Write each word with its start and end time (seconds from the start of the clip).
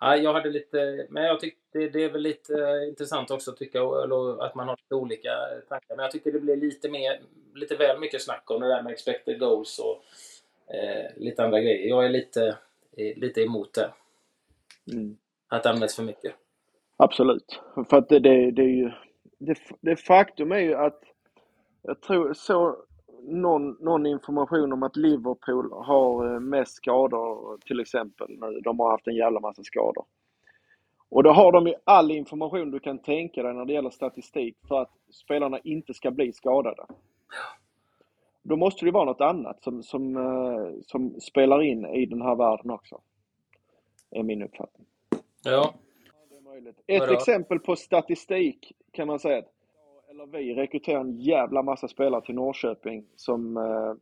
Ja, 0.00 0.16
jag 0.16 0.32
hade 0.32 0.50
lite, 0.50 1.06
men 1.10 1.24
jag 1.24 1.40
tyckte 1.40 1.78
det 1.78 2.04
är 2.04 2.10
väl 2.10 2.22
lite 2.22 2.84
intressant 2.88 3.30
också 3.30 3.52
tycka 3.52 3.82
att 4.40 4.54
man 4.54 4.68
har 4.68 4.76
lite 4.76 4.94
olika 4.94 5.30
tankar. 5.68 5.96
Men 5.96 6.02
jag 6.02 6.10
tycker 6.10 6.32
det 6.32 6.40
blir 6.40 6.56
lite 6.56 6.90
mer, 6.90 7.20
lite 7.54 7.76
väl 7.76 8.00
mycket 8.00 8.22
snack 8.22 8.50
om 8.50 8.60
det 8.60 8.68
där 8.68 8.82
med 8.82 8.92
expected 8.92 9.38
goals 9.38 9.78
och 9.78 10.04
eh, 10.74 11.10
lite 11.16 11.44
andra 11.44 11.60
grejer. 11.60 11.88
Jag 11.88 12.04
är 12.04 12.08
lite, 12.08 12.56
lite 12.96 13.42
emot 13.42 13.74
det. 13.74 13.90
Mm. 14.92 15.16
Att 15.48 15.62
det 15.62 15.70
används 15.70 15.96
för 15.96 16.02
mycket. 16.02 16.34
Absolut. 16.96 17.60
För 17.90 17.96
att 17.96 18.08
det, 18.08 18.18
det, 18.18 18.50
det 18.50 18.62
är 18.62 18.76
ju, 18.76 18.90
det, 19.38 19.58
det 19.80 19.96
faktum 19.96 20.52
är 20.52 20.58
ju 20.58 20.74
att 20.74 21.02
jag 21.82 22.00
tror 22.00 22.32
så 22.32 22.76
någon, 23.22 23.76
någon 23.80 24.06
information 24.06 24.72
om 24.72 24.82
att 24.82 24.96
Liverpool 24.96 25.72
har 25.72 26.34
eh, 26.34 26.40
mest 26.40 26.74
skador 26.74 27.58
till 27.66 27.80
exempel. 27.80 28.38
De 28.62 28.80
har 28.80 28.90
haft 28.90 29.06
en 29.06 29.16
jävla 29.16 29.40
massa 29.40 29.62
skador. 29.62 30.04
Och 31.08 31.22
då 31.22 31.30
har 31.30 31.52
de 31.52 31.66
ju 31.66 31.74
all 31.84 32.10
information 32.10 32.70
du 32.70 32.80
kan 32.80 32.98
tänka 32.98 33.42
dig 33.42 33.54
när 33.54 33.64
det 33.64 33.72
gäller 33.72 33.90
statistik 33.90 34.56
för 34.68 34.80
att 34.82 34.92
spelarna 35.10 35.58
inte 35.64 35.94
ska 35.94 36.10
bli 36.10 36.32
skadade. 36.32 36.86
Då 38.42 38.56
måste 38.56 38.84
det 38.84 38.90
vara 38.90 39.04
något 39.04 39.20
annat 39.20 39.62
som, 39.62 39.82
som, 39.82 40.16
eh, 40.16 40.80
som 40.86 41.20
spelar 41.20 41.62
in 41.62 41.86
i 41.86 42.06
den 42.06 42.22
här 42.22 42.36
världen 42.36 42.70
också. 42.70 43.00
Är 44.10 44.22
min 44.22 44.42
uppfattning. 44.42 44.86
Ja. 45.44 45.74
Ett 46.86 47.10
exempel 47.10 47.58
på 47.58 47.76
statistik 47.76 48.72
kan 48.92 49.06
man 49.06 49.18
säga 49.18 49.36
eller 49.38 49.48
vi 50.26 50.54
rekryterade 50.54 51.08
en 51.08 51.20
jävla 51.20 51.62
massa 51.62 51.88
spelare 51.88 52.24
till 52.24 52.34
Norrköping 52.34 53.04
som 53.16 53.56
eh, 53.56 53.94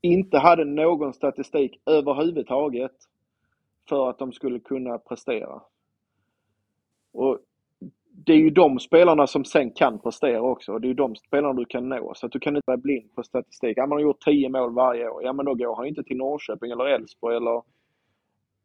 inte 0.00 0.38
hade 0.38 0.64
någon 0.64 1.12
statistik 1.12 1.80
överhuvudtaget 1.86 2.92
för 3.88 4.10
att 4.10 4.18
de 4.18 4.32
skulle 4.32 4.60
kunna 4.60 4.98
prestera. 4.98 5.62
Och 7.12 7.38
det 8.26 8.32
är 8.32 8.36
ju 8.36 8.50
de 8.50 8.78
spelarna 8.78 9.26
som 9.26 9.44
sen 9.44 9.70
kan 9.70 9.98
prestera 9.98 10.42
också. 10.42 10.78
Det 10.78 10.86
är 10.86 10.88
ju 10.88 10.94
de 10.94 11.16
spelarna 11.16 11.54
du 11.54 11.64
kan 11.64 11.88
nå. 11.88 12.14
Så 12.14 12.26
att 12.26 12.32
du 12.32 12.38
kan 12.38 12.56
inte 12.56 12.66
vara 12.66 12.76
blind 12.76 13.14
på 13.14 13.22
statistik. 13.22 13.78
Ja, 13.78 13.86
man 13.86 13.96
har 13.96 14.02
gjort 14.02 14.24
10 14.24 14.48
mål 14.48 14.74
varje 14.74 15.08
år. 15.08 15.22
Ja, 15.24 15.32
men 15.32 15.46
då 15.46 15.54
går 15.54 15.76
han 15.76 15.86
inte 15.86 16.02
till 16.02 16.16
Norrköping 16.16 16.70
eller 16.70 16.84
Elfsborg 16.84 17.36
eller... 17.36 17.62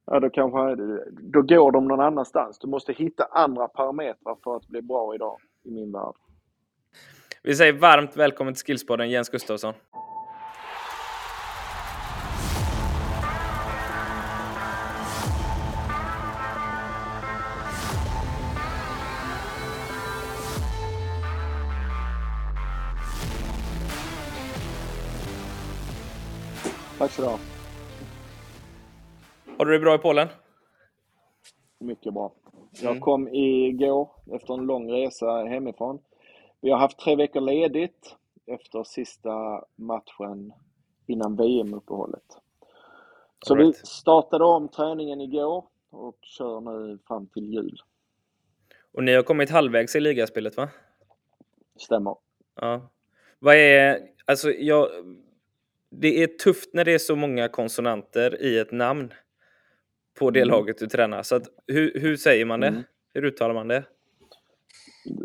Ja, 0.05 0.19
då 0.19 0.29
kanske... 0.29 0.75
Då 1.11 1.41
går 1.41 1.71
de 1.71 1.87
någon 1.87 1.99
annanstans. 1.99 2.59
Du 2.59 2.67
måste 2.67 2.93
hitta 2.93 3.23
andra 3.23 3.67
parametrar 3.67 4.35
för 4.43 4.55
att 4.55 4.67
bli 4.67 4.81
bra 4.81 5.15
idag, 5.15 5.37
i 5.63 5.71
min 5.71 5.91
värld. 5.91 6.15
Vi 7.47 7.55
säger 7.55 7.73
varmt 7.73 8.17
välkommen 8.17 8.53
till 8.53 8.65
Skillspodden, 8.65 9.09
Jens 9.09 9.29
Gustafsson. 9.29 9.73
Tack 26.97 27.11
så 27.11 27.21
du 27.21 27.27
ha. 27.27 27.39
Har 29.57 29.65
du 29.65 29.71
det 29.71 29.79
bra 29.79 29.95
i 29.95 29.97
Polen? 29.97 30.27
Mycket 31.79 32.13
bra. 32.13 32.31
Jag 32.81 32.91
mm. 32.91 33.01
kom 33.01 33.27
igår 33.27 34.09
efter 34.35 34.53
en 34.53 34.65
lång 34.65 34.91
resa 34.91 35.25
hemifrån. 35.25 35.99
Vi 36.65 36.71
har 36.71 36.79
haft 36.79 36.99
tre 36.99 37.15
veckor 37.15 37.41
ledigt 37.41 38.15
efter 38.45 38.83
sista 38.83 39.63
matchen 39.75 40.53
innan 41.07 41.35
VM-uppehållet. 41.35 42.23
Så 43.41 43.55
right. 43.55 43.67
vi 43.67 43.87
startade 43.87 44.43
om 44.43 44.67
träningen 44.67 45.21
igår 45.21 45.65
och 45.89 46.17
kör 46.21 46.61
nu 46.61 46.99
fram 47.07 47.27
till 47.27 47.53
jul. 47.53 47.81
Och 48.93 49.03
ni 49.03 49.13
har 49.13 49.23
kommit 49.23 49.49
halvvägs 49.49 49.95
i 49.95 49.99
ligaspelet 49.99 50.57
va? 50.57 50.69
Stämmer. 51.75 52.15
Ja. 52.55 52.89
Vad 53.39 53.55
är, 53.55 53.99
alltså 54.25 54.51
jag, 54.51 54.87
det 55.89 56.23
är 56.23 56.27
tufft 56.27 56.73
när 56.73 56.85
det 56.85 56.93
är 56.93 56.99
så 56.99 57.15
många 57.15 57.47
konsonanter 57.47 58.41
i 58.41 58.59
ett 58.59 58.71
namn 58.71 59.13
på 60.19 60.31
det 60.31 60.41
mm. 60.41 60.49
laget 60.49 60.77
du 60.77 60.87
tränar. 60.87 61.23
Så 61.23 61.35
att, 61.35 61.47
hur, 61.67 61.99
hur 61.99 62.17
säger 62.17 62.45
man 62.45 62.59
det? 62.59 62.67
Mm. 62.67 62.83
Hur 63.13 63.25
uttalar 63.25 63.53
man 63.53 63.67
det? 63.67 63.83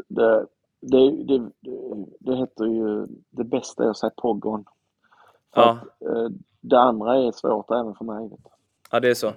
det 0.09 0.47
det, 0.80 1.10
det, 1.10 1.50
det 2.18 2.36
heter 2.36 2.64
ju, 2.64 3.06
det 3.30 3.44
bästa 3.44 3.84
är 3.84 3.88
att 3.91 3.98
säga 3.98 4.12
Pogon. 4.16 4.64
För 5.54 5.60
ja. 5.60 5.70
Att, 5.70 6.08
eh, 6.08 6.28
det 6.60 6.78
andra 6.78 7.16
är 7.16 7.32
svårt 7.32 7.70
även 7.70 7.94
för 7.94 8.04
mig. 8.04 8.30
Ja, 8.90 9.00
det 9.00 9.10
är 9.10 9.14
så. 9.14 9.32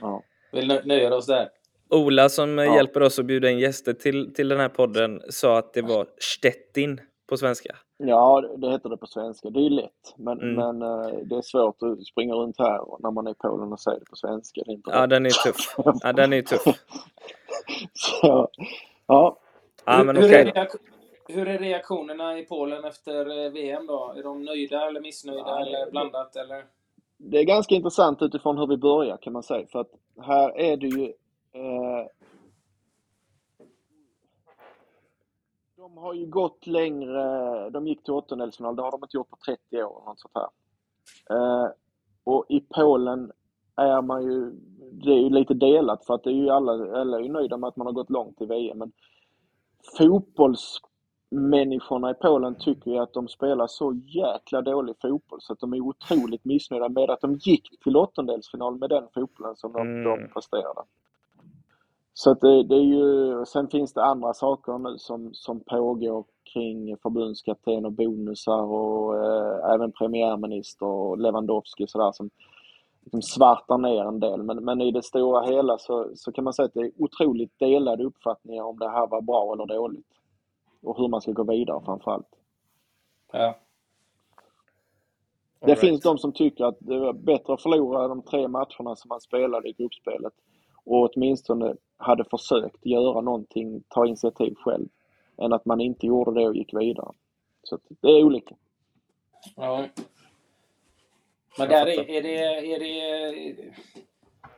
Ja. 0.00 0.22
Vi 0.52 0.66
nöjer 0.66 1.12
oss 1.12 1.26
där. 1.26 1.48
Ola 1.90 2.28
som 2.28 2.58
ja. 2.58 2.76
hjälper 2.76 3.02
oss 3.02 3.18
att 3.18 3.24
bjuda 3.24 3.50
in 3.50 3.58
gäster 3.58 3.92
till, 3.92 4.34
till 4.34 4.48
den 4.48 4.60
här 4.60 4.68
podden 4.68 5.22
sa 5.28 5.58
att 5.58 5.72
det 5.72 5.82
var 5.82 6.06
Stettin 6.18 7.00
på 7.28 7.36
svenska. 7.36 7.76
Ja, 7.96 8.44
det 8.56 8.70
heter 8.70 8.88
det 8.88 8.96
på 8.96 9.06
svenska. 9.06 9.50
Det 9.50 9.66
är 9.66 9.70
lätt, 9.70 10.14
men, 10.16 10.40
mm. 10.40 10.54
men 10.54 10.82
uh, 10.82 11.18
det 11.24 11.36
är 11.36 11.42
svårt 11.42 11.82
att 11.82 12.06
springa 12.06 12.34
runt 12.34 12.58
här 12.58 12.80
när 12.98 13.10
man 13.10 13.26
är 13.26 13.30
i 13.30 13.34
Polen 13.34 13.72
och 13.72 13.80
säga 13.80 13.98
det 13.98 14.04
på 14.04 14.16
svenska. 14.16 14.62
Det 14.64 14.70
är 14.70 14.74
inte 14.74 14.90
ja, 14.90 15.06
den 15.06 15.26
är 15.26 15.30
tuff. 15.30 15.74
Ja, 16.02 16.12
den 16.12 16.32
är 16.32 16.42
tuff. 16.42 16.62
Så, 17.94 18.48
ja, 19.06 19.38
Ja, 19.84 20.04
men 20.04 20.16
hur, 20.16 20.24
okay. 20.24 20.52
är 20.54 20.68
hur 21.28 21.48
är 21.48 21.58
reaktionerna 21.58 22.38
i 22.38 22.44
Polen 22.44 22.84
efter 22.84 23.44
eh, 23.44 23.50
VM 23.52 23.86
då? 23.86 24.14
Är 24.16 24.22
de 24.22 24.42
nöjda 24.42 24.88
eller 24.88 25.00
missnöjda 25.00 25.44
ja, 25.46 25.66
eller 25.66 25.90
blandat 25.90 26.36
eller? 26.36 26.64
Det 27.16 27.38
är 27.38 27.44
ganska 27.44 27.74
intressant 27.74 28.22
utifrån 28.22 28.58
hur 28.58 28.66
vi 28.66 28.76
börjar 28.76 29.16
kan 29.16 29.32
man 29.32 29.42
säga. 29.42 29.66
För 29.66 29.80
att 29.80 29.90
här 30.22 30.58
är 30.58 30.76
det 30.76 30.86
ju... 30.86 31.04
Eh, 31.52 32.06
de 35.76 35.96
har 35.96 36.14
ju 36.14 36.26
gått 36.26 36.66
längre. 36.66 37.70
De 37.70 37.86
gick 37.86 38.04
till 38.04 38.12
åttondelsfinal. 38.12 38.76
Det 38.76 38.82
har 38.82 38.90
de 38.90 39.04
inte 39.04 39.16
gjort 39.16 39.30
på 39.30 39.36
30 39.46 39.82
år. 39.82 40.02
Något 40.06 40.20
sånt 40.20 40.34
här. 40.34 40.48
Eh, 41.36 41.70
och 42.24 42.46
i 42.48 42.60
Polen 42.60 43.32
är 43.76 44.02
man 44.02 44.22
ju... 44.22 44.50
Det 44.92 45.10
är 45.10 45.18
ju 45.18 45.30
lite 45.30 45.54
delat 45.54 46.04
för 46.04 46.14
att 46.14 46.24
det 46.24 46.30
är 46.30 46.34
ju 46.34 46.50
alla, 46.50 47.00
alla 47.00 47.18
är 47.18 47.22
ju 47.22 47.32
nöjda 47.32 47.56
med 47.56 47.68
att 47.68 47.76
man 47.76 47.86
har 47.86 47.94
gått 47.94 48.10
långt 48.10 48.42
i 48.42 48.46
VM. 48.46 48.78
Men 48.78 48.92
fotbollsmänniskorna 49.98 52.10
i 52.10 52.14
Polen 52.14 52.54
tycker 52.58 52.90
ju 52.90 52.98
att 52.98 53.12
de 53.12 53.28
spelar 53.28 53.66
så 53.66 54.00
jäkla 54.06 54.62
dålig 54.62 54.96
fotboll 55.02 55.40
så 55.40 55.52
att 55.52 55.60
de 55.60 55.72
är 55.72 55.80
otroligt 55.80 56.44
missnöjda 56.44 56.88
med 56.88 57.10
att 57.10 57.20
de 57.20 57.34
gick 57.34 57.82
till 57.82 57.96
åttondelsfinal 57.96 58.78
med 58.78 58.90
den 58.90 59.04
fotbollen 59.14 59.56
som 59.56 59.72
de, 59.72 59.80
mm. 59.80 60.04
de 60.04 60.28
presterade. 60.32 60.82
Så 62.14 62.30
att 62.30 62.40
det, 62.40 62.62
det, 62.62 62.74
är 62.74 62.84
ju, 62.84 63.44
sen 63.46 63.68
finns 63.68 63.92
det 63.92 64.04
andra 64.04 64.34
saker 64.34 64.78
nu 64.78 64.98
som, 64.98 65.34
som 65.34 65.60
pågår 65.60 66.24
kring 66.52 66.96
förbundskapten 66.96 67.84
och 67.84 67.92
bonusar 67.92 68.62
och 68.62 69.24
eh, 69.24 69.74
även 69.74 69.92
premiärminister 69.92 70.86
och 70.86 71.18
Lewandowski 71.18 71.84
och 71.84 71.90
sådär 71.90 72.12
som, 72.12 72.30
liksom 73.02 73.22
svartar 73.22 73.78
ner 73.78 74.04
en 74.04 74.20
del. 74.20 74.42
Men, 74.42 74.64
men 74.64 74.80
i 74.80 74.90
det 74.90 75.02
stora 75.02 75.46
hela 75.46 75.78
så, 75.78 76.10
så 76.14 76.32
kan 76.32 76.44
man 76.44 76.52
säga 76.52 76.66
att 76.66 76.74
det 76.74 76.80
är 76.80 76.92
otroligt 76.98 77.58
delade 77.58 78.04
uppfattningar 78.04 78.62
om 78.62 78.78
det 78.78 78.88
här 78.88 79.06
var 79.06 79.20
bra 79.20 79.52
eller 79.52 79.66
dåligt. 79.66 80.06
Och 80.82 80.98
hur 80.98 81.08
man 81.08 81.20
ska 81.20 81.32
gå 81.32 81.44
vidare 81.44 81.80
framförallt. 81.84 82.28
Ja. 83.32 83.54
Det 85.60 85.66
right. 85.66 85.80
finns 85.80 86.00
de 86.00 86.18
som 86.18 86.32
tycker 86.32 86.64
att 86.64 86.76
det 86.78 86.98
var 86.98 87.12
bättre 87.12 87.54
att 87.54 87.62
förlora 87.62 88.08
de 88.08 88.22
tre 88.22 88.48
matcherna 88.48 88.96
som 88.96 89.08
man 89.08 89.20
spelade 89.20 89.68
i 89.68 89.72
gruppspelet 89.72 90.32
och 90.84 91.10
åtminstone 91.10 91.76
hade 91.96 92.24
försökt 92.24 92.86
göra 92.86 93.20
någonting, 93.20 93.82
ta 93.88 94.06
initiativ 94.06 94.54
själv, 94.54 94.88
än 95.36 95.52
att 95.52 95.64
man 95.64 95.80
inte 95.80 96.06
gjorde 96.06 96.40
det 96.40 96.48
och 96.48 96.56
gick 96.56 96.74
vidare. 96.74 97.12
Så 97.62 97.78
det 98.00 98.08
är 98.08 98.24
olika. 98.24 98.54
Ja. 99.56 99.86
Men 101.58 101.68
där 101.68 101.86
är, 101.86 102.10
är, 102.10 102.22
det, 102.22 102.36
är, 102.74 102.78
det, 102.78 103.70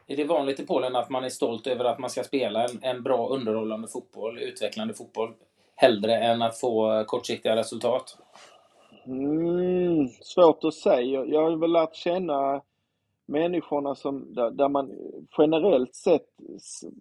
är 0.07 0.17
det 0.17 0.25
vanligt 0.25 0.61
i 0.61 0.67
Polen 0.67 0.97
att 0.97 1.11
man 1.11 1.25
är 1.25 1.29
stolt 1.29 1.67
över 1.67 1.85
att 1.85 1.99
man 1.99 2.11
ska 2.11 2.23
spela 2.23 2.65
en, 2.65 2.79
en 2.83 3.03
bra 3.03 3.29
underhållande 3.29 3.89
fotboll, 3.89 4.39
utvecklande 4.39 4.95
fotboll, 4.95 5.35
hellre 5.75 6.17
än 6.17 6.43
att 6.43 6.61
få 6.61 7.05
kortsiktiga 7.07 7.57
resultat? 7.57 8.19
Mm, 9.07 10.09
svårt 10.09 10.65
att 10.65 10.75
säga. 10.75 11.25
Jag 11.25 11.43
har 11.43 11.57
väl 11.57 11.73
lärt 11.73 11.95
känna 11.95 12.63
människorna 13.27 13.95
som, 13.95 14.35
där, 14.35 14.51
där, 14.51 14.69
man 14.69 14.91
generellt 15.39 15.95
sett, 15.95 16.27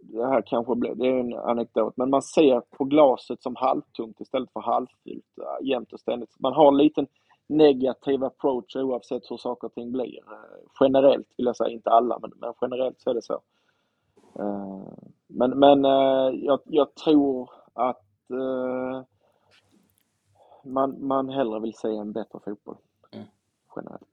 det 0.02 0.28
här 0.28 0.42
kanske 0.42 0.76
blir, 0.76 0.96
det 0.96 1.08
är 1.08 1.20
en 1.20 1.34
anekdot, 1.34 1.98
men 1.98 2.10
man 2.10 2.22
ser 2.22 2.60
på 2.60 2.84
glaset 2.84 3.44
som 3.44 3.56
halvtomt 3.56 4.20
istället 4.20 4.52
för 4.54 4.60
halvfyllt 4.60 5.26
jämt 5.62 5.94
och 5.94 6.00
ständigt. 6.00 6.36
Man 6.40 6.54
har 6.54 6.68
en 6.68 6.78
liten 6.78 7.08
negativ 7.52 8.24
approach 8.24 8.76
oavsett 8.76 9.32
hur 9.32 9.38
saker 9.38 9.68
och 9.68 9.74
ting 9.74 9.92
blir. 9.92 10.18
Eh, 10.18 10.70
generellt 10.80 11.28
vill 11.38 11.46
jag 11.46 11.56
säga, 11.56 11.70
inte 11.70 11.90
alla, 11.90 12.20
men, 12.20 12.32
men 12.36 12.54
generellt 12.62 13.02
så 13.02 13.10
är 13.10 13.14
det 13.14 13.22
så. 13.22 13.42
Eh, 14.40 14.94
men 15.28 15.60
men 15.60 15.86
eh, 15.86 16.46
jag, 16.46 16.60
jag 16.66 16.96
tror 16.96 17.50
att 17.74 18.06
man, 20.64 21.08
man 21.08 21.30
hellre 21.30 21.60
vill 21.60 21.74
se 21.74 21.88
en 21.88 22.12
bättre 22.12 22.40
fotboll. 22.46 22.78
Mm. 23.12 23.26
Generellt. 23.76 24.08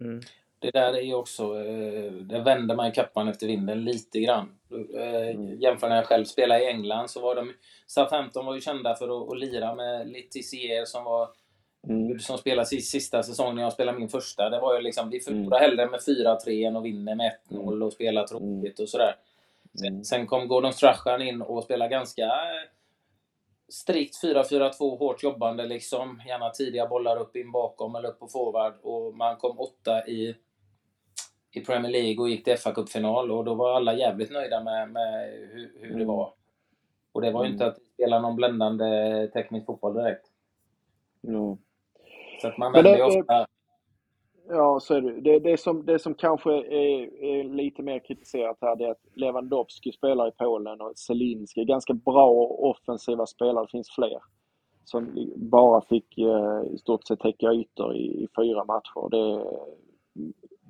Mm. 0.00 0.20
det 0.58 0.70
där 0.70 0.92
är 0.92 1.02
ju 1.02 1.14
också, 1.14 1.54
det 2.22 2.42
vänder 2.44 2.76
man 2.76 2.92
kappan 2.92 3.28
efter 3.28 3.46
vinden 3.46 3.84
lite 3.84 4.20
grann. 4.20 4.48
Mm. 4.70 5.60
Jämför 5.60 5.88
när 5.88 5.96
jag 5.96 6.06
själv 6.06 6.24
spelade 6.24 6.64
i 6.64 6.66
England 6.66 7.10
så 7.10 7.20
var 7.20 7.34
de, 7.34 7.52
Southampton 7.86 8.46
var 8.46 8.54
ju 8.54 8.60
kända 8.60 8.94
för 8.94 9.22
att, 9.22 9.32
att 9.32 9.38
lira 9.38 9.74
med 9.74 10.08
Letizier 10.08 10.84
som 10.84 11.04
var 11.04 11.28
Mm. 11.88 12.18
Som 12.18 12.38
spelade 12.38 12.66
sista 12.66 13.22
säsong 13.22 13.54
när 13.54 13.62
jag 13.62 13.72
spelade 13.72 13.98
min 13.98 14.08
första. 14.08 14.50
Det 14.50 14.60
var 14.60 14.76
ju 14.76 14.82
liksom, 14.82 15.10
vi 15.10 15.20
förlorar 15.20 15.58
mm. 15.58 15.70
hellre 15.70 15.86
med 15.86 16.00
4-3 16.00 16.66
än 16.68 16.76
att 16.76 16.84
vinna 16.84 17.14
med 17.14 17.32
1-0 17.50 17.60
mm. 17.62 17.82
och 17.82 17.92
spela 17.92 18.26
tråkigt 18.26 18.80
och 18.80 18.88
sådär. 18.88 19.14
Sen, 19.78 19.88
mm. 19.88 20.04
sen 20.04 20.26
kom 20.26 20.48
Gordon 20.48 20.72
Strachan 20.72 21.22
in 21.22 21.42
och 21.42 21.64
spelade 21.64 21.90
ganska 21.90 22.32
strikt 23.68 24.22
4-4-2, 24.22 24.98
hårt 24.98 25.22
jobbande 25.22 25.66
liksom. 25.66 26.22
Gärna 26.26 26.50
tidiga 26.50 26.86
bollar 26.86 27.16
upp 27.16 27.36
in 27.36 27.52
bakom 27.52 27.94
eller 27.94 28.08
upp 28.08 28.18
på 28.18 28.28
forward. 28.28 28.74
Och 28.82 29.14
man 29.14 29.36
kom 29.36 29.58
åtta 29.58 30.06
i, 30.06 30.34
i 31.50 31.60
Premier 31.60 31.92
League 31.92 32.18
och 32.18 32.28
gick 32.28 32.44
till 32.44 32.56
fa 32.56 32.72
Cup-final 32.72 33.30
och 33.30 33.44
då 33.44 33.54
var 33.54 33.76
alla 33.76 33.94
jävligt 33.94 34.30
nöjda 34.30 34.62
med, 34.62 34.90
med 34.90 35.30
hur, 35.30 35.72
hur 35.80 35.86
mm. 35.86 35.98
det 35.98 36.04
var. 36.04 36.32
Och 37.12 37.20
det 37.20 37.30
var 37.30 37.44
ju 37.44 37.50
inte 37.50 37.66
att 37.66 37.78
spela 37.94 38.20
någon 38.20 38.36
bländande 38.36 39.26
teknisk 39.32 39.66
fotboll 39.66 39.94
direkt. 39.94 40.26
Mm. 41.24 41.58
Så 42.40 42.48
att 42.48 42.58
man 42.58 42.72
vänder 42.72 42.96
ju 42.96 43.02
ofta... 43.02 43.46
Ja, 44.50 44.80
så 44.80 44.94
är 44.94 45.00
det. 45.00 45.20
Det, 45.20 45.38
det, 45.38 45.60
som, 45.60 45.86
det 45.86 45.98
som 45.98 46.14
kanske 46.14 46.50
är, 46.52 47.22
är, 47.24 47.44
lite 47.44 47.82
mer 47.82 47.98
kritiserat 47.98 48.58
här 48.60 48.76
det 48.76 48.84
är 48.84 48.90
att 48.90 49.04
Lewandowski 49.14 49.92
spelar 49.92 50.28
i 50.28 50.30
Polen 50.30 50.80
och 50.80 50.98
Zelinski. 50.98 51.64
Ganska 51.64 51.94
bra 51.94 52.30
offensiva 52.46 53.26
spelare, 53.26 53.64
det 53.64 53.70
finns 53.70 53.90
fler. 53.90 54.18
Som 54.84 55.30
bara 55.36 55.80
fick 55.80 56.18
eh, 56.18 56.62
i 56.74 56.78
stort 56.78 57.06
sett 57.06 57.20
täcka 57.20 57.52
ytor 57.52 57.94
i, 57.96 58.22
i 58.22 58.28
fyra 58.36 58.64
matcher. 58.64 59.08
Det, 59.10 59.44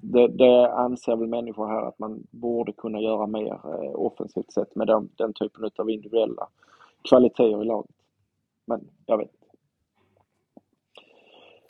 det, 0.02 0.28
det, 0.28 0.72
anser 0.72 1.16
väl 1.16 1.28
människor 1.28 1.66
här 1.66 1.82
att 1.82 1.98
man 1.98 2.26
borde 2.30 2.72
kunna 2.72 3.00
göra 3.00 3.26
mer 3.26 3.52
eh, 3.52 3.94
offensivt 3.94 4.52
sett 4.52 4.74
med 4.74 4.86
den, 4.86 5.10
den 5.16 5.32
typen 5.32 5.70
av 5.76 5.90
individuella 5.90 6.48
kvaliteter 7.08 7.62
i 7.62 7.64
laget. 7.64 7.96
Men 8.64 8.88
jag 9.06 9.18
vet 9.18 9.37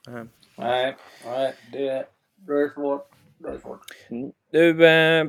Mm. 0.09 0.29
Nej, 0.59 0.97
nej, 1.25 1.55
det, 1.73 2.07
det 2.37 2.53
är 2.53 2.75
svårt. 2.75 3.11
Det 3.39 3.49
är 3.49 3.59
svårt. 3.59 3.81
Mm. 4.11 4.33
Du, 4.51 4.87
eh, 4.87 5.27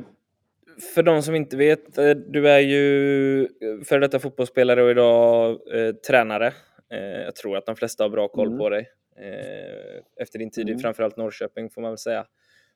för 0.94 1.02
de 1.02 1.22
som 1.22 1.34
inte 1.34 1.56
vet, 1.56 1.98
eh, 1.98 2.10
du 2.10 2.48
är 2.48 2.58
ju 2.58 3.48
för 3.84 4.00
detta 4.00 4.18
fotbollsspelare 4.18 4.82
och 4.82 4.90
idag 4.90 5.60
eh, 5.74 5.94
tränare. 5.94 6.52
Eh, 6.92 6.98
jag 7.00 7.36
tror 7.36 7.56
att 7.56 7.66
de 7.66 7.76
flesta 7.76 8.04
har 8.04 8.08
bra 8.08 8.28
koll 8.28 8.46
mm. 8.46 8.58
på 8.58 8.68
dig. 8.68 8.90
Eh, 9.16 10.22
efter 10.22 10.38
din 10.38 10.50
tid 10.50 10.68
i 10.68 10.72
mm. 10.72 10.80
framförallt 10.80 11.16
Norrköping 11.16 11.70
får 11.70 11.82
man 11.82 11.90
väl 11.90 11.98
säga. 11.98 12.26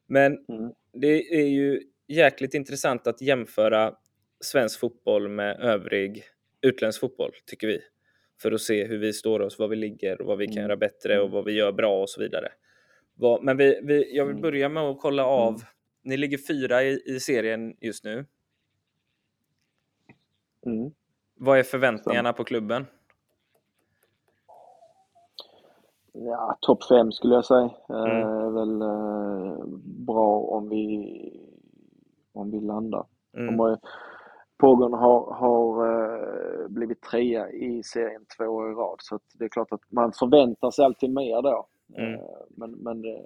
Men 0.07 0.33
mm. 0.49 0.73
det 0.93 1.41
är 1.41 1.47
ju 1.47 1.81
jäkligt 2.09 2.55
intressant 2.55 3.07
att 3.07 3.21
jämföra 3.21 3.95
svensk 4.41 4.81
fotboll 4.81 5.29
med 5.29 5.61
övrig 5.61 6.25
utländsk 6.63 7.01
fotboll, 7.01 7.33
tycker 7.47 7.67
vi 7.67 7.81
för 8.45 8.53
att 8.53 8.61
se 8.61 8.85
hur 8.85 8.99
vi 8.99 9.13
står 9.13 9.41
oss, 9.41 9.59
vad 9.59 9.71
vi 9.71 9.77
ligger 9.77 10.21
och 10.21 10.27
vad 10.27 10.39
vi 10.39 10.47
kan 10.47 10.53
mm. 10.53 10.63
göra 10.63 10.77
bättre 10.77 11.19
och 11.19 11.25
mm. 11.25 11.35
vad 11.35 11.45
vi 11.45 11.53
gör 11.53 11.73
bra 11.73 12.03
och 12.03 12.11
så 12.11 12.21
vidare. 12.21 12.49
Men 13.41 13.57
vi, 13.57 13.81
vi, 13.83 14.17
jag 14.17 14.25
vill 14.25 14.37
mm. 14.37 14.43
börja 14.43 14.69
med 14.69 14.83
att 14.83 15.01
kolla 15.01 15.27
av. 15.27 15.63
Ni 16.03 16.17
ligger 16.17 16.39
fyra 16.39 16.83
i, 16.83 17.03
i 17.07 17.21
serien 17.21 17.77
just 17.81 18.05
nu. 18.05 18.27
Mm. 20.67 20.91
Vad 21.35 21.59
är 21.59 21.63
förväntningarna 21.63 22.33
på 22.33 22.45
klubben? 22.45 22.87
Ja, 26.13 26.59
topp 26.61 26.85
fem 26.85 27.13
skulle 27.13 27.35
jag 27.35 27.45
säga. 27.45 27.71
Mm. 27.89 28.29
är 28.29 28.51
väl 28.51 28.83
eh, 28.83 29.65
bra 30.07 30.39
om 30.39 30.69
vi, 30.69 31.41
om 32.33 32.51
vi 32.51 32.61
landar. 32.61 33.07
Mm. 33.37 33.61
Om, 33.61 33.79
Pogon 34.65 34.93
har, 34.93 35.35
har 35.35 35.87
eh, 35.87 36.69
blivit 36.69 37.03
trea 37.03 37.51
i 37.51 37.83
serien 37.83 38.25
två 38.39 38.45
år 38.45 38.71
i 38.71 38.75
rad 38.75 38.97
så 38.99 39.19
det 39.39 39.45
är 39.45 39.49
klart 39.49 39.73
att 39.73 39.81
man 39.89 40.13
förväntar 40.13 40.71
sig 40.71 40.85
alltid 40.85 41.11
mer 41.11 41.43
då. 41.43 41.67
Mm. 41.97 42.15
Eh, 42.15 42.21
men, 42.49 42.71
men 42.71 43.03
det, 43.03 43.23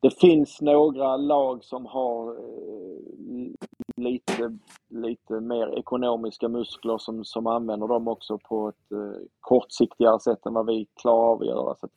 det, 0.00 0.10
finns 0.20 0.60
några 0.60 1.16
lag 1.16 1.64
som 1.64 1.86
har 1.86 2.30
eh, 2.30 3.52
lite, 3.96 4.58
lite 4.88 5.40
mer 5.40 5.78
ekonomiska 5.78 6.48
muskler 6.48 6.98
som, 6.98 7.24
som 7.24 7.46
använder 7.46 7.86
dem 7.86 8.08
också 8.08 8.38
på 8.38 8.68
ett 8.68 8.98
kortsiktigare 9.40 10.20
sätt 10.20 10.46
än 10.46 10.54
vad 10.54 10.66
vi 10.66 10.86
klarar 11.02 11.32
av 11.32 11.40
att 11.40 11.46
göra. 11.46 11.74
Så 11.74 11.86
att 11.86 11.92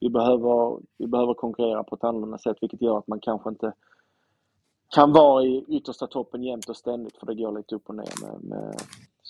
vi, 0.00 0.10
behöver, 0.10 0.78
vi 0.98 1.06
behöver 1.06 1.34
konkurrera 1.34 1.84
på 1.84 1.94
ett 1.94 2.04
annorlunda 2.04 2.38
sätt 2.38 2.56
vilket 2.60 2.82
gör 2.82 2.98
att 2.98 3.06
man 3.08 3.20
kanske 3.20 3.48
inte 3.48 3.72
kan 4.94 5.12
vara 5.12 5.44
i 5.44 5.64
yttersta 5.68 6.06
toppen 6.06 6.42
jämt 6.42 6.68
och 6.68 6.76
ständigt 6.76 7.16
för 7.16 7.26
det 7.26 7.34
går 7.34 7.58
lite 7.58 7.74
upp 7.74 7.88
och 7.88 7.94
ner 7.94 8.22
med, 8.22 8.44
med 8.44 8.80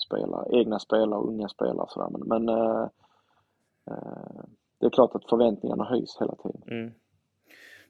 spelare, 0.05 0.59
egna 0.59 0.79
spelare 0.79 1.19
och 1.19 1.27
unga 1.27 1.47
spelare 1.47 1.81
och 1.81 1.91
sådär. 1.91 2.09
Men, 2.17 2.27
men 2.27 2.49
äh, 2.49 2.89
äh, 3.91 4.43
det 4.79 4.85
är 4.85 4.89
klart 4.89 5.15
att 5.15 5.29
förväntningarna 5.29 5.83
höjs 5.83 6.17
hela 6.19 6.35
tiden. 6.35 6.61
Mm. 6.67 6.93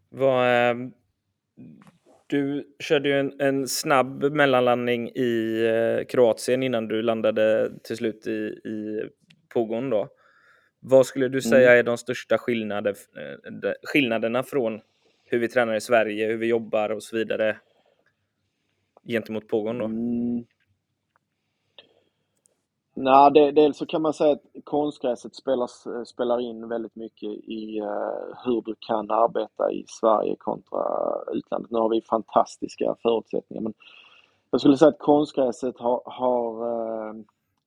Vad, 0.09 0.69
äh, 0.69 0.75
du 2.27 2.75
körde 2.79 3.09
ju 3.09 3.19
en, 3.19 3.33
en, 3.39 3.67
snabb 3.67 4.23
mellanlandning 4.23 5.09
i 5.09 6.05
Kroatien 6.09 6.63
innan 6.63 6.87
du 6.87 7.01
landade 7.01 7.71
till 7.83 7.97
slut 7.97 8.27
i, 8.27 8.31
i 8.69 9.09
Pogon 9.53 9.89
då. 9.89 10.07
Vad 10.79 11.05
skulle 11.05 11.27
du 11.27 11.41
säga 11.41 11.69
mm. 11.69 11.79
är 11.79 11.83
de 11.83 11.97
största 11.97 12.37
skillnader, 12.37 12.95
skillnaderna 13.83 14.43
från 14.43 14.81
hur 15.29 15.39
vi 15.39 15.47
tränar 15.47 15.75
i 15.75 15.81
Sverige, 15.81 16.27
hur 16.27 16.37
vi 16.37 16.47
jobbar 16.47 16.89
och 16.89 17.03
så 17.03 17.17
vidare 17.17 17.57
gentemot 19.07 19.47
pågående? 19.47 19.85
Mm. 19.85 20.45
Nej, 22.93 23.31
det, 23.31 23.51
dels 23.51 23.77
så 23.77 23.85
kan 23.85 24.01
man 24.01 24.13
säga 24.13 24.31
att 24.31 24.43
konstgräset 24.63 25.35
spelar, 25.35 26.03
spelar 26.05 26.39
in 26.39 26.67
väldigt 26.67 26.95
mycket 26.95 27.29
i 27.29 27.81
uh, 27.81 28.37
hur 28.45 28.61
du 28.61 28.75
kan 28.79 29.11
arbeta 29.11 29.71
i 29.71 29.85
Sverige 29.87 30.35
kontra 30.39 30.79
utlandet. 31.33 31.71
Nu 31.71 31.77
har 31.77 31.89
vi 31.89 32.01
fantastiska 32.01 32.95
förutsättningar 33.01 33.61
men 33.61 33.73
jag 34.51 34.61
skulle 34.61 34.77
säga 34.77 34.89
att 34.89 34.99
konstgräset 34.99 35.79
har, 35.79 36.01
har 36.05 36.67
uh, 36.67 37.15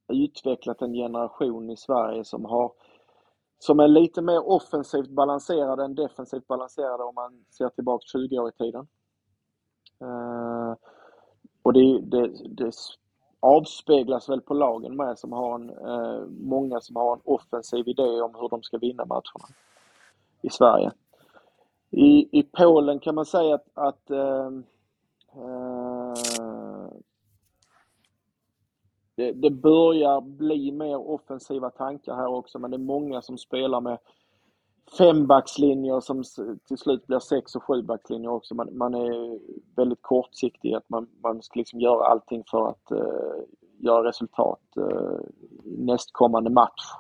utvecklat 0.08 0.82
en 0.82 0.92
generation 0.92 1.70
i 1.70 1.76
Sverige 1.76 2.24
som 2.24 2.44
har 2.44 2.72
som 3.62 3.80
är 3.80 3.88
lite 3.88 4.22
mer 4.22 4.48
offensivt 4.48 5.10
balanserade 5.10 5.84
än 5.84 5.94
defensivt 5.94 6.46
balanserade 6.46 7.02
om 7.02 7.14
man 7.14 7.44
ser 7.50 7.68
tillbaka 7.68 8.02
20 8.06 8.38
år 8.38 8.48
i 8.48 8.52
tiden. 8.52 8.86
Uh, 10.02 10.74
och 11.62 11.72
det, 11.72 12.00
det, 12.00 12.26
det, 12.48 12.72
avspeglas 13.40 14.28
väl 14.28 14.40
på 14.40 14.54
lagen 14.54 14.96
med 14.96 15.18
som 15.18 15.32
har 15.32 15.54
en, 15.54 15.70
uh, 15.70 16.26
många 16.28 16.80
som 16.80 16.96
har 16.96 17.12
en 17.12 17.22
offensiv 17.24 17.88
idé 17.88 18.20
om 18.20 18.34
hur 18.34 18.48
de 18.48 18.62
ska 18.62 18.78
vinna 18.78 19.04
matcherna 19.04 19.48
i 20.42 20.50
Sverige. 20.50 20.92
I, 21.90 22.38
i 22.38 22.42
Polen 22.42 23.00
kan 23.00 23.14
man 23.14 23.26
säga 23.26 23.54
att, 23.54 23.66
att 23.74 24.10
uh, 24.10 24.60
det, 29.20 29.32
det 29.32 29.50
börjar 29.50 30.20
bli 30.20 30.72
mer 30.72 30.96
offensiva 30.96 31.70
tankar 31.70 32.14
här 32.14 32.26
också 32.26 32.58
men 32.58 32.70
det 32.70 32.76
är 32.76 32.78
många 32.78 33.22
som 33.22 33.38
spelar 33.38 33.80
med 33.80 33.98
fembackslinjer 34.98 36.00
som 36.00 36.22
till 36.68 36.78
slut 36.78 37.06
blir 37.06 37.18
sex 37.18 37.56
och 37.56 37.62
sjubackslinjer 37.62 38.30
också. 38.30 38.54
Man, 38.54 38.76
man 38.76 38.94
är 38.94 39.38
väldigt 39.76 40.02
kortsiktig 40.02 40.74
att 40.74 40.88
man, 40.88 41.08
man 41.22 41.42
ska 41.42 41.58
liksom 41.58 41.80
göra 41.80 42.04
allting 42.04 42.44
för 42.50 42.68
att 42.68 42.92
uh, 42.92 43.42
göra 43.78 44.08
resultat 44.08 44.60
uh, 44.78 45.20
nästkommande 45.64 46.50
match. 46.50 46.92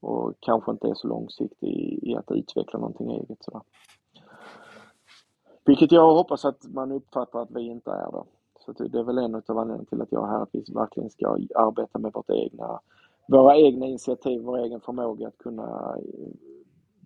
Och 0.00 0.34
kanske 0.40 0.70
inte 0.70 0.88
är 0.88 0.94
så 0.94 1.08
långsiktig 1.08 1.68
i, 1.68 2.10
i 2.10 2.16
att 2.16 2.30
utveckla 2.30 2.78
någonting 2.78 3.10
eget. 3.10 3.44
Sådär. 3.44 3.60
Vilket 5.64 5.92
jag 5.92 6.14
hoppas 6.14 6.44
att 6.44 6.64
man 6.64 6.92
uppfattar 6.92 7.42
att 7.42 7.50
vi 7.50 7.62
inte 7.62 7.90
är 7.90 8.12
då. 8.12 8.26
Så 8.76 8.88
det 8.88 8.98
är 8.98 9.02
väl 9.02 9.18
en 9.18 9.34
av 9.34 9.58
anledningarna 9.58 9.84
till 9.84 10.02
att 10.02 10.12
jag 10.12 10.24
är 10.24 10.32
här, 10.32 10.42
att 10.42 10.48
vi 10.52 10.64
verkligen 10.74 11.10
ska 11.10 11.28
arbeta 11.54 11.98
med 11.98 12.12
vårt 12.12 12.30
egna, 12.30 12.80
våra 13.28 13.56
egna 13.56 13.86
initiativ, 13.86 14.42
vår 14.42 14.58
egen 14.58 14.80
förmåga 14.80 15.28
att 15.28 15.38
kunna 15.38 15.96
eh, 15.96 16.28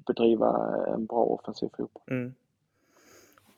bedriva 0.07 0.77
en 0.87 1.07
bra 1.07 1.25
offensiv 1.25 1.69
fotboll. 1.77 2.03
Mm. 2.11 2.35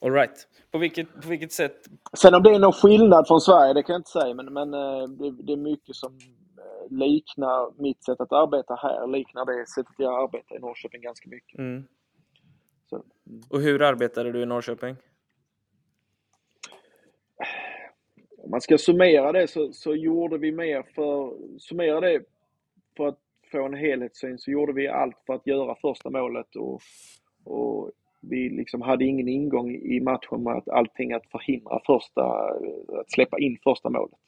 All 0.01 0.13
right. 0.13 0.49
På 0.71 0.79
vilket, 0.79 1.23
på 1.23 1.29
vilket 1.29 1.53
sätt? 1.53 1.77
Sen 2.19 2.35
om 2.35 2.43
det 2.43 2.51
är 2.51 2.59
någon 2.59 2.73
skillnad 2.73 3.29
från 3.29 3.41
Sverige, 3.41 3.73
det 3.73 3.83
kan 3.83 3.93
jag 3.93 4.01
inte 4.01 4.11
säga, 4.11 4.35
men, 4.35 4.53
men 4.53 4.75
eh, 4.75 5.09
det, 5.09 5.31
det 5.43 5.53
är 5.53 5.57
mycket 5.57 5.97
som 5.97 6.13
eh, 6.59 6.97
liknar 6.97 7.83
mitt 7.83 8.05
sätt 8.05 8.21
att 8.21 8.33
arbeta 8.33 8.75
här, 8.75 9.07
liknar 9.07 9.45
det 9.45 9.67
sättet 9.69 9.95
jag 9.99 10.23
arbetar 10.23 10.57
i 10.57 10.59
Norrköping 10.59 11.03
ganska 11.03 11.29
mycket. 11.29 11.59
Mm. 11.59 11.85
Så, 12.91 12.97
mm. 12.97 13.43
Och 13.51 13.61
hur 13.61 13.83
arbetade 13.83 14.33
du 14.33 14.43
i 14.43 14.47
Norrköping? 14.47 14.97
Om 18.45 18.51
man 18.51 18.61
ska 18.61 18.79
summera 18.79 19.33
det 19.33 19.49
så, 19.49 19.73
så 19.73 19.95
gjorde 19.95 20.39
vi 20.39 20.53
mer 20.53 20.83
för, 20.95 21.33
summera 21.59 22.01
det 22.01 22.23
för 22.97 23.09
att 23.09 23.19
få 23.53 23.67
en 23.67 23.75
helhetssyn 23.75 24.39
så 24.39 24.51
gjorde 24.51 24.73
vi 24.73 24.89
allt 24.89 25.17
för 25.27 25.35
att 25.35 25.47
göra 25.47 25.75
första 25.75 26.11
målet 26.11 26.57
och, 26.57 26.81
och 27.45 27.91
vi 28.21 28.49
liksom 28.49 28.83
hade 28.83 29.05
ingen 29.05 29.29
ingång 29.29 29.71
i 29.71 30.01
matchen 30.01 30.43
med 30.43 30.55
att 30.55 30.69
allting 30.69 31.13
att 31.13 31.27
förhindra 31.27 31.81
första, 31.87 32.23
att 33.01 33.11
släppa 33.11 33.39
in 33.39 33.59
första 33.65 33.91
målet. 33.91 34.19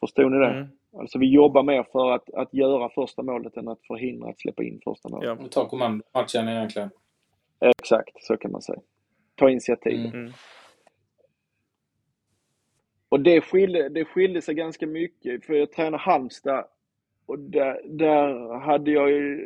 Förstod 0.00 0.32
ni 0.32 0.38
det? 0.38 0.50
Mm. 0.50 0.68
Alltså 0.92 1.18
vi 1.18 1.26
jobbar 1.26 1.62
mer 1.62 1.82
för 1.92 2.10
att, 2.10 2.34
att 2.34 2.54
göra 2.54 2.88
första 2.88 3.22
målet 3.22 3.56
än 3.56 3.68
att 3.68 3.86
förhindra 3.86 4.30
att 4.30 4.40
släppa 4.40 4.62
in 4.62 4.80
första 4.84 5.08
målet. 5.08 5.38
Ja, 5.40 5.48
ta 5.50 5.68
kommando 5.68 6.04
matchen 6.14 6.48
egentligen. 6.48 6.90
Exakt, 7.60 8.24
så 8.24 8.36
kan 8.36 8.52
man 8.52 8.62
säga. 8.62 8.80
Ta 9.34 9.50
initiativ. 9.50 10.14
Mm. 10.14 10.32
Och 13.08 13.20
det 13.20 13.40
skilde, 13.40 13.88
det 13.88 14.04
skilde 14.04 14.42
sig 14.42 14.54
ganska 14.54 14.86
mycket, 14.86 15.44
för 15.44 15.54
jag 15.54 15.72
tränade 15.72 15.96
Halmstad 15.96 16.64
och 17.26 17.38
där, 17.38 17.80
där 17.84 18.58
hade, 18.58 18.90
jag, 18.90 19.38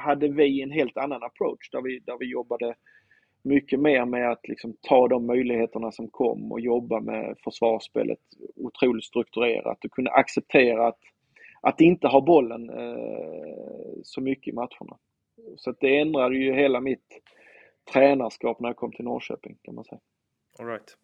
hade 0.00 0.28
vi 0.28 0.62
en 0.62 0.70
helt 0.70 0.96
annan 0.96 1.22
approach 1.22 1.70
där 1.70 1.82
vi, 1.82 1.98
där 1.98 2.16
vi 2.18 2.26
jobbade 2.30 2.74
mycket 3.42 3.80
mer 3.80 4.04
med 4.04 4.30
att 4.30 4.48
liksom 4.48 4.76
ta 4.80 5.08
de 5.08 5.26
möjligheterna 5.26 5.92
som 5.92 6.08
kom 6.08 6.52
och 6.52 6.60
jobba 6.60 7.00
med 7.00 7.36
försvarsspelet 7.44 8.18
otroligt 8.56 9.04
strukturerat 9.04 9.84
och 9.84 9.90
kunna 9.90 10.10
acceptera 10.10 10.86
att, 10.86 11.00
att 11.60 11.80
inte 11.80 12.06
ha 12.06 12.20
bollen 12.20 12.70
eh, 12.70 14.02
så 14.02 14.20
mycket 14.20 14.52
i 14.52 14.52
matcherna. 14.52 14.98
Så 15.56 15.74
det 15.80 15.98
ändrade 15.98 16.36
ju 16.36 16.54
hela 16.54 16.80
mitt 16.80 17.20
tränarskap 17.92 18.60
när 18.60 18.68
jag 18.68 18.76
kom 18.76 18.92
till 18.92 19.04
Norrköping 19.04 19.56
kan 19.62 19.74
man 19.74 19.84
säga. 19.84 20.00
All 20.58 20.66
right. 20.66 20.96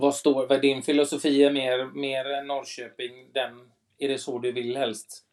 Vad 0.00 0.14
står, 0.14 0.46
vad 0.46 0.60
din 0.60 0.82
filosofi 0.82 1.44
är 1.44 1.52
mer, 1.52 1.84
mer 1.94 2.44
Norrköping, 2.44 3.32
den, 3.32 3.70
är 3.98 4.08
det 4.08 4.18
så 4.18 4.38
du 4.38 4.52
vill 4.52 4.76
helst 4.76 5.24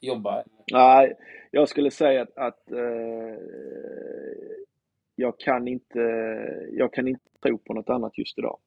jobba? 0.00 0.44
Nej, 0.72 1.16
jag 1.50 1.68
skulle 1.68 1.90
säga 1.90 2.22
att, 2.22 2.36
att 2.36 2.70
eh, 2.72 3.38
jag, 5.14 5.38
kan 5.38 5.68
inte, 5.68 6.00
jag 6.72 6.92
kan 6.92 7.08
inte 7.08 7.24
tro 7.42 7.58
på 7.58 7.74
något 7.74 7.90
annat 7.90 8.18
just 8.18 8.38
idag. 8.38 8.58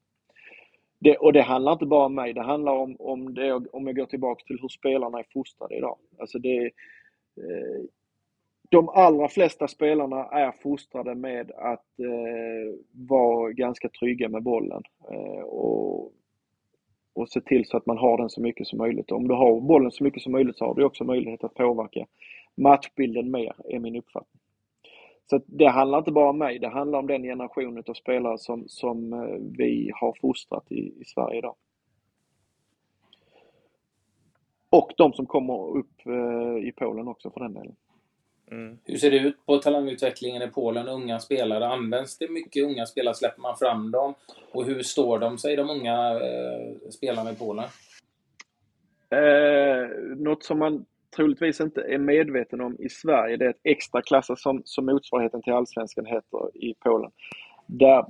Det, 0.98 1.16
och 1.16 1.32
det 1.32 1.42
handlar 1.42 1.72
inte 1.72 1.86
bara 1.86 2.06
om 2.06 2.14
mig, 2.14 2.32
det 2.32 2.42
handlar 2.42 2.72
om, 2.72 2.96
om, 2.98 3.34
det, 3.34 3.52
om 3.52 3.86
jag 3.86 3.96
går 3.96 4.06
tillbaka 4.06 4.44
till 4.46 4.58
hur 4.60 4.68
spelarna 4.68 5.18
är 5.18 5.26
fostrade 5.32 5.76
idag. 5.76 5.98
Alltså 6.18 6.38
det, 6.38 6.64
eh, 7.36 7.84
de 8.68 8.88
allra 8.88 9.28
flesta 9.28 9.68
spelarna 9.68 10.24
är 10.24 10.52
fostrade 10.52 11.14
med 11.14 11.50
att 11.50 12.00
eh, 12.00 12.78
vara 12.92 13.52
ganska 13.52 13.88
trygga 13.88 14.28
med 14.28 14.42
bollen 14.42 14.82
eh, 15.10 15.42
och, 15.42 16.12
och 17.14 17.28
se 17.28 17.40
till 17.40 17.66
så 17.66 17.76
att 17.76 17.86
man 17.86 17.98
har 17.98 18.18
den 18.18 18.30
så 18.30 18.40
mycket 18.40 18.66
som 18.66 18.78
möjligt. 18.78 19.12
Om 19.12 19.28
du 19.28 19.34
har 19.34 19.60
bollen 19.60 19.90
så 19.90 20.04
mycket 20.04 20.22
som 20.22 20.32
möjligt 20.32 20.58
så 20.58 20.64
har 20.64 20.74
du 20.74 20.84
också 20.84 21.04
möjlighet 21.04 21.44
att 21.44 21.54
påverka 21.54 22.06
matchbilden 22.54 23.30
mer, 23.30 23.54
är 23.64 23.78
min 23.78 23.96
uppfattning. 23.96 24.40
Så 25.30 25.40
det 25.46 25.68
handlar 25.68 25.98
inte 25.98 26.12
bara 26.12 26.30
om 26.30 26.38
mig, 26.38 26.58
det 26.58 26.68
handlar 26.68 26.98
om 26.98 27.06
den 27.06 27.22
generationen 27.22 27.84
av 27.86 27.94
spelare 27.94 28.38
som, 28.38 28.64
som 28.68 29.12
eh, 29.12 29.38
vi 29.58 29.90
har 29.94 30.16
fostrat 30.20 30.72
i, 30.72 31.00
i 31.00 31.04
Sverige 31.04 31.38
idag. 31.38 31.54
Och 34.70 34.92
de 34.96 35.12
som 35.12 35.26
kommer 35.26 35.76
upp 35.78 36.06
eh, 36.06 36.68
i 36.68 36.72
Polen 36.76 37.08
också 37.08 37.30
för 37.30 37.40
den 37.40 37.54
delen. 37.54 37.76
Mm. 38.50 38.78
Hur 38.84 38.96
ser 38.96 39.10
det 39.10 39.18
ut 39.18 39.46
på 39.46 39.56
talangutvecklingen 39.56 40.42
i 40.42 40.48
Polen? 40.48 40.88
Unga 40.88 41.18
spelare, 41.20 41.66
används 41.66 42.18
det 42.18 42.30
mycket 42.30 42.64
unga 42.64 42.86
spelare? 42.86 43.14
Släpper 43.14 43.40
man 43.40 43.56
fram 43.56 43.90
dem? 43.90 44.14
Och 44.52 44.64
hur 44.64 44.82
står 44.82 45.18
de 45.18 45.38
sig, 45.38 45.56
de 45.56 45.70
unga 45.70 46.10
eh, 46.10 46.90
spelarna 46.90 47.30
i 47.30 47.34
Polen? 47.34 47.64
Eh, 49.10 49.88
något 50.16 50.44
som 50.44 50.58
man 50.58 50.84
troligtvis 51.16 51.60
inte 51.60 51.80
är 51.80 51.98
medveten 51.98 52.60
om 52.60 52.76
i 52.78 52.88
Sverige, 52.88 53.36
det 53.36 53.44
är 53.44 53.50
ett 53.50 53.60
extra 53.64 54.02
klass 54.02 54.30
som, 54.36 54.62
som 54.64 54.86
motsvarigheten 54.86 55.42
till 55.42 55.52
Allsvenskan 55.52 56.06
heter 56.06 56.56
i 56.56 56.74
Polen. 56.74 57.10
Där 57.66 58.04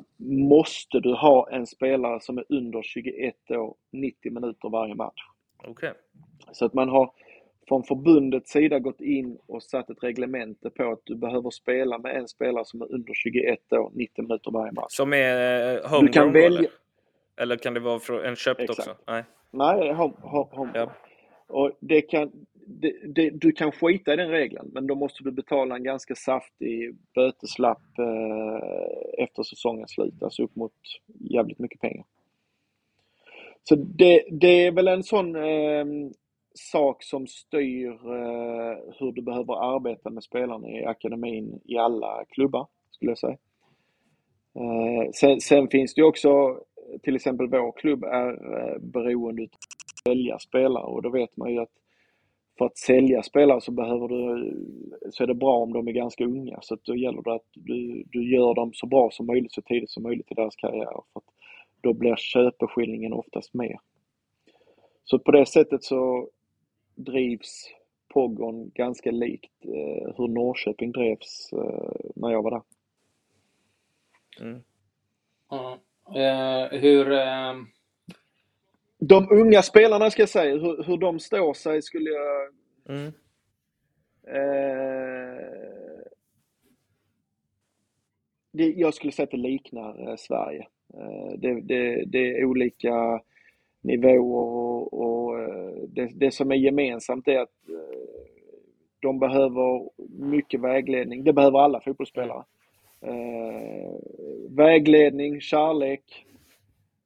måste 0.49 1.01
du 1.01 1.15
ha 1.15 1.49
en 1.51 1.67
spelare 1.67 2.21
som 2.21 2.39
är 2.39 2.45
under 2.49 2.83
21 2.83 3.51
år 3.51 3.75
90 3.93 4.33
minuter 4.33 4.69
varje 4.69 4.95
match. 4.95 5.21
Okay. 5.69 5.93
Så 6.53 6.65
att 6.65 6.75
man 6.75 6.89
har 6.89 7.11
från 7.69 7.83
förbundets 7.85 8.51
sida 8.51 8.79
gått 8.79 9.01
in 9.01 9.39
och 9.47 9.63
satt 9.63 9.91
ett 9.91 10.03
reglemente 10.03 10.71
på 10.71 10.93
att 10.93 11.01
du 11.05 11.17
behöver 11.17 11.51
spela 11.51 11.99
med 11.99 12.17
en 12.17 12.29
spelare 12.29 12.65
som 12.65 12.83
är 12.83 12.93
under 12.93 13.15
21 13.15 13.73
år 13.73 13.91
90 13.95 14.23
minuter 14.23 14.51
varje 14.51 14.73
match. 14.73 14.87
Som 14.89 15.13
är 15.13 15.77
eh, 15.77 15.91
homegrown? 15.91 16.07
Du 16.07 16.13
kan 16.13 16.33
välja... 16.33 16.59
Eller? 16.59 16.71
eller 17.37 17.57
kan 17.57 17.75
det 17.75 17.81
vara 17.81 18.29
en 18.29 18.37
köpt 18.37 18.61
Exakt. 18.61 18.79
också? 18.79 18.97
Nej, 19.07 19.25
Nej 19.51 19.93
home, 19.93 20.15
home, 20.23 20.71
ja. 20.75 20.93
Och 21.47 21.73
det 21.81 22.03
kan, 22.03 22.31
det, 22.55 22.93
det, 23.15 23.31
du 23.31 23.53
kan 23.53 23.73
skita 23.73 24.13
i 24.13 24.17
den 24.17 24.31
regeln, 24.31 24.71
men 24.73 24.87
då 24.87 24.95
måste 24.95 25.25
du 25.25 25.31
betala 25.31 25.77
en 25.77 25.85
ganska 25.85 26.15
saftig 26.15 26.97
böteslapp 27.15 27.99
eh, 27.99 29.25
efter 29.25 29.43
säsongens 29.43 29.91
slut, 29.91 30.23
alltså 30.23 30.43
upp 30.43 30.57
mot 30.57 30.73
jävligt 31.21 31.59
mycket 31.59 31.81
pengar. 31.81 32.05
Så 33.63 33.75
det, 33.75 34.25
det 34.31 34.67
är 34.67 34.73
väl 34.73 34.89
en 34.89 35.03
sån 35.03 35.37
eh, 35.37 35.85
sak 36.55 37.03
som 37.03 37.27
styr 37.27 37.91
eh, 37.91 38.77
hur 38.99 39.13
du 39.13 39.23
behöver 39.23 39.75
arbeta 39.77 40.11
med 40.11 40.23
spelarna 40.23 40.69
i 40.69 40.85
akademin 40.85 41.61
i 41.65 41.77
alla 41.77 42.25
klubbar, 42.29 42.67
skulle 42.91 43.11
jag 43.11 43.19
säga. 43.19 43.37
Eh, 44.55 45.11
sen, 45.15 45.41
sen, 45.41 45.69
finns 45.69 45.95
det 45.95 46.01
ju 46.01 46.07
också, 46.07 46.61
till 47.03 47.17
exempel 47.17 47.49
vår 47.49 47.73
klubb 47.73 48.05
är 48.05 48.29
eh, 48.31 48.79
beroende 48.79 49.43
av 49.43 49.47
att 49.47 50.09
sälja 50.09 50.39
spelare 50.39 50.85
och 50.85 51.03
då 51.03 51.11
vet 51.11 51.37
man 51.37 51.53
ju 51.53 51.59
att 51.59 51.73
för 52.59 52.67
att 52.67 52.79
sälja 52.79 53.23
spelare 53.23 53.61
så 53.61 53.73
behöver 53.73 54.09
du, 54.09 54.53
så 55.11 55.23
är 55.23 55.27
det 55.27 55.35
bra 55.35 55.57
om 55.57 55.73
de 55.73 55.89
är 55.89 55.93
ganska 55.93 56.25
unga. 56.25 56.59
Så 56.63 56.75
att 56.75 56.85
då 56.85 56.97
gäller 56.97 57.23
det 57.23 57.35
att 57.35 57.47
du, 57.55 58.05
du 58.07 58.35
gör 58.35 58.55
dem 58.55 58.71
så 58.75 58.87
bra 58.87 59.11
som 59.11 59.27
möjligt, 59.27 59.53
så 59.53 59.63
tidigt 59.63 59.91
som 59.91 60.03
möjligt 60.03 60.33
i 60.33 60.35
deras 60.35 60.57
karriär. 60.57 61.03
För 61.13 61.21
att 61.21 61.25
då 61.81 61.93
blir 61.93 62.17
köpeskillingen 62.17 63.13
oftast 63.13 63.55
mer. 63.55 63.79
Så 65.05 65.19
på 65.19 65.31
det 65.31 65.47
sättet 65.47 65.85
så 65.85 66.29
drivs 66.99 67.71
Pogon 68.09 68.71
ganska 68.75 69.11
likt 69.11 69.65
eh, 69.65 70.15
hur 70.17 70.29
Norrköping 70.29 70.93
drevs 70.93 71.53
eh, 71.53 72.11
när 72.17 72.31
jag 72.31 72.43
var 72.43 72.51
där. 72.51 72.63
Mm. 74.41 74.63
Mm. 75.51 75.79
Eh, 76.17 76.81
hur 76.81 77.13
eh, 77.13 77.55
de 78.99 79.29
unga 79.31 79.63
spelarna 79.63 80.11
ska 80.11 80.23
jag 80.23 80.29
säga, 80.29 80.55
hur, 80.55 80.83
hur 80.83 80.97
de 80.97 81.21
står 81.21 81.55
sig 81.55 81.83
skulle 81.83 82.11
jag... 82.11 82.49
Mm. 82.89 83.13
Eh, 84.27 85.39
det, 88.53 88.65
jag 88.65 88.95
skulle 88.95 89.13
säga 89.13 89.25
att 89.25 89.31
det 89.31 89.37
liknar 89.37 90.17
Sverige. 90.17 90.67
Det, 91.39 91.61
det, 91.61 92.05
det, 92.05 92.41
är 92.41 92.45
olika 92.45 93.21
nivåer 93.89 94.19
och, 94.19 94.93
och 94.93 95.41
eh, 95.41 95.75
det, 95.89 96.11
det, 96.15 96.31
som 96.31 96.51
är 96.51 96.57
gemensamt 96.57 97.29
är 97.29 97.39
att 97.39 97.69
eh, 97.69 97.99
de 99.01 99.19
behöver 99.19 99.89
mycket 100.31 100.61
vägledning. 100.61 101.25
Det 101.25 101.33
behöver 101.33 101.59
alla 101.59 101.81
fotbollsspelare. 101.81 102.45
Eh, 103.01 103.93
vägledning, 104.49 105.41
kärlek, 105.41 106.27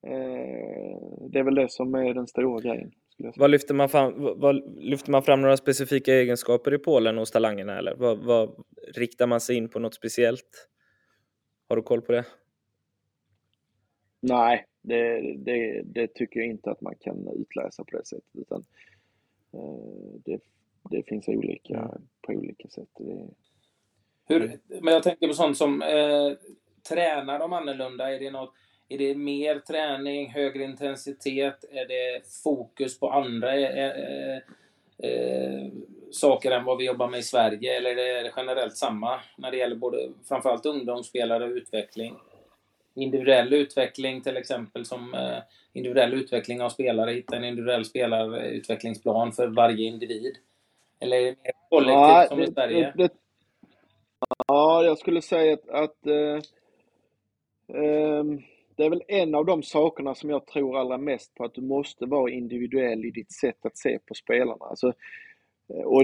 Eh, 0.06 1.28
det 1.30 1.38
är 1.38 1.42
väl 1.42 1.54
det 1.54 1.68
som 1.68 1.94
är 1.94 2.14
den 2.14 2.26
stora 2.26 2.60
grejen. 2.60 2.92
Vad 3.36 3.50
lyfter, 3.50 3.74
man 3.74 3.88
fram, 3.88 4.14
vad, 4.16 4.78
lyfter 4.78 5.10
man 5.10 5.22
fram 5.22 5.40
några 5.40 5.56
specifika 5.56 6.14
egenskaper 6.14 6.74
i 6.74 6.78
Polen 6.78 7.18
hos 7.18 7.30
talangerna 7.30 7.78
eller 7.78 7.94
vad, 7.94 8.18
vad, 8.18 8.64
riktar 8.94 9.26
man 9.26 9.40
sig 9.40 9.56
in 9.56 9.68
på 9.68 9.78
något 9.78 9.94
speciellt? 9.94 10.68
Har 11.68 11.76
du 11.76 11.82
koll 11.82 12.02
på 12.02 12.12
det? 12.12 12.24
Nej, 14.20 14.64
det, 14.82 15.34
det, 15.36 15.82
det 15.84 16.14
tycker 16.14 16.40
jag 16.40 16.48
inte 16.48 16.70
att 16.70 16.80
man 16.80 16.94
kan 17.00 17.28
utläsa 17.28 17.84
på 17.84 17.96
det 17.96 18.06
sättet. 18.06 18.36
Utan, 18.36 18.64
eh, 19.52 20.20
det, 20.24 20.40
det 20.90 21.02
finns 21.02 21.28
olika 21.28 21.90
på 22.22 22.32
olika 22.32 22.68
sätt. 22.68 22.88
Det... 22.98 23.28
Hur, 24.28 24.58
men 24.82 24.94
jag 24.94 25.02
tänker 25.02 25.28
på 25.28 25.34
sånt 25.34 25.56
som 25.56 25.82
eh, 25.82 26.32
tränar 26.88 27.38
de 27.38 27.52
annorlunda? 27.52 28.14
Är 28.14 28.18
det 28.18 28.30
något 28.30 28.52
är 28.92 28.98
det 28.98 29.14
mer 29.14 29.58
träning, 29.58 30.30
högre 30.30 30.64
intensitet? 30.64 31.64
Är 31.70 31.88
det 31.88 32.22
fokus 32.44 33.00
på 33.00 33.10
andra 33.10 33.56
eh, 33.56 33.88
eh, 33.88 34.36
eh, 34.98 35.68
saker 36.10 36.50
än 36.50 36.64
vad 36.64 36.78
vi 36.78 36.86
jobbar 36.86 37.08
med 37.08 37.20
i 37.20 37.22
Sverige? 37.22 37.76
Eller 37.76 37.90
är 37.90 38.22
det 38.22 38.32
generellt 38.36 38.76
samma 38.76 39.20
när 39.36 39.50
det 39.50 39.56
gäller 39.56 39.76
både 39.76 39.98
framförallt 40.28 40.66
ungdomsspelare 40.66 41.44
och 41.44 41.50
utveckling? 41.50 42.14
Individuell 42.94 43.52
utveckling 43.52 44.22
till 44.22 44.37
exempel 44.37 44.84
som 44.84 45.14
eh, 45.14 45.38
individuell 45.72 46.14
utveckling 46.14 46.62
av 46.62 46.68
spelare, 46.68 47.11
hitta 47.11 47.37
en 47.37 47.44
individuell 47.44 47.84
spelarutvecklingsplan 47.84 49.32
för 49.32 49.46
varje 49.46 49.87
individ. 49.87 50.37
Eller 51.00 51.16
är 51.16 51.20
det 51.22 51.37
mer 51.42 51.52
kollektivt 51.70 51.96
ja, 51.96 52.26
som 52.28 52.38
det, 52.38 52.44
i 52.44 52.52
Sverige? 52.52 52.92
Det, 52.96 53.02
det, 53.02 53.12
ja, 54.49 54.84
jag 54.84 54.99
skulle 54.99 55.22
säga 55.22 55.52
att, 55.52 55.68
att 55.68 56.06
eh, 56.06 56.37
eh, 57.82 58.25
det 58.76 58.84
är 58.84 58.90
väl 58.90 59.02
en 59.08 59.34
av 59.34 59.44
de 59.44 59.62
sakerna 59.62 60.14
som 60.14 60.30
jag 60.30 60.46
tror 60.46 60.78
allra 60.78 60.99
mest 60.99 61.34
på, 61.34 61.44
att 61.44 61.54
du 61.54 61.61
måste 61.62 62.06
vara 62.06 62.30
individuell 62.30 63.04
i 63.04 63.11
ditt 63.11 63.32
sätt 63.32 63.66
att 63.66 63.78
se 63.78 63.99
på 63.99 64.14
spelarna. 64.14 64.64
Alltså, 64.64 64.92
och 65.84 66.02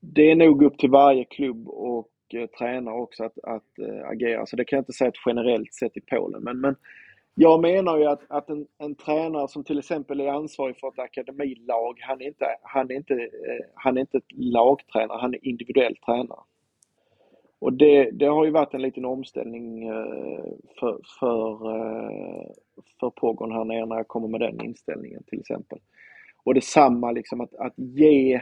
det 0.00 0.30
är 0.30 0.34
nog 0.34 0.62
upp 0.62 0.78
till 0.78 0.90
varje 0.90 1.24
klubb 1.24 1.68
att 1.68 2.06
mycket 2.32 2.52
tränare 2.52 2.94
också 2.94 3.24
att, 3.24 3.38
att 3.42 3.78
eh, 3.78 4.08
agera. 4.08 4.46
Så 4.46 4.56
det 4.56 4.64
kan 4.64 4.76
jag 4.76 4.80
inte 4.80 4.92
säga 4.92 5.08
ett 5.08 5.26
generellt 5.26 5.74
sett 5.74 5.96
i 5.96 6.00
Polen. 6.00 6.42
Men, 6.42 6.60
men 6.60 6.76
jag 7.34 7.60
menar 7.60 7.98
ju 7.98 8.06
att, 8.06 8.22
att 8.28 8.50
en, 8.50 8.66
en 8.78 8.94
tränare 8.94 9.48
som 9.48 9.64
till 9.64 9.78
exempel 9.78 10.20
är 10.20 10.28
ansvarig 10.28 10.76
för 10.76 10.88
ett 10.88 10.98
akademilag, 10.98 11.98
han 12.00 12.20
är 12.20 12.26
inte, 12.26 12.46
han 12.62 12.90
är 12.90 12.94
inte, 12.94 13.14
eh, 13.14 13.66
han 13.74 13.96
är 13.96 14.00
inte 14.00 14.18
ett 14.18 14.32
lagtränare, 14.32 15.18
han 15.20 15.34
är 15.34 15.46
individuell 15.46 15.96
tränare. 15.96 16.40
Och 17.58 17.72
det, 17.72 18.10
det 18.10 18.26
har 18.26 18.44
ju 18.44 18.50
varit 18.50 18.74
en 18.74 18.82
liten 18.82 19.04
omställning 19.04 19.90
för, 20.80 21.00
för, 21.20 21.58
för 23.00 23.10
Pogon 23.10 23.52
här 23.52 23.64
nere 23.64 23.86
när 23.86 23.96
jag 23.96 24.08
kommer 24.08 24.28
med 24.28 24.40
den 24.40 24.64
inställningen 24.64 25.22
till 25.22 25.40
exempel. 25.40 25.78
Och 26.44 26.54
detsamma 26.54 27.12
liksom 27.12 27.40
att, 27.40 27.54
att 27.54 27.74
ge 27.76 28.40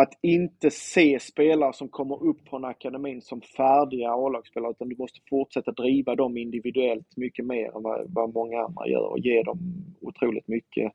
att 0.00 0.18
inte 0.22 0.70
se 0.70 1.20
spelare 1.20 1.72
som 1.72 1.88
kommer 1.88 2.22
upp 2.24 2.48
från 2.48 2.64
akademin 2.64 3.22
som 3.22 3.40
färdiga 3.40 4.10
A-lagsspelare 4.10 4.70
utan 4.70 4.88
du 4.88 4.96
måste 4.96 5.20
fortsätta 5.30 5.72
driva 5.72 6.14
dem 6.14 6.36
individuellt 6.36 7.16
mycket 7.16 7.46
mer 7.46 7.76
än 7.76 7.82
vad, 8.08 8.34
många 8.34 8.62
andra 8.62 8.88
gör 8.88 9.06
och 9.10 9.18
ge 9.18 9.42
dem 9.42 9.58
otroligt 10.00 10.48
mycket 10.48 10.92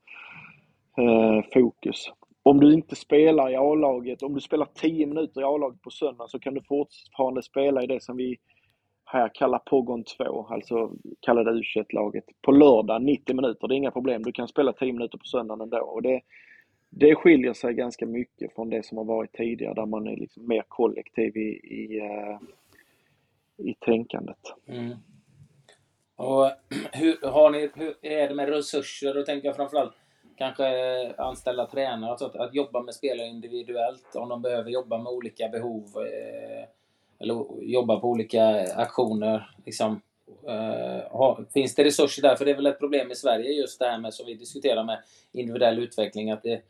eh, 0.97 1.41
fokus. 1.53 2.11
Om 2.43 2.59
du 2.59 2.73
inte 2.73 2.95
spelar 2.95 3.49
i 3.49 3.55
A-laget, 3.55 4.23
om 4.23 4.33
du 4.33 4.41
spelar 4.41 4.67
10 4.73 5.05
minuter 5.05 5.41
i 5.41 5.43
A-laget 5.43 5.81
på 5.81 5.89
söndag 5.89 6.27
så 6.27 6.39
kan 6.39 6.53
du 6.53 6.61
fortfarande 6.61 7.43
spela 7.43 7.83
i 7.83 7.87
det 7.87 8.03
som 8.03 8.17
vi 8.17 8.37
här 9.05 9.31
kallar 9.33 9.59
Pogon 9.59 10.03
2, 10.03 10.47
alltså 10.49 10.91
kallade 11.19 11.51
U21-laget, 11.51 12.23
på 12.41 12.51
lördag 12.51 13.03
90 13.03 13.35
minuter. 13.35 13.67
Det 13.67 13.75
är 13.75 13.77
inga 13.77 13.91
problem, 13.91 14.23
du 14.23 14.31
kan 14.31 14.47
spela 14.47 14.73
10 14.73 14.93
minuter 14.93 15.17
på 15.17 15.25
söndagen 15.25 15.61
ändå. 15.61 15.77
Och 15.77 16.01
det, 16.01 16.21
det 16.95 17.15
skiljer 17.15 17.53
sig 17.53 17.73
ganska 17.73 18.05
mycket 18.05 18.55
från 18.55 18.69
det 18.69 18.85
som 18.85 18.97
har 18.97 19.05
varit 19.05 19.33
tidigare 19.33 19.73
där 19.73 19.85
man 19.85 20.07
är 20.07 20.15
liksom 20.15 20.47
mer 20.47 20.63
kollektiv 20.67 21.37
i, 21.37 21.59
i, 21.63 21.99
eh, 21.99 22.39
i 23.67 23.73
tänkandet. 23.73 24.53
Mm. 24.67 24.95
Och 26.15 26.51
hur, 26.91 27.27
har 27.27 27.49
ni, 27.49 27.69
hur 27.75 27.95
är 28.01 28.29
det 28.29 28.35
med 28.35 28.49
resurser? 28.49 29.13
Då 29.13 29.23
tänker 29.23 29.47
jag 29.47 29.55
framförallt 29.55 29.93
kanske 30.37 31.13
anställa 31.17 31.65
tränare, 31.65 32.11
alltså 32.11 32.25
att, 32.25 32.35
att 32.35 32.55
jobba 32.55 32.81
med 32.81 32.93
spelare 32.93 33.27
individuellt 33.27 34.15
om 34.15 34.29
de 34.29 34.41
behöver 34.41 34.69
jobba 34.69 34.97
med 34.97 35.11
olika 35.11 35.49
behov 35.49 35.83
eh, 35.97 36.63
eller 37.19 37.63
jobba 37.63 37.99
på 37.99 38.07
olika 38.09 38.73
aktioner. 38.75 39.55
Liksom. 39.65 40.01
Eh, 40.47 41.11
ha, 41.11 41.39
finns 41.53 41.75
det 41.75 41.83
resurser 41.83 42.21
där? 42.21 42.35
För 42.35 42.45
det 42.45 42.51
är 42.51 42.55
väl 42.55 42.65
ett 42.65 42.79
problem 42.79 43.11
i 43.11 43.15
Sverige 43.15 43.51
just 43.51 43.79
det 43.79 43.85
här 43.85 43.97
med 43.97 44.13
som 44.13 44.25
vi 44.25 44.33
diskuterar 44.33 44.83
med 44.83 45.03
individuell 45.31 45.79
utveckling 45.79 46.31
att 46.31 46.43
det 46.43 46.61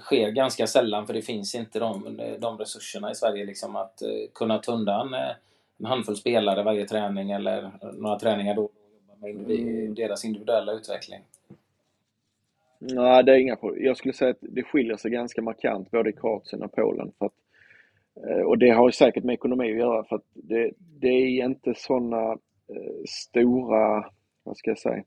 sker 0.00 0.30
ganska 0.30 0.66
sällan 0.66 1.06
för 1.06 1.14
det 1.14 1.22
finns 1.22 1.54
inte 1.54 1.78
de, 1.78 2.20
de 2.38 2.58
resurserna 2.58 3.10
i 3.10 3.14
Sverige 3.14 3.44
liksom 3.44 3.76
att 3.76 4.02
eh, 4.02 4.08
kunna 4.34 4.58
ta 4.58 4.72
undan 4.72 5.14
eh, 5.14 5.30
en 5.78 5.86
handfull 5.86 6.16
spelare 6.16 6.62
varje 6.62 6.86
träning 6.86 7.30
eller 7.30 7.70
några 7.92 8.18
träningar 8.18 8.54
då 8.54 8.62
och 8.62 8.72
jobba 8.92 9.26
med 9.26 9.50
mm. 9.50 9.94
deras 9.94 10.24
individuella 10.24 10.72
utveckling. 10.72 11.20
Nej, 12.78 13.24
det 13.24 13.32
är 13.32 13.36
inga 13.36 13.56
problem. 13.56 13.84
Jag 13.84 13.96
skulle 13.96 14.14
säga 14.14 14.30
att 14.30 14.38
det 14.40 14.62
skiljer 14.62 14.96
sig 14.96 15.10
ganska 15.10 15.42
markant 15.42 15.90
både 15.90 16.10
i 16.10 16.12
Kroatien 16.12 16.62
och 16.62 16.72
Polen. 16.72 17.12
För 17.18 17.26
att, 17.26 17.32
eh, 18.28 18.42
och 18.46 18.58
det 18.58 18.70
har 18.70 18.88
ju 18.88 18.92
säkert 18.92 19.24
med 19.24 19.34
ekonomi 19.34 19.72
att 19.72 19.78
göra 19.78 20.04
för 20.04 20.16
att 20.16 20.28
det, 20.32 20.70
det 20.78 21.08
är 21.08 21.44
inte 21.44 21.74
sådana 21.76 22.38
stora, 23.08 24.10
vad 24.44 24.56
ska 24.56 24.70
jag 24.70 24.78
säga, 24.78 25.02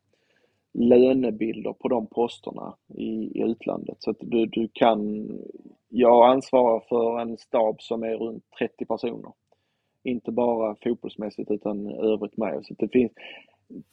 lönebilder 0.73 1.73
på 1.73 1.87
de 1.87 2.07
posterna 2.07 2.75
i, 2.87 3.39
i 3.39 3.41
utlandet. 3.43 3.97
Så 3.99 4.11
att 4.11 4.17
du, 4.19 4.45
du 4.45 4.69
kan, 4.73 5.29
jag 5.89 6.29
ansvarar 6.29 6.79
för 6.89 7.19
en 7.19 7.37
stab 7.37 7.81
som 7.81 8.03
är 8.03 8.17
runt 8.17 8.43
30 8.59 8.85
personer. 8.85 9.31
Inte 10.03 10.31
bara 10.31 10.75
fotbollsmässigt 10.83 11.51
utan 11.51 11.87
övrigt 11.87 12.37
med. 12.37 12.65
Så 12.65 12.73
det 12.73 12.87
finns, 12.87 13.11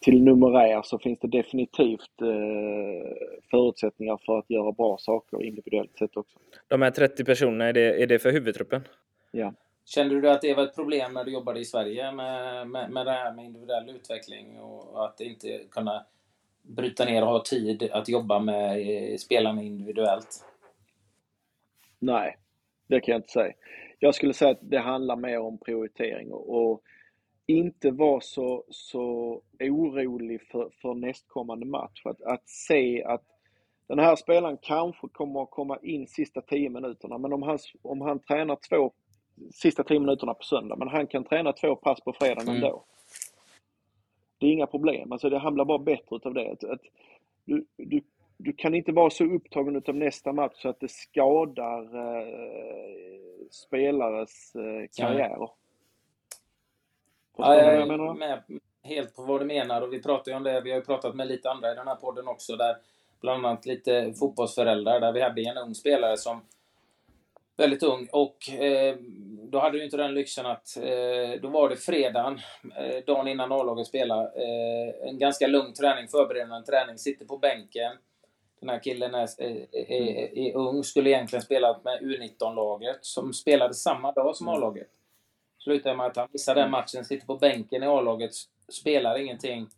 till 0.00 0.22
numerär 0.22 0.82
så 0.84 0.98
finns 0.98 1.18
det 1.18 1.28
definitivt 1.28 2.22
eh, 2.22 3.12
förutsättningar 3.50 4.20
för 4.26 4.38
att 4.38 4.50
göra 4.50 4.72
bra 4.72 4.96
saker 5.00 5.42
individuellt 5.42 5.98
sett 5.98 6.16
också. 6.16 6.38
De 6.68 6.82
här 6.82 6.90
30 6.90 7.24
personerna, 7.24 7.64
är 7.64 7.72
det, 7.72 8.02
är 8.02 8.06
det 8.06 8.18
för 8.18 8.32
huvudtruppen? 8.32 8.82
Ja. 9.30 9.52
Kände 9.86 10.20
du 10.20 10.30
att 10.30 10.42
det 10.42 10.54
var 10.54 10.62
ett 10.62 10.74
problem 10.74 11.12
när 11.14 11.24
du 11.24 11.32
jobbade 11.32 11.60
i 11.60 11.64
Sverige 11.64 12.12
med, 12.12 12.66
med, 12.68 12.90
med 12.90 13.06
det 13.06 13.12
här 13.12 13.32
med 13.32 13.44
individuell 13.44 13.90
utveckling 13.90 14.60
och 14.60 15.04
att 15.04 15.20
inte 15.20 15.60
kunna 15.70 16.06
bryta 16.64 17.04
ner 17.04 17.22
och 17.22 17.28
ha 17.28 17.42
tid 17.44 17.90
att 17.92 18.08
jobba 18.08 18.38
med 18.38 18.78
eh, 18.78 19.16
spelarna 19.16 19.62
individuellt? 19.62 20.44
Nej, 21.98 22.36
det 22.86 23.00
kan 23.00 23.12
jag 23.12 23.18
inte 23.18 23.32
säga. 23.32 23.52
Jag 23.98 24.14
skulle 24.14 24.34
säga 24.34 24.50
att 24.50 24.58
det 24.62 24.78
handlar 24.78 25.16
mer 25.16 25.40
om 25.40 25.58
prioritering 25.58 26.32
och, 26.32 26.70
och 26.70 26.82
inte 27.46 27.90
vara 27.90 28.20
så, 28.20 28.64
så 28.68 29.40
orolig 29.60 30.42
för, 30.42 30.70
för 30.82 30.94
nästkommande 30.94 31.66
match. 31.66 32.02
Att, 32.04 32.22
att 32.22 32.48
se 32.48 33.04
att 33.04 33.22
den 33.88 33.98
här 33.98 34.16
spelaren 34.16 34.58
kanske 34.62 35.08
kommer 35.08 35.42
att 35.42 35.50
komma 35.50 35.78
in 35.82 36.06
sista 36.06 36.40
10 36.40 36.70
minuterna, 36.70 37.18
men 37.18 37.32
om 37.32 37.42
han, 37.42 37.58
om 37.82 38.00
han 38.00 38.18
tränar 38.18 38.58
två 38.68 38.92
sista 39.54 39.84
10 39.84 40.00
minuterna 40.00 40.34
på 40.34 40.42
söndag, 40.42 40.76
men 40.76 40.88
han 40.88 41.06
kan 41.06 41.24
träna 41.24 41.52
två 41.52 41.76
pass 41.76 42.00
på 42.00 42.12
fredagen 42.12 42.48
mm. 42.48 42.54
ändå. 42.54 42.84
Det 44.38 44.46
är 44.46 44.50
inga 44.50 44.66
problem, 44.66 45.12
alltså 45.12 45.30
det, 45.30 45.38
han 45.38 45.54
blir 45.54 45.64
bara 45.64 45.78
bättre 45.78 46.16
utav 46.16 46.34
det. 46.34 46.52
Att, 46.52 46.64
att 46.64 46.80
du, 47.44 47.66
du, 47.76 48.00
du 48.36 48.52
kan 48.52 48.74
inte 48.74 48.92
vara 48.92 49.10
så 49.10 49.24
upptagen 49.24 49.76
utav 49.76 49.94
nästa 49.94 50.32
match 50.32 50.62
så 50.62 50.68
att 50.68 50.80
det 50.80 50.90
skadar 50.90 51.82
eh, 51.82 53.48
spelares 53.50 54.54
eh, 54.54 54.88
karriärer. 54.96 55.48
Ja, 57.36 57.54
jag 57.54 57.74
är 57.74 58.14
med 58.14 58.42
helt 58.82 59.16
på 59.16 59.22
vad 59.22 59.40
du 59.40 59.44
menar 59.44 59.82
och 59.82 59.92
vi 59.92 60.02
pratar 60.02 60.32
ju 60.32 60.36
om 60.36 60.42
det. 60.42 60.60
Vi 60.60 60.70
har 60.70 60.78
ju 60.78 60.84
pratat 60.84 61.14
med 61.14 61.28
lite 61.28 61.50
andra 61.50 61.72
i 61.72 61.74
den 61.74 61.88
här 61.88 61.94
podden 61.94 62.28
också 62.28 62.56
där 62.56 62.76
bland 63.20 63.46
annat 63.46 63.66
lite 63.66 64.12
fotbollsföräldrar 64.18 65.00
där 65.00 65.12
vi 65.12 65.20
hade 65.20 65.42
en 65.42 65.58
ung 65.58 65.74
spelare 65.74 66.16
som 66.16 66.40
väldigt 67.56 67.82
ung 67.82 68.08
och 68.12 68.50
eh, 68.50 68.96
då 69.54 69.60
hade 69.60 69.78
du 69.78 69.84
inte 69.84 69.96
den 69.96 70.14
lyxen 70.14 70.46
att 70.46 70.76
eh, 70.76 71.40
då 71.42 71.48
var 71.48 71.68
det 71.68 71.76
fredagen, 71.76 72.40
eh, 72.76 73.04
dagen 73.06 73.28
innan 73.28 73.52
A-laget 73.52 73.86
spelade, 73.86 74.22
eh, 74.22 75.08
en 75.08 75.18
ganska 75.18 75.46
lugn 75.46 75.74
träning, 75.74 76.08
förberedande 76.08 76.66
träning, 76.66 76.98
sitter 76.98 77.24
på 77.24 77.38
bänken. 77.38 77.92
Den 78.60 78.68
här 78.68 78.78
killen 78.78 79.14
är, 79.14 79.28
är, 79.38 79.66
är, 79.92 80.38
är 80.38 80.56
ung, 80.56 80.84
skulle 80.84 81.10
egentligen 81.10 81.42
spela 81.42 81.80
med 81.84 82.00
U19-laget 82.00 82.98
som 83.00 83.32
spelade 83.32 83.74
samma 83.74 84.12
dag 84.12 84.36
som 84.36 84.48
A-laget. 84.48 84.88
Slutar 85.58 85.94
med 85.94 86.06
att 86.06 86.16
han 86.16 86.28
missar 86.32 86.54
den 86.54 86.70
matchen, 86.70 87.04
sitter 87.04 87.26
på 87.26 87.36
bänken 87.36 87.82
i 87.82 87.86
A-laget, 87.86 88.30
spelar 88.68 89.18
ingenting. 89.18 89.68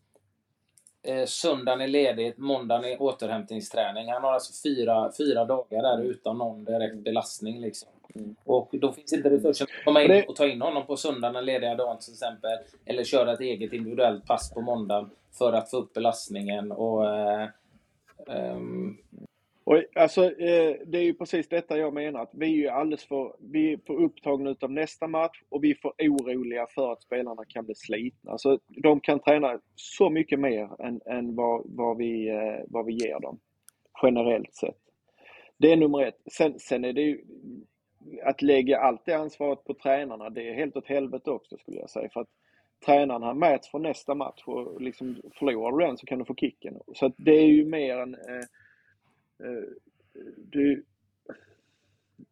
Eh, 1.07 1.27
söndagen 1.27 1.81
är 1.81 1.89
ledigt, 1.89 2.39
måndagen 2.39 2.85
är 2.85 3.03
återhämtningsträning. 3.03 4.13
Han 4.13 4.23
har 4.23 4.33
alltså 4.33 4.69
fyra, 4.69 5.13
fyra 5.19 5.45
dagar 5.45 5.83
där 5.83 6.03
utan 6.03 6.39
någon 6.39 6.65
direkt 6.65 6.97
belastning. 6.97 7.61
Liksom. 7.61 7.89
Mm. 8.15 8.37
Och 8.45 8.69
då 8.73 8.93
finns 8.93 9.13
inte 9.13 9.31
resursen 9.31 9.67
att 9.79 9.85
komma 9.85 10.03
in 10.03 10.25
och 10.29 10.37
ta 10.37 10.47
in 10.47 10.63
honom 10.63 10.87
på 10.87 10.97
söndagen, 10.97 11.35
den 11.35 11.45
lediga 11.45 11.75
dagen 11.75 11.99
till 11.99 12.13
exempel. 12.13 12.59
Eller 12.85 13.05
köra 13.05 13.33
ett 13.33 13.41
eget 13.41 13.73
individuellt 13.73 14.27
pass 14.27 14.55
på 14.55 14.61
måndagen 14.61 15.11
för 15.39 15.53
att 15.53 15.71
få 15.71 15.77
upp 15.77 15.95
belastningen. 15.95 16.73
Och, 16.73 17.07
eh, 17.07 17.49
um, 18.27 18.99
och 19.67 19.83
alltså, 19.95 20.25
eh, 20.25 20.77
det 20.87 20.99
är 20.99 21.03
ju 21.03 21.15
precis 21.15 21.49
detta 21.49 21.79
jag 21.79 21.95
menar, 21.95 22.23
att 22.23 22.31
vi 22.33 22.47
är 22.47 22.57
ju 22.57 22.69
alldeles 22.69 23.05
för, 23.05 23.37
vi 23.39 23.73
är 23.73 23.79
för 23.87 23.95
upptagna 23.95 24.51
utav 24.51 24.71
nästa 24.71 25.07
match 25.07 25.43
och 25.49 25.65
vi 25.65 25.71
är 25.71 25.75
för 25.75 25.93
oroliga 25.99 26.67
för 26.75 26.93
att 26.93 27.03
spelarna 27.03 27.45
kan 27.49 27.65
bli 27.65 27.75
slitna. 27.75 28.31
Alltså, 28.31 28.59
de 28.69 29.01
kan 29.01 29.21
träna 29.21 29.61
så 29.75 30.11
mycket 30.11 30.41
mer 30.41 30.83
än, 30.83 31.01
än 31.07 31.35
vad, 31.35 31.63
vad, 31.65 31.97
vi, 31.97 32.29
eh, 32.29 32.65
vad 32.69 32.87
vi 32.87 32.93
ger 32.93 33.21
dem, 33.21 33.39
generellt 34.03 34.55
sett. 34.55 34.79
Det 35.59 35.73
är 35.73 35.77
nummer 35.77 36.03
ett. 36.03 36.21
Sen, 36.33 36.59
sen 36.59 36.85
är 36.85 36.93
det 36.93 37.03
ju, 37.03 37.21
att 38.25 38.43
lägga 38.43 38.79
allt 38.79 39.05
det 39.05 39.15
ansvaret 39.15 39.65
på 39.65 39.75
tränarna, 39.75 40.31
det 40.31 40.49
är 40.49 40.55
helt 40.55 40.77
åt 40.77 40.87
helvete 40.87 41.31
också 41.31 41.57
skulle 41.57 41.79
jag 41.79 41.91
säga. 41.91 42.09
För 42.13 42.21
att 42.21 42.31
tränarna 42.87 43.35
mäts 43.35 43.71
för 43.71 43.79
nästa 43.79 44.15
match 44.15 44.43
och 44.47 44.81
liksom 44.81 45.23
förlorar 45.39 45.79
du 45.79 45.87
den 45.87 45.97
så 45.97 46.07
kan 46.07 46.19
du 46.19 46.25
få 46.25 46.35
kicken. 46.35 46.81
Så 46.95 47.07
att 47.07 47.15
det 47.17 47.35
är 47.35 47.47
ju 47.47 47.65
mer 47.65 47.97
en 47.97 48.15
Eh, 48.15 48.45
du, 50.37 50.85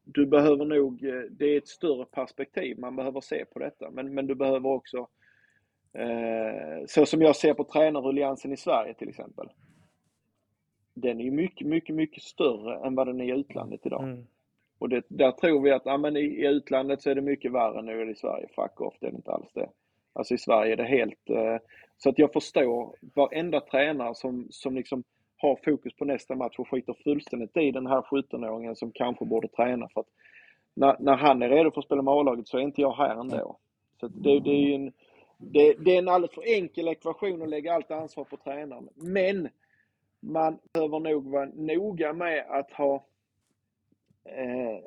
du 0.04 0.26
behöver 0.26 0.64
nog, 0.64 1.04
eh, 1.04 1.22
det 1.30 1.44
är 1.44 1.58
ett 1.58 1.68
större 1.68 2.04
perspektiv 2.04 2.78
man 2.78 2.96
behöver 2.96 3.20
se 3.20 3.44
på 3.44 3.58
detta, 3.58 3.90
men, 3.90 4.14
men 4.14 4.26
du 4.26 4.34
behöver 4.34 4.68
också, 4.68 5.08
eh, 5.92 6.86
så 6.86 7.06
som 7.06 7.22
jag 7.22 7.36
ser 7.36 7.54
på 7.54 7.64
tränarruljangsen 7.64 8.52
i 8.52 8.56
Sverige 8.56 8.94
till 8.94 9.08
exempel, 9.08 9.48
den 10.94 11.20
är 11.20 11.30
mycket, 11.30 11.66
mycket, 11.66 11.94
mycket 11.94 12.22
större 12.22 12.86
än 12.86 12.94
vad 12.94 13.06
den 13.06 13.20
är 13.20 13.24
i 13.24 13.40
utlandet 13.40 13.86
idag. 13.86 14.02
Mm. 14.02 14.26
Och 14.78 14.88
det, 14.88 15.04
där 15.08 15.32
tror 15.32 15.62
vi 15.62 15.70
att 15.70 15.82
ja, 15.84 15.98
men 15.98 16.16
i, 16.16 16.20
i 16.20 16.46
utlandet 16.46 17.02
så 17.02 17.10
är 17.10 17.14
det 17.14 17.20
mycket 17.20 17.52
värre 17.52 17.82
nu 17.82 18.02
än 18.02 18.10
i 18.10 18.14
Sverige. 18.14 18.48
Fuck 18.54 18.80
off, 18.80 18.96
det 19.00 19.06
är 19.06 19.14
inte 19.14 19.30
alls 19.30 19.52
det. 19.52 19.68
Alltså 20.12 20.34
i 20.34 20.38
Sverige 20.38 20.72
är 20.72 20.76
det 20.76 20.84
helt... 20.84 21.30
Eh, 21.30 21.56
så 21.96 22.08
att 22.08 22.18
jag 22.18 22.32
förstår 22.32 22.96
varenda 23.14 23.60
tränare 23.60 24.14
som, 24.14 24.46
som 24.50 24.74
liksom 24.74 25.04
har 25.36 25.58
fokus 25.64 25.96
på 25.96 26.04
nästa 26.04 26.34
match 26.34 26.58
och 26.58 26.68
skiter 26.68 26.96
fullständigt 27.04 27.56
i 27.56 27.70
den 27.70 27.86
här 27.86 28.00
17-åringen 28.00 28.74
som 28.74 28.92
kanske 28.92 29.24
borde 29.24 29.48
träna 29.48 29.88
för 29.88 30.00
att 30.00 30.08
när, 30.74 30.96
när 30.98 31.16
han 31.16 31.42
är 31.42 31.48
redo 31.48 31.70
för 31.70 31.80
att 31.80 31.84
spela 31.84 32.02
med 32.02 32.14
A-laget 32.14 32.48
så 32.48 32.58
är 32.58 32.62
inte 32.62 32.80
jag 32.80 32.92
här 32.92 33.20
ändå. 33.20 33.58
Så 34.00 34.08
det, 34.08 34.40
det 34.40 34.50
är 34.50 34.74
en, 34.74 34.92
det, 35.38 35.74
det, 35.84 35.94
är 35.94 35.98
en 35.98 36.08
alldeles 36.08 36.34
för 36.34 36.54
enkel 36.54 36.88
ekvation 36.88 37.42
att 37.42 37.48
lägga 37.48 37.74
allt 37.74 37.90
ansvar 37.90 38.24
på 38.24 38.36
tränaren. 38.36 38.88
Men 38.94 39.48
man 40.20 40.58
behöver 40.72 41.00
nog 41.00 41.30
vara 41.30 41.48
noga 41.54 42.12
med 42.12 42.46
att 42.48 42.70
ha 42.70 43.04
eh, 44.24 44.78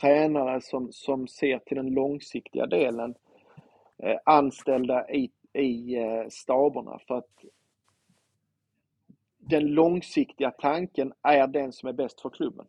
tränare 0.00 0.60
som, 0.60 0.92
som 0.92 1.28
ser 1.28 1.58
till 1.58 1.76
den 1.76 1.94
långsiktiga 1.94 2.66
delen 2.66 3.14
eh, 4.02 4.18
anställda 4.24 5.10
i, 5.10 5.30
i 5.52 5.96
eh, 5.96 6.28
staberna. 6.28 6.98
För 7.06 7.14
att 7.14 7.44
den 9.48 9.66
långsiktiga 9.66 10.50
tanken 10.50 11.12
är 11.22 11.46
den 11.46 11.72
som 11.72 11.88
är 11.88 11.92
bäst 11.92 12.20
för 12.20 12.30
klubben. 12.30 12.66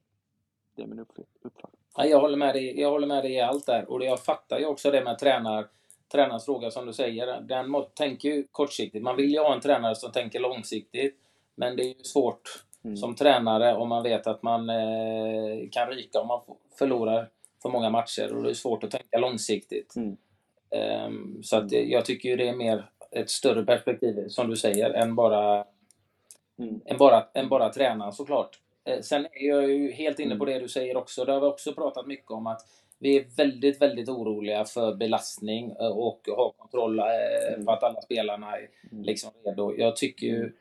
Det 0.76 0.84
är 0.84 0.88
min 0.88 1.00
uppfattning. 1.00 1.82
Ja, 1.98 2.06
jag, 2.06 2.20
håller 2.20 2.38
med 2.38 2.56
dig, 2.56 2.82
jag 2.82 2.92
håller 2.92 3.08
med 3.08 3.24
dig 3.24 3.34
i 3.34 3.42
allt 3.42 3.66
där. 3.66 3.92
Och 3.92 4.06
jag 4.06 4.20
fattar 4.20 4.60
ju 4.60 4.66
också 4.66 4.92
det 4.92 5.04
med 5.04 5.20
tränar, 5.20 5.68
tränarens 6.12 6.46
fråga 6.46 6.72
som 6.72 6.86
du 6.86 6.94
säger. 6.94 7.42
Den 7.42 7.76
tänker 7.94 8.30
ju 8.30 8.48
kortsiktigt. 8.52 9.04
Man 9.04 9.16
vill 9.16 9.32
ju 9.32 9.40
ha 9.40 9.54
en 9.54 9.62
tränare 9.62 9.96
som 9.96 10.12
tänker 10.12 10.40
långsiktigt. 10.40 11.16
Men 11.56 11.76
det 11.76 11.84
är 11.84 11.88
ju 11.88 12.04
svårt 12.04 12.64
mm. 12.84 12.98
som 12.98 13.16
tränare 13.16 13.76
om 13.76 13.90
man 13.90 14.04
vet 14.04 14.28
att 14.28 14.44
man 14.44 14.70
eh, 14.70 15.70
kan 15.72 15.88
ryka 15.88 16.20
om 16.22 16.28
man 16.28 16.42
förlorar 16.80 17.30
för 17.62 17.70
många 17.70 17.90
matcher. 17.90 18.34
Och 18.36 18.44
det 18.44 18.50
är 18.50 18.54
svårt 18.54 18.84
att 18.84 18.92
tänka 18.92 19.18
långsiktigt. 19.18 19.96
Mm. 19.96 20.18
Um, 21.06 21.44
så 21.44 21.58
att 21.58 21.72
jag 21.72 22.06
tycker 22.06 22.30
ju 22.30 22.36
det 22.36 22.50
är 22.50 22.56
mer 22.56 22.90
ett 23.12 23.30
större 23.30 23.66
perspektiv, 23.66 24.28
som 24.28 24.50
du 24.50 24.56
säger, 24.56 24.90
än 24.90 25.16
bara, 25.16 25.66
mm. 26.60 26.82
än 26.86 26.98
bara, 26.98 27.28
än 27.34 27.50
bara 27.50 27.70
tränaren 27.70 28.14
såklart. 28.14 28.60
Eh, 28.86 29.00
sen 29.02 29.26
är 29.26 29.48
jag 29.48 29.70
ju 29.70 29.92
helt 29.92 30.20
inne 30.20 30.36
på 30.36 30.44
mm. 30.44 30.54
det 30.54 30.60
du 30.60 30.70
säger 30.70 30.98
också. 30.98 31.26
Det 31.26 31.32
har 31.32 31.40
vi 31.40 31.48
också 31.48 31.74
pratat 31.74 32.08
mycket 32.08 32.32
om 32.32 32.48
att 32.48 32.62
vi 33.00 33.18
är 33.18 33.26
väldigt, 33.38 33.82
väldigt 33.82 34.10
oroliga 34.10 34.66
för 34.66 34.96
belastning 34.96 35.72
eh, 35.80 35.88
och 35.88 36.22
ha 36.28 36.52
kontroll 36.58 37.00
eh, 37.00 37.54
mm. 37.54 37.66
på 37.66 37.72
att 37.72 37.84
alla 37.84 38.02
spelarna 38.02 38.58
är 38.58 38.70
mm. 38.92 39.04
liksom 39.04 39.32
redo. 39.46 39.76
Jag 39.78 39.96
tycker 39.96 40.28
ju 40.28 40.54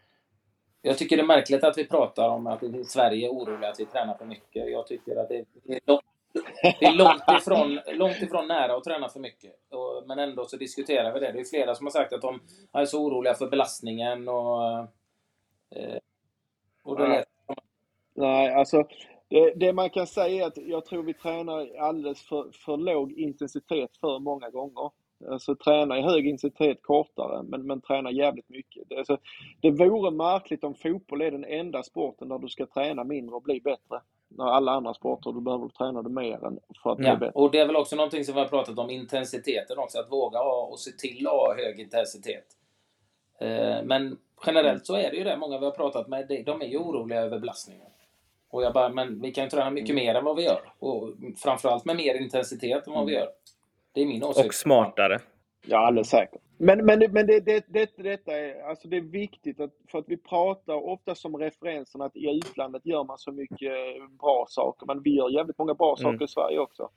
jag 0.83 0.99
tycker 0.99 1.17
det 1.17 1.23
är 1.23 1.27
märkligt 1.27 1.65
att 1.65 1.79
vi 1.79 1.85
pratar 1.85 2.29
om 2.29 2.47
att 2.47 2.63
i 2.63 2.85
Sverige 2.85 3.27
är 3.27 3.31
oroliga 3.31 3.71
att 3.71 3.81
vi 3.81 3.87
tränar 3.87 4.15
för 4.15 4.25
mycket. 4.25 4.71
Jag 4.71 4.87
tycker 4.87 5.17
att 5.17 5.29
det 5.29 5.37
är 5.69 5.81
långt, 5.87 6.05
det 6.81 6.87
är 6.87 6.93
långt, 6.93 7.23
ifrån, 7.41 7.81
långt 7.87 8.23
ifrån 8.23 8.49
nära 8.49 8.77
att 8.77 8.85
träna 8.85 9.09
för 9.09 9.21
mycket. 9.21 9.53
Men 10.07 10.19
ändå 10.19 10.45
så 10.45 10.57
diskuterar 10.57 11.15
vi 11.15 11.21
det. 11.21 11.33
Det 11.33 11.41
är 11.41 11.45
flera 11.45 11.75
som 11.75 11.87
har 11.87 11.91
sagt 11.91 12.13
att 12.13 12.23
de 12.23 12.41
är 12.73 12.85
så 12.85 13.05
oroliga 13.05 13.35
för 13.35 13.47
belastningen 13.47 14.29
och... 14.29 14.87
och 16.83 16.99
det 16.99 17.25
Nej, 18.17 18.55
alltså 18.55 18.85
det, 19.29 19.53
det, 19.57 19.73
man 19.73 19.91
kan 19.91 20.07
säga 20.07 20.45
är 20.45 20.47
att 20.47 20.57
jag 20.57 20.85
tror 20.85 21.03
vi 21.03 21.15
tränar 21.15 21.77
alldeles 21.79 22.23
för, 22.23 22.51
för 22.65 22.77
låg 22.77 23.13
intensitet 23.13 23.91
för 24.01 24.19
många 24.19 24.51
gånger. 24.51 24.91
Alltså 25.31 25.55
träna 25.57 25.99
i 25.99 26.03
hög 26.03 26.27
intensitet 26.27 26.83
kortare, 26.83 27.43
men, 27.43 27.67
men 27.67 27.81
träna 27.81 28.11
jävligt 28.11 28.49
mycket. 28.49 28.89
Det, 28.89 28.97
alltså, 28.97 29.19
det 29.61 29.71
vore 29.71 30.11
märkligt 30.11 30.65
om 30.65 30.75
fotboll 30.75 31.23
är 31.23 31.31
den 31.31 31.45
enda 31.45 31.83
sporten 31.83 32.29
där 32.29 32.39
du 32.39 32.49
ska 32.49 32.67
träna 32.67 33.05
mindre 33.05 33.35
och 33.35 33.43
bli 33.43 33.61
bättre. 33.61 34.01
När 34.29 34.45
alla 34.45 34.73
andra 34.73 34.95
sporter, 34.95 35.33
du 35.33 35.41
behöver 35.41 35.69
träna 35.69 36.03
det 36.03 36.11
mer 36.11 36.45
än 36.45 36.59
för 36.83 36.93
att 36.93 36.99
ja, 36.99 37.17
bli 37.17 37.27
bättre. 37.27 37.41
Och 37.41 37.51
det 37.51 37.59
är 37.59 37.67
väl 37.67 37.77
också 37.77 37.97
någonting 37.97 38.25
som 38.25 38.35
vi 38.35 38.41
har 38.41 38.49
pratat 38.49 38.79
om, 38.79 38.91
intensiteten 38.91 39.79
också. 39.79 39.99
Att 39.99 40.13
våga 40.13 40.39
ha 40.39 40.69
och 40.73 40.79
se 40.79 40.91
till 40.91 41.27
att 41.27 41.33
ha 41.33 41.55
hög 41.57 41.81
intensitet. 41.81 42.47
Eh, 43.41 43.83
men 43.85 44.19
generellt 44.47 44.87
så 44.87 44.95
är 44.95 45.11
det 45.11 45.17
ju 45.17 45.25
det, 45.25 45.37
många 45.37 45.59
vi 45.59 45.65
har 45.65 45.73
pratat 45.73 46.09
med, 46.09 46.43
de 46.47 46.63
är 46.63 46.67
ju 46.67 46.79
oroliga 46.79 47.21
över 47.21 47.39
belastningen. 47.39 47.87
Och 48.49 48.63
jag 48.63 48.73
bara, 48.73 48.89
men 48.89 49.21
vi 49.21 49.33
kan 49.33 49.45
ju 49.45 49.51
träna 49.51 49.71
mycket 49.71 49.91
mm. 49.91 50.05
mer 50.05 50.15
än 50.15 50.25
vad 50.25 50.37
vi 50.37 50.45
gör. 50.45 50.61
Och 50.79 51.15
framförallt 51.37 51.85
med 51.85 51.97
mer 51.97 52.15
intensitet 52.15 52.87
än 52.87 52.93
vad 52.93 53.07
vi 53.07 53.13
mm. 53.13 53.25
gör. 53.25 53.33
Det 53.93 54.01
är 54.01 54.07
min 54.07 54.25
åsikt. 54.25 54.47
Och 54.47 54.55
smartare. 54.55 55.21
Ja, 55.67 55.87
alldeles 55.87 56.09
säkert. 56.09 56.41
Men, 56.59 56.85
men, 56.85 56.99
men 57.13 57.27
det, 57.27 57.41
det, 57.41 57.65
det, 57.69 57.97
detta 57.97 58.33
är, 58.33 58.63
alltså 58.63 58.89
det 58.89 58.97
är 58.97 59.01
viktigt 59.01 59.61
att, 59.61 59.71
för 59.91 59.99
att 59.99 60.09
vi 60.09 60.17
pratar 60.17 60.75
ofta 60.75 61.15
som 61.15 61.37
referensen 61.37 62.01
att 62.01 62.17
i 62.17 62.27
utlandet 62.27 62.87
gör 62.87 63.05
man 63.05 63.19
så 63.19 63.33
mycket 63.33 63.73
bra 64.21 64.47
saker, 64.49 64.87
men 64.87 65.03
vi 65.03 65.17
gör 65.17 65.31
jävligt 65.31 65.59
många 65.59 65.75
bra 65.75 65.97
saker 65.97 66.09
mm. 66.09 66.23
i 66.23 66.29
Sverige 66.29 66.59
också. 66.59 66.91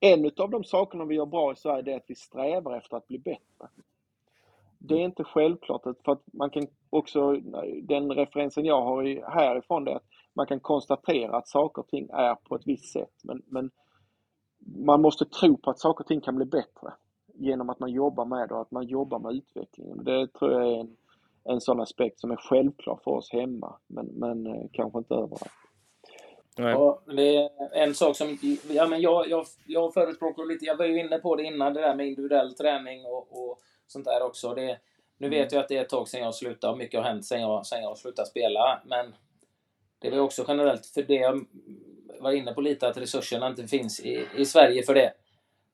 En 0.00 0.30
av 0.36 0.50
de 0.50 0.64
sakerna 0.64 1.04
vi 1.04 1.14
gör 1.14 1.26
bra 1.26 1.52
i 1.52 1.56
Sverige 1.56 1.92
är 1.92 1.96
att 1.96 2.04
vi 2.06 2.14
strävar 2.14 2.76
efter 2.76 2.96
att 2.96 3.08
bli 3.08 3.18
bättre. 3.18 3.68
Det 4.84 4.94
är 4.94 5.04
inte 5.04 5.24
självklart, 5.24 5.82
för 5.82 6.12
att 6.12 6.22
man 6.32 6.50
kan 6.50 6.66
också, 6.90 7.32
den 7.82 8.12
referensen 8.12 8.64
jag 8.64 8.82
har 8.82 9.30
härifrån 9.30 9.84
det 9.84 9.90
är 9.90 9.96
att 9.96 10.06
man 10.34 10.46
kan 10.46 10.60
konstatera 10.60 11.36
att 11.36 11.48
saker 11.48 11.82
och 11.82 11.88
ting 11.88 12.08
är 12.12 12.34
på 12.34 12.54
ett 12.54 12.66
visst 12.66 12.92
sätt. 12.92 13.14
Men, 13.24 13.42
men 13.46 13.70
man 14.86 15.02
måste 15.02 15.24
tro 15.24 15.56
på 15.56 15.70
att 15.70 15.78
saker 15.78 16.04
och 16.04 16.08
ting 16.08 16.20
kan 16.20 16.36
bli 16.36 16.44
bättre 16.44 16.92
genom 17.34 17.70
att 17.70 17.80
man 17.80 17.90
jobbar 17.90 18.24
med 18.24 18.48
det 18.48 18.54
och 18.54 18.60
att 18.60 18.70
man 18.70 18.86
jobbar 18.86 19.18
med 19.18 19.34
utvecklingen. 19.34 20.04
Det 20.04 20.32
tror 20.32 20.52
jag 20.52 20.72
är 20.72 20.80
en, 20.80 20.96
en 21.44 21.60
sån 21.60 21.80
aspekt 21.80 22.20
som 22.20 22.30
är 22.30 22.36
självklar 22.36 23.00
för 23.04 23.10
oss 23.10 23.32
hemma, 23.32 23.76
men, 23.86 24.06
men 24.06 24.46
eh, 24.46 24.66
kanske 24.72 24.98
inte 24.98 25.14
överallt. 25.14 25.52
Ja, 26.56 27.02
det 27.06 27.36
är 27.36 27.50
en 27.72 27.94
sak 27.94 28.16
som 28.16 28.38
ja, 28.70 28.86
men 28.86 29.00
jag, 29.00 29.28
jag, 29.28 29.44
jag 29.66 29.94
förespråkar 29.94 30.44
lite, 30.44 30.64
jag 30.64 30.76
var 30.76 30.84
ju 30.84 31.00
inne 31.00 31.18
på 31.18 31.36
det 31.36 31.42
innan, 31.42 31.74
det 31.74 31.80
där 31.80 31.94
med 31.94 32.06
individuell 32.06 32.54
träning 32.54 33.06
och, 33.06 33.26
och 33.30 33.58
sånt 33.92 34.04
där 34.04 34.22
också. 34.22 34.54
Det, 34.54 34.78
nu 35.18 35.28
vet 35.28 35.52
jag 35.52 35.60
att 35.60 35.68
det 35.68 35.76
är 35.76 35.82
ett 35.82 35.88
tag 35.88 36.08
sedan 36.08 36.20
jag 36.20 36.34
slutade 36.34 36.72
och 36.72 36.78
mycket 36.78 37.00
har 37.00 37.08
hänt 37.08 37.24
sedan 37.24 37.40
jag, 37.40 37.66
sedan 37.66 37.82
jag 37.82 37.98
slutade 37.98 38.28
spela, 38.28 38.82
men 38.84 39.14
det 39.98 40.10
var 40.10 40.18
också 40.18 40.44
generellt 40.48 40.86
för 40.86 41.02
det 41.02 41.14
jag 41.14 41.46
var 42.20 42.32
inne 42.32 42.52
på 42.52 42.60
lite, 42.60 42.88
att 42.88 42.96
resurserna 42.96 43.46
inte 43.46 43.66
finns 43.66 44.00
i, 44.00 44.26
i 44.36 44.44
Sverige 44.44 44.82
för 44.82 44.94
det. 44.94 45.12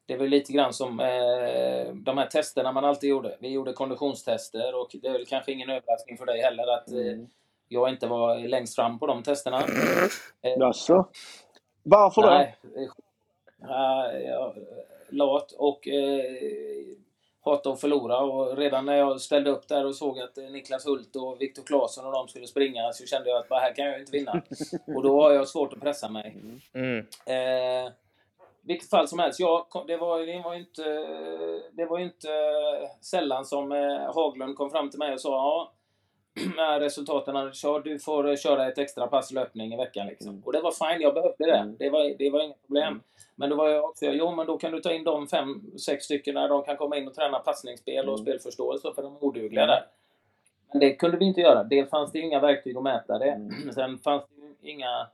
Det 0.06 0.16
var 0.16 0.26
lite 0.26 0.52
grann 0.52 0.72
som 0.72 1.00
eh, 1.00 1.94
de 1.94 2.18
här 2.18 2.26
testerna 2.26 2.72
man 2.72 2.84
alltid 2.84 3.10
gjorde. 3.10 3.36
Vi 3.40 3.48
gjorde 3.48 3.72
konditionstester 3.72 4.74
och 4.74 4.90
det 5.02 5.08
är 5.08 5.12
väl 5.12 5.26
kanske 5.26 5.52
ingen 5.52 5.70
överraskning 5.70 6.16
för 6.16 6.26
dig 6.26 6.40
heller 6.40 6.66
att 6.74 6.92
eh, 6.92 6.98
mm. 6.98 7.26
jag 7.68 7.90
inte 7.90 8.06
var 8.06 8.48
längst 8.48 8.74
fram 8.74 8.98
på 8.98 9.06
de 9.06 9.22
testerna. 9.22 9.62
Eh, 10.42 10.58
Jaså? 10.58 11.08
Varför 11.82 12.22
då? 12.22 12.28
Nej, 12.28 12.56
eh, 13.62 14.28
jag, 14.28 14.54
lat 15.08 15.52
och 15.52 15.88
eh, 15.88 16.24
hata 17.40 17.70
att 17.70 17.80
förlora 17.80 18.18
och 18.18 18.56
redan 18.56 18.86
när 18.86 18.96
jag 18.96 19.20
ställde 19.20 19.50
upp 19.50 19.68
där 19.68 19.86
och 19.86 19.94
såg 19.94 20.18
att 20.20 20.38
eh, 20.38 20.44
Niklas 20.44 20.86
Hult 20.86 21.16
och 21.16 21.40
Viktor 21.40 21.62
Claesson 21.62 22.06
och 22.06 22.12
de 22.12 22.28
skulle 22.28 22.46
springa 22.46 22.92
så 22.92 23.06
kände 23.06 23.30
jag 23.30 23.38
att 23.38 23.48
bara 23.48 23.60
här 23.60 23.74
kan 23.74 23.86
jag 23.86 24.00
inte 24.00 24.12
vinna. 24.12 24.42
och 24.96 25.02
då 25.02 25.22
har 25.22 25.32
jag 25.32 25.48
svårt 25.48 25.72
att 25.72 25.80
pressa 25.80 26.08
mig. 26.08 26.36
Mm. 26.74 26.98
Eh, 27.26 27.92
vilket 28.62 28.90
fall 28.90 29.08
som 29.08 29.18
helst, 29.18 29.40
ja, 29.40 29.84
det 29.86 29.96
var, 29.96 30.26
det 30.26 30.42
var 30.42 30.54
ju 30.54 30.60
inte, 30.60 30.82
det 31.72 31.84
var 31.84 31.98
inte 31.98 32.28
sällan 33.00 33.44
som 33.44 33.72
eh, 33.72 34.14
Haglund 34.14 34.56
kom 34.56 34.70
fram 34.70 34.90
till 34.90 34.98
mig 34.98 35.12
och 35.12 35.20
sa 35.20 35.30
ja, 35.30 35.72
när 36.56 36.80
resultaten 36.80 37.52
kört, 37.52 37.84
du 37.84 37.98
får 37.98 38.36
köra 38.36 38.68
ett 38.68 38.78
extra 38.78 39.06
pass 39.06 39.32
löpning 39.32 39.74
i 39.74 39.76
veckan. 39.76 40.06
Liksom. 40.06 40.28
Mm. 40.28 40.42
Och 40.44 40.52
det 40.52 40.60
var 40.60 40.70
fine, 40.70 41.02
jag 41.02 41.14
behövde 41.14 41.46
det. 41.46 41.56
Mm. 41.56 41.76
Det 41.78 41.90
var, 41.90 42.18
det 42.18 42.30
var 42.30 42.40
inga 42.40 42.54
problem. 42.66 42.88
Mm. 42.88 43.02
Men 43.34 43.50
då 43.50 43.56
var 43.56 43.68
jag 43.68 43.84
också, 43.84 44.06
jo 44.06 44.34
men 44.34 44.46
då 44.46 44.58
kan 44.58 44.72
du 44.72 44.80
ta 44.80 44.92
in 44.92 45.04
de 45.04 45.28
fem, 45.28 45.78
sex 45.78 46.04
stycken 46.04 46.34
där 46.34 46.48
de 46.48 46.64
kan 46.64 46.76
komma 46.76 46.96
in 46.96 47.08
och 47.08 47.14
träna 47.14 47.38
passningsspel 47.38 48.08
och 48.08 48.14
mm. 48.14 48.24
spelförståelse 48.24 48.92
för 48.94 49.02
de 49.02 49.16
är 49.16 49.24
odugliga 49.24 49.66
där. 49.66 49.86
Men 50.72 50.80
det 50.80 50.94
kunde 50.94 51.16
vi 51.16 51.24
inte 51.24 51.40
göra. 51.40 51.64
Det 51.64 51.90
fanns 51.90 52.12
det 52.12 52.18
inga 52.18 52.40
verktyg 52.40 52.76
att 52.76 52.82
mäta 52.82 53.18
det. 53.18 53.50
Sen 53.74 53.98
fanns 53.98 54.22
det 54.60 54.68
inga 54.70 55.06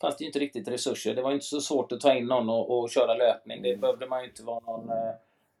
fanns 0.00 0.16
det 0.16 0.24
inte 0.24 0.38
riktigt 0.38 0.68
resurser. 0.68 1.14
Det 1.14 1.22
var 1.22 1.32
inte 1.32 1.44
så 1.44 1.60
svårt 1.60 1.92
att 1.92 2.00
ta 2.00 2.14
in 2.14 2.26
någon 2.26 2.50
och, 2.50 2.78
och 2.78 2.90
köra 2.90 3.14
löpning. 3.14 3.62
Det 3.62 3.76
behövde 3.76 4.06
man 4.06 4.22
ju 4.22 4.28
inte 4.28 4.42
vara 4.42 4.60
någon 4.60 4.90
eh, 4.90 5.14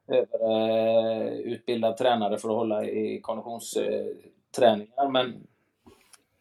överutbildad 0.08 1.90
eh, 1.90 1.96
tränare 1.96 2.38
för 2.38 2.48
att 2.48 2.54
hålla 2.54 2.84
i 2.84 3.20
konditionsträningar. 4.56 5.10
Men 5.10 5.46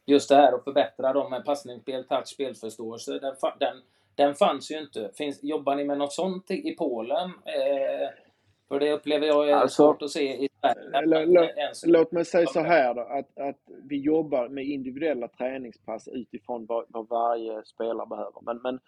just 0.06 0.30
det 0.30 0.36
här 0.36 0.54
att 0.54 0.64
förbättra 0.64 1.14
dem 1.14 1.30
med 1.30 1.46
passningsspel, 1.46 2.04
touch, 2.04 2.28
spelförståelse. 2.28 3.12
Den, 3.20 3.36
den 3.60 3.82
den 4.16 4.36
fanns 4.36 4.72
ju 4.72 4.80
inte. 4.80 5.12
Finns, 5.14 5.44
jobbar 5.44 5.76
ni 5.76 5.84
med 5.84 5.98
något 5.98 6.14
sånt 6.14 6.52
i 6.52 6.76
Polen? 6.78 7.30
Eh, 7.30 8.10
för 8.68 8.80
det 8.80 8.94
upplever 8.94 9.28
jag 9.28 9.50
är 9.50 9.56
alltså, 9.56 9.84
svårt 9.84 10.02
att 10.02 10.10
se 10.10 10.46
i 10.46 10.50
Sverige. 10.60 11.74
Låt 11.86 12.12
mig 12.12 12.26
säga 12.26 12.48
så 12.48 12.60
här 12.60 12.94
då, 12.94 13.02
att, 13.02 13.40
att 13.40 13.60
vi 13.90 14.00
jobbar 14.02 14.50
med 14.50 14.66
individuella 14.66 15.28
träningspass 15.28 16.08
utifrån 16.08 16.66
vad, 16.66 16.86
vad 16.88 17.10
varje 17.10 17.64
spelare 17.66 18.08
behöver. 18.08 18.42
Men, 18.42 18.60
men 18.64 18.80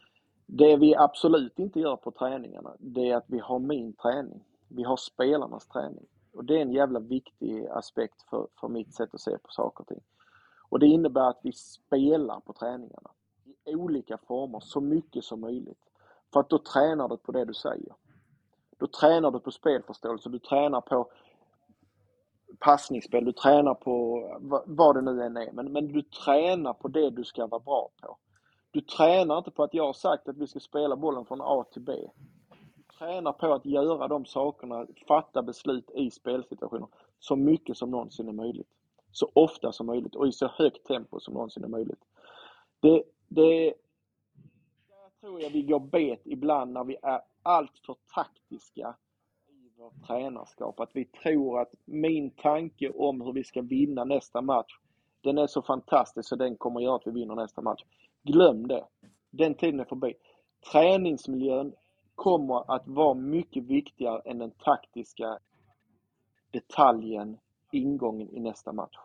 det 0.46 0.78
vi 0.78 0.96
absolut 0.96 1.60
inte 1.60 1.80
gör 1.80 1.96
på 1.96 2.12
träningarna, 2.12 2.76
det 2.80 3.10
är 3.10 3.16
att 3.16 3.26
vi 3.28 3.40
har 3.40 3.60
min 3.60 3.94
träning. 3.94 4.44
Vi 4.68 4.84
har 4.84 4.98
spelarnas 4.98 5.68
träning. 5.68 6.06
Och 6.34 6.46
det 6.46 6.58
är 6.58 6.62
en 6.62 6.72
jävla 6.72 7.00
viktig 7.00 7.68
aspekt 7.68 8.22
för, 8.30 8.48
för 8.60 8.68
mitt 8.68 8.94
sätt 8.94 9.14
att 9.14 9.22
se 9.22 9.38
på 9.38 9.52
saker 9.52 9.82
och 9.82 9.88
ting. 9.88 10.04
Och 10.70 10.80
det 10.80 10.88
innebär 10.88 11.30
att 11.30 11.40
vi 11.44 11.52
spelar 11.52 12.40
på 12.40 12.54
träningarna 12.54 13.12
i 13.66 13.76
olika 13.76 14.18
former 14.18 14.60
så 14.60 14.82
mycket 14.82 15.24
som 15.24 15.42
möjligt. 15.42 15.90
För 16.34 16.40
att 16.40 16.50
då 16.50 16.60
tränar 16.60 17.10
du 17.10 17.18
på 17.18 17.32
det 17.32 17.46
du 17.46 17.54
säger. 17.54 17.96
Då 18.78 18.88
tränar 18.88 19.32
du 19.32 19.40
på 19.40 19.52
spelförståelse, 19.52 20.30
du 20.30 20.40
tränar 20.40 20.82
på 20.82 21.12
passningsspel, 22.60 23.26
du 23.26 23.32
tränar 23.32 23.74
på 23.74 24.28
vad 24.66 24.96
det 24.96 25.02
nu 25.02 25.24
än 25.24 25.38
är. 25.38 25.52
Men, 25.52 25.72
men 25.72 25.88
du 25.88 26.02
tränar 26.02 26.74
på 26.74 26.88
det 26.88 27.10
du 27.10 27.24
ska 27.24 27.48
vara 27.48 27.62
bra 27.62 27.90
på. 28.02 28.18
Du 28.72 28.82
tränar 28.82 29.38
inte 29.38 29.52
på 29.52 29.64
att 29.64 29.74
jag 29.74 29.86
har 29.86 29.94
sagt 29.94 30.30
att 30.30 30.38
vi 30.38 30.48
ska 30.48 30.60
spela 30.60 30.96
bollen 30.96 31.26
från 31.26 31.42
A 31.42 31.66
till 31.72 31.82
B. 31.82 31.94
Träna 32.98 33.34
på 33.34 33.54
att 33.54 33.66
göra 33.66 34.08
de 34.08 34.26
sakerna, 34.26 34.88
fatta 35.08 35.42
beslut 35.42 35.92
i 35.96 36.12
spelsituationer 36.12 36.88
så 37.20 37.36
mycket 37.36 37.78
som 37.78 37.92
någonsin 37.92 38.28
är 38.28 38.34
möjligt. 38.34 38.68
Så 39.12 39.32
ofta 39.34 39.72
som 39.72 39.86
möjligt 39.86 40.16
och 40.16 40.28
i 40.28 40.32
så 40.32 40.48
högt 40.48 40.88
tempo 40.88 41.20
som 41.20 41.34
någonsin 41.34 41.64
är 41.64 41.68
möjligt. 41.68 42.04
Det, 42.80 43.04
det, 43.28 43.74
där 44.88 45.10
tror 45.22 45.42
jag 45.42 45.50
vi 45.50 45.62
går 45.62 45.80
bet 45.80 46.22
ibland 46.24 46.74
när 46.74 46.84
vi 46.84 46.98
är 47.02 47.22
alltför 47.44 47.96
taktiska 48.16 48.96
i 49.50 49.82
vårt 49.82 50.08
tränarskap. 50.08 50.80
Att 50.80 50.90
vi 50.94 51.06
tror 51.06 51.62
att 51.62 51.74
min 51.86 52.30
tanke 52.30 52.90
om 52.90 53.22
hur 53.22 53.34
vi 53.34 53.44
ska 53.44 53.62
vinna 53.62 54.04
nästa 54.04 54.42
match, 54.42 54.78
den 55.22 55.38
är 55.38 55.48
så 55.48 55.62
fantastisk 55.62 56.30
så 56.30 56.36
den 56.36 56.56
kommer 56.56 56.82
göra 56.82 56.96
att 56.96 57.08
vi 57.08 57.12
vinner 57.12 57.36
nästa 57.36 57.62
match. 57.62 57.84
Glöm 58.24 58.68
det. 58.68 58.86
Den 59.30 59.56
tiden 59.56 59.80
är 59.80 59.86
förbi. 59.86 60.14
Träningsmiljön 60.72 61.74
kommer 62.16 62.76
att 62.76 62.88
vara 62.88 63.14
mycket 63.14 63.64
viktigare 63.64 64.22
än 64.26 64.38
den 64.40 64.52
taktiska 64.52 65.40
detaljen, 66.52 67.38
ingången 67.72 68.30
i 68.30 68.40
nästa 68.40 68.74
match. 68.74 68.98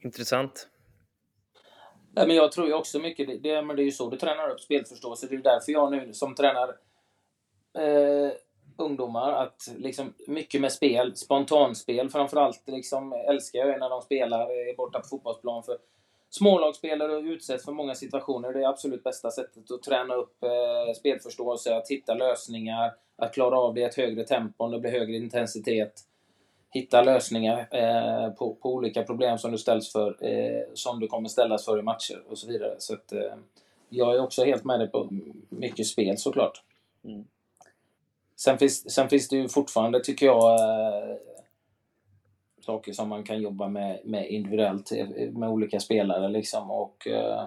Intressant. 0.00 0.68
Nej, 2.12 2.26
men 2.26 2.36
jag 2.36 2.52
tror 2.52 2.66
ju 2.66 2.74
också 2.74 2.98
mycket, 2.98 3.26
det, 3.26 3.38
det, 3.38 3.62
men 3.62 3.76
det 3.76 3.82
är 3.82 3.84
ju 3.84 3.92
så 3.92 4.10
du 4.10 4.16
tränar 4.16 4.50
upp 4.50 4.60
spelförståelse. 4.60 5.26
Det 5.26 5.34
är 5.34 5.42
därför 5.42 5.72
jag 5.72 5.90
nu 5.90 6.12
som 6.12 6.34
tränar 6.34 6.68
eh, 7.78 8.32
ungdomar, 8.76 9.32
att 9.32 9.74
liksom 9.76 10.14
mycket 10.26 10.60
med 10.60 10.72
spel, 10.72 11.16
spontanspel 11.16 12.10
framförallt, 12.10 12.62
liksom 12.66 13.12
älskar 13.12 13.58
jag 13.58 13.80
när 13.80 13.90
de 13.90 14.02
spelar 14.02 14.76
borta 14.76 15.00
på 15.00 15.08
fotbollsplan. 15.08 15.62
För 15.62 15.78
smålagsspelare 16.30 17.20
utsätts 17.20 17.64
för 17.64 17.72
många 17.72 17.94
situationer. 17.94 18.52
Det 18.52 18.62
är 18.62 18.68
absolut 18.68 19.04
bästa 19.04 19.30
sättet 19.30 19.70
att 19.70 19.82
träna 19.82 20.14
upp 20.14 20.42
eh, 20.42 20.94
spelförståelse, 20.96 21.76
att 21.76 21.90
hitta 21.90 22.14
lösningar, 22.14 22.94
att 23.16 23.34
klara 23.34 23.58
av 23.58 23.74
det 23.74 23.80
i 23.80 23.84
ett 23.84 23.94
högre 23.94 24.24
tempo 24.24 24.64
om 24.64 24.70
det 24.70 24.78
blir 24.78 24.90
högre 24.90 25.16
intensitet 25.16 26.04
hitta 26.70 27.02
lösningar 27.02 27.68
eh, 27.70 28.30
på, 28.30 28.54
på, 28.54 28.74
olika 28.74 29.02
problem 29.02 29.38
som 29.38 29.52
du 29.52 29.58
ställs 29.58 29.92
för, 29.92 30.24
eh, 30.24 30.62
som 30.74 31.00
du 31.00 31.06
kommer 31.06 31.28
ställas 31.28 31.64
för 31.64 31.78
i 31.78 31.82
matcher 31.82 32.22
och 32.28 32.38
så 32.38 32.48
vidare. 32.48 32.74
Så 32.78 32.94
att, 32.94 33.12
eh, 33.12 33.34
jag 33.88 34.14
är 34.14 34.20
också 34.20 34.44
helt 34.44 34.64
med 34.64 34.80
dig 34.80 34.88
på 34.88 35.08
mycket 35.48 35.86
spel 35.86 36.18
såklart. 36.18 36.62
Mm. 37.04 37.24
Sen, 38.36 38.58
finns, 38.58 38.94
sen 38.94 39.08
finns 39.08 39.28
det 39.28 39.36
ju 39.36 39.48
fortfarande, 39.48 40.00
tycker 40.00 40.26
jag, 40.26 40.60
eh, 40.60 41.16
saker 42.68 42.92
som 42.92 43.08
man 43.08 43.24
kan 43.24 43.42
jobba 43.42 43.68
med, 43.68 44.00
med 44.04 44.28
individuellt 44.28 44.92
eh, 44.92 45.30
med 45.30 45.48
olika 45.48 45.80
spelare 45.80 46.28
liksom 46.28 46.70
och 46.70 47.06
eh, 47.06 47.46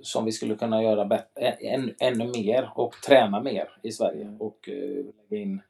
som 0.00 0.24
vi 0.24 0.32
skulle 0.32 0.54
kunna 0.54 0.82
göra 0.82 1.20
än, 1.60 1.94
ännu 1.98 2.26
mer 2.26 2.70
och 2.74 2.94
träna 3.06 3.42
mer 3.42 3.68
i 3.82 3.92
Sverige 3.92 4.36
och 4.38 4.68
lägga 5.30 5.42
in 5.42 5.60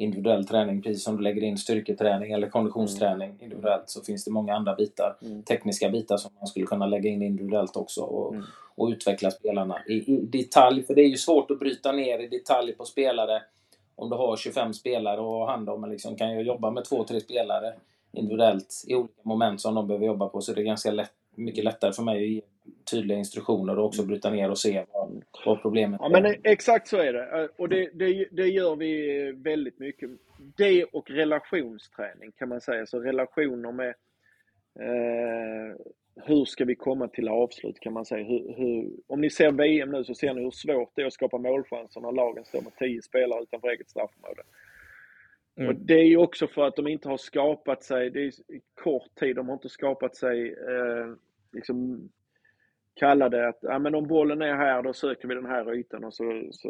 individuell 0.00 0.46
träning, 0.46 0.82
precis 0.82 1.04
som 1.04 1.16
du 1.16 1.22
lägger 1.22 1.42
in 1.42 1.58
styrketräning 1.58 2.32
eller 2.32 2.48
konditionsträning 2.48 3.30
mm. 3.30 3.42
individuellt 3.42 3.90
så 3.90 4.02
finns 4.02 4.24
det 4.24 4.30
många 4.30 4.54
andra 4.54 4.74
bitar, 4.74 5.16
mm. 5.22 5.42
tekniska 5.42 5.88
bitar 5.90 6.16
som 6.16 6.30
man 6.38 6.46
skulle 6.46 6.66
kunna 6.66 6.86
lägga 6.86 7.10
in 7.10 7.22
individuellt 7.22 7.76
också 7.76 8.00
och, 8.00 8.34
mm. 8.34 8.46
och 8.74 8.88
utveckla 8.88 9.30
spelarna 9.30 9.82
i, 9.86 9.94
i, 9.94 10.20
detalj. 10.26 10.82
För 10.82 10.94
det 10.94 11.02
är 11.02 11.08
ju 11.08 11.16
svårt 11.16 11.50
att 11.50 11.58
bryta 11.58 11.92
ner 11.92 12.18
i 12.18 12.28
detalj 12.28 12.72
på 12.72 12.84
spelare 12.84 13.42
om 14.00 14.10
du 14.10 14.16
har 14.16 14.36
25 14.36 14.74
spelare 14.74 15.20
ha 15.20 15.50
hand 15.50 15.68
om. 15.68 15.90
Liksom 15.90 16.16
kan 16.16 16.36
ju 16.36 16.42
jobba 16.42 16.70
med 16.70 16.84
två, 16.84 17.04
tre 17.04 17.20
spelare 17.20 17.74
individuellt 18.12 18.84
i 18.86 18.94
olika 18.94 19.14
moment 19.22 19.60
som 19.60 19.74
de 19.74 19.86
behöver 19.86 20.06
jobba 20.06 20.28
på 20.28 20.40
så 20.40 20.52
det 20.52 20.60
är 20.60 20.64
ganska 20.64 20.90
lätt, 20.90 21.12
mycket 21.34 21.64
lättare 21.64 21.92
för 21.92 22.02
mig 22.02 22.24
att 22.24 22.30
ge 22.30 22.42
tydliga 22.90 23.18
instruktioner 23.18 23.78
och 23.78 23.86
också 23.86 24.02
bryta 24.02 24.30
ner 24.30 24.50
och 24.50 24.58
se 24.58 24.84
vad, 24.92 25.22
vad 25.46 25.62
problemet 25.62 26.00
är. 26.00 26.04
Ja, 26.04 26.20
men 26.20 26.34
exakt 26.44 26.88
så 26.88 26.96
är 26.96 27.12
det. 27.12 27.48
Och 27.56 27.68
det, 27.68 27.90
det, 27.94 28.28
det, 28.30 28.46
gör 28.46 28.76
vi 28.76 29.32
väldigt 29.32 29.78
mycket. 29.78 30.10
Det 30.56 30.84
och 30.84 31.10
relationsträning 31.10 32.32
kan 32.32 32.48
man 32.48 32.60
säga. 32.60 32.86
Så 32.86 33.00
relationer 33.00 33.72
med 33.72 33.94
eh, 34.80 35.76
hur 36.14 36.44
ska 36.44 36.64
vi 36.64 36.74
komma 36.74 37.08
till 37.08 37.28
avslut 37.28 37.80
kan 37.80 37.92
man 37.92 38.04
säga. 38.04 38.24
Hur, 38.24 38.54
hur, 38.56 38.90
om 39.06 39.20
ni 39.20 39.30
ser 39.30 39.52
VM 39.52 39.90
nu 39.90 40.04
så 40.04 40.14
ser 40.14 40.34
ni 40.34 40.42
hur 40.42 40.50
svårt 40.50 40.92
det 40.94 41.02
är 41.02 41.06
att 41.06 41.12
skapa 41.12 41.38
målchanser 41.38 42.00
när 42.00 42.12
lagen 42.12 42.44
står 42.44 42.62
med 42.62 42.76
10 42.76 43.02
spelare 43.02 43.42
utanför 43.42 43.68
eget 43.68 43.90
straffområde. 43.90 44.42
Mm. 45.56 45.68
Och 45.68 45.74
det 45.74 45.94
är 45.94 46.04
ju 46.04 46.16
också 46.16 46.46
för 46.46 46.66
att 46.66 46.76
de 46.76 46.86
inte 46.86 47.08
har 47.08 47.16
skapat 47.16 47.82
sig, 47.82 48.10
det 48.10 48.20
är 48.20 48.32
kort 48.74 49.14
tid, 49.14 49.36
de 49.36 49.48
har 49.48 49.54
inte 49.54 49.68
skapat 49.68 50.16
sig 50.16 50.48
eh, 50.52 51.14
liksom 51.52 52.08
kallade 52.94 53.48
att 53.48 53.58
ja, 53.60 53.78
men 53.78 53.94
om 53.94 54.06
bollen 54.06 54.42
är 54.42 54.54
här 54.54 54.82
då 54.82 54.92
söker 54.92 55.28
vi 55.28 55.34
den 55.34 55.46
här 55.46 55.74
ytan. 55.74 56.04
Och 56.04 56.14
så, 56.14 56.48
så, 56.50 56.68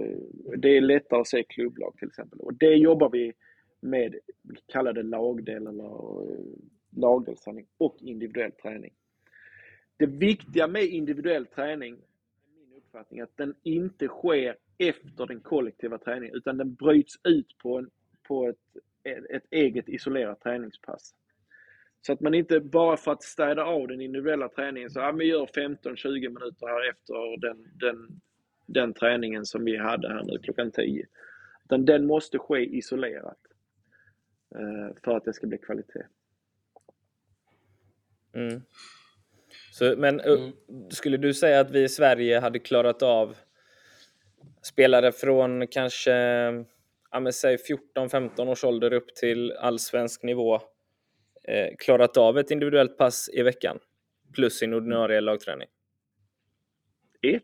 det 0.57 0.76
är 0.76 0.81
lättare 0.81 1.20
att 1.20 1.29
se 1.29 1.42
klubblag 1.42 1.94
till 1.98 2.09
exempel. 2.09 2.40
Och 2.40 2.55
det 2.55 2.74
jobbar 2.74 3.11
vi 3.11 3.33
med, 3.81 4.14
kallade 4.66 5.03
lagdel 5.03 5.66
eller 5.66 6.33
eh, 6.33 6.44
lagdelsträning 6.96 7.66
och 7.79 7.96
individuell 8.00 8.53
träning. 8.53 8.92
Det 10.00 10.06
viktiga 10.06 10.66
med 10.66 10.84
individuell 10.84 11.46
träning, 11.46 11.94
är 11.94 12.66
min 12.68 12.78
uppfattning, 12.78 13.20
att 13.20 13.36
den 13.36 13.54
inte 13.62 14.08
sker 14.08 14.56
efter 14.78 15.26
den 15.26 15.40
kollektiva 15.40 15.98
träningen 15.98 16.36
utan 16.36 16.56
den 16.56 16.74
bryts 16.74 17.14
ut 17.24 17.58
på, 17.58 17.78
en, 17.78 17.90
på 18.28 18.48
ett, 18.48 18.56
ett 19.30 19.44
eget 19.50 19.88
isolerat 19.88 20.40
träningspass. 20.40 21.14
Så 22.00 22.12
att 22.12 22.20
man 22.20 22.34
inte 22.34 22.60
bara 22.60 22.96
för 22.96 23.12
att 23.12 23.22
städa 23.22 23.64
av 23.64 23.88
den 23.88 24.00
individuella 24.00 24.48
träningen 24.48 24.90
så, 24.90 25.00
ja 25.00 25.12
vi 25.12 25.24
gör 25.24 25.46
15-20 25.46 26.08
minuter 26.08 26.66
här 26.66 26.90
efter 26.90 27.40
den, 27.40 27.66
den, 27.74 28.20
den 28.66 28.94
träningen 28.94 29.44
som 29.44 29.64
vi 29.64 29.76
hade 29.76 30.08
här 30.08 30.22
nu 30.24 30.38
klockan 30.38 30.70
10. 30.70 31.06
Utan 31.64 31.84
den 31.84 32.06
måste 32.06 32.38
ske 32.38 32.76
isolerat. 32.76 33.38
Eh, 34.54 34.96
för 35.04 35.16
att 35.16 35.24
det 35.24 35.32
ska 35.32 35.46
bli 35.46 35.58
kvalitet. 35.58 36.06
Mm. 38.32 38.62
Så, 39.72 39.94
men 39.96 40.20
mm. 40.20 40.52
skulle 40.90 41.16
du 41.16 41.34
säga 41.34 41.60
att 41.60 41.70
vi 41.70 41.82
i 41.82 41.88
Sverige 41.88 42.38
hade 42.38 42.58
klarat 42.58 43.02
av 43.02 43.36
spelare 44.62 45.12
från 45.12 45.66
kanske 45.66 46.12
ja, 47.10 47.20
men 47.20 47.32
säg 47.32 47.56
14-15 47.96 48.48
års 48.48 48.64
ålder 48.64 48.92
upp 48.92 49.14
till 49.14 49.52
allsvensk 49.52 50.22
nivå 50.22 50.54
eh, 51.44 51.76
klarat 51.78 52.16
av 52.16 52.38
ett 52.38 52.50
individuellt 52.50 52.98
pass 52.98 53.30
i 53.32 53.42
veckan 53.42 53.78
plus 54.34 54.58
sin 54.58 54.74
ordinarie 54.74 55.20
lagträning? 55.20 55.68
Ett. 57.22 57.42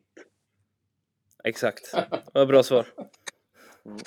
Exakt. 1.45 1.95
Vad 2.33 2.49
bra 2.49 2.63
svar. 2.63 2.87
Mm. 3.87 3.99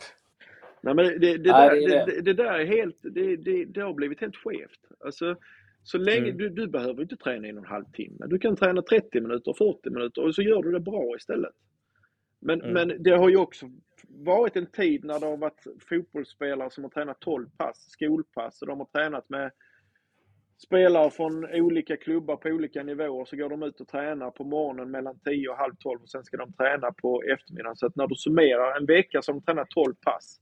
Nej, 0.82 0.96
men 0.96 1.06
det, 1.06 1.38
det, 1.38 1.38
där, 1.38 2.06
det, 2.06 2.22
det, 2.22 2.34
där 2.34 2.60
är 2.60 2.66
helt, 2.66 2.98
det, 3.02 3.36
det, 3.36 3.66
det 3.66 3.82
har 3.82 3.94
blivit 3.94 4.22
helt 4.22 4.36
skevt. 4.36 4.80
Alltså, 5.06 5.36
så 5.92 5.98
länge, 5.98 6.26
mm. 6.26 6.38
du, 6.38 6.50
du 6.50 6.68
behöver 6.68 7.02
inte 7.02 7.18
träna 7.18 7.48
i 7.48 7.50
en 7.50 7.66
halvtimme. 7.66 8.26
Du 8.28 8.40
kan 8.40 8.56
träna 8.56 8.82
30 8.82 9.22
minuter, 9.22 9.54
40 9.54 9.90
minuter 9.90 10.24
och 10.24 10.36
så 10.36 10.42
gör 10.42 10.64
du 10.64 10.72
det 10.72 10.80
bra 10.80 11.16
istället. 11.18 11.54
Men, 12.42 12.62
mm. 12.62 12.74
men 12.74 13.04
det 13.04 13.12
har 13.12 13.30
ju 13.30 13.38
också 13.38 13.70
varit 14.08 14.56
en 14.56 14.72
tid 14.72 15.06
när 15.06 15.20
det 15.20 15.26
har 15.26 15.38
varit 15.38 15.64
fotbollsspelare 15.90 16.70
som 16.72 16.84
har 16.84 16.92
tränat 16.92 17.20
12 17.20 17.50
pass, 17.58 17.86
skolpass, 17.90 18.62
och 18.62 18.68
de 18.68 18.80
har 18.80 18.86
tränat 18.86 19.30
med 19.30 19.52
spelare 20.66 21.12
från 21.12 21.46
olika 21.46 21.98
klubbar 21.98 22.36
på 22.36 22.50
olika 22.50 22.84
nivåer 22.84 23.26
så 23.26 23.36
går 23.36 23.50
de 23.50 23.64
ut 23.64 23.82
och 23.82 23.88
tränar 23.88 24.32
på 24.32 24.44
morgonen 24.44 24.92
mellan 24.92 25.20
10 25.20 25.50
och 25.50 25.58
halv 25.58 25.74
12 25.80 26.02
och 26.02 26.10
sen 26.10 26.24
ska 26.24 26.38
de 26.38 26.54
träna 26.54 26.92
på 26.92 27.22
eftermiddagen. 27.22 27.76
Så 27.76 27.86
att 27.86 27.96
när 27.96 28.08
du 28.08 28.16
summerar 28.16 28.78
en 28.78 28.86
vecka 28.86 29.22
så 29.22 29.32
har 29.32 29.40
de 29.40 29.46
tränat 29.46 29.70
12 29.70 29.94
pass. 30.06 30.40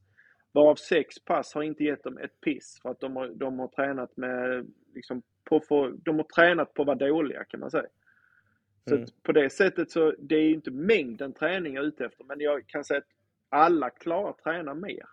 Varav 0.51 0.75
6 0.75 1.19
pass 1.25 1.53
har 1.53 1.63
inte 1.63 1.83
gett 1.83 2.03
dem 2.03 2.17
ett 2.17 2.41
piss 2.41 2.79
för 2.81 2.89
att 2.89 2.99
de 2.99 3.15
har, 3.15 3.27
de 3.27 3.60
har 3.60 3.67
tränat 3.67 4.17
med 4.17 4.67
liksom, 4.93 5.21
på, 5.43 5.60
för, 5.60 5.91
de 6.03 6.15
har 6.15 6.23
tränat 6.23 6.73
på 6.73 6.81
att 6.81 6.88
vara 6.88 6.97
dåliga 6.97 7.43
kan 7.43 7.60
man 7.60 7.71
säga. 7.71 7.88
Så 8.89 8.95
mm. 8.95 9.07
på 9.23 9.31
det 9.31 9.49
sättet 9.49 9.91
så, 9.91 10.13
det 10.19 10.36
är 10.36 10.49
inte 10.49 10.71
mängden 10.71 11.33
träning 11.33 11.73
jag 11.73 11.83
är 11.83 11.88
ute 11.88 12.05
efter 12.05 12.23
men 12.23 12.39
jag 12.39 12.67
kan 12.67 12.83
säga 12.83 12.97
att 12.97 13.07
alla 13.49 13.89
klarar 13.89 14.29
att 14.29 14.43
träna 14.43 14.73
mer. 14.73 15.05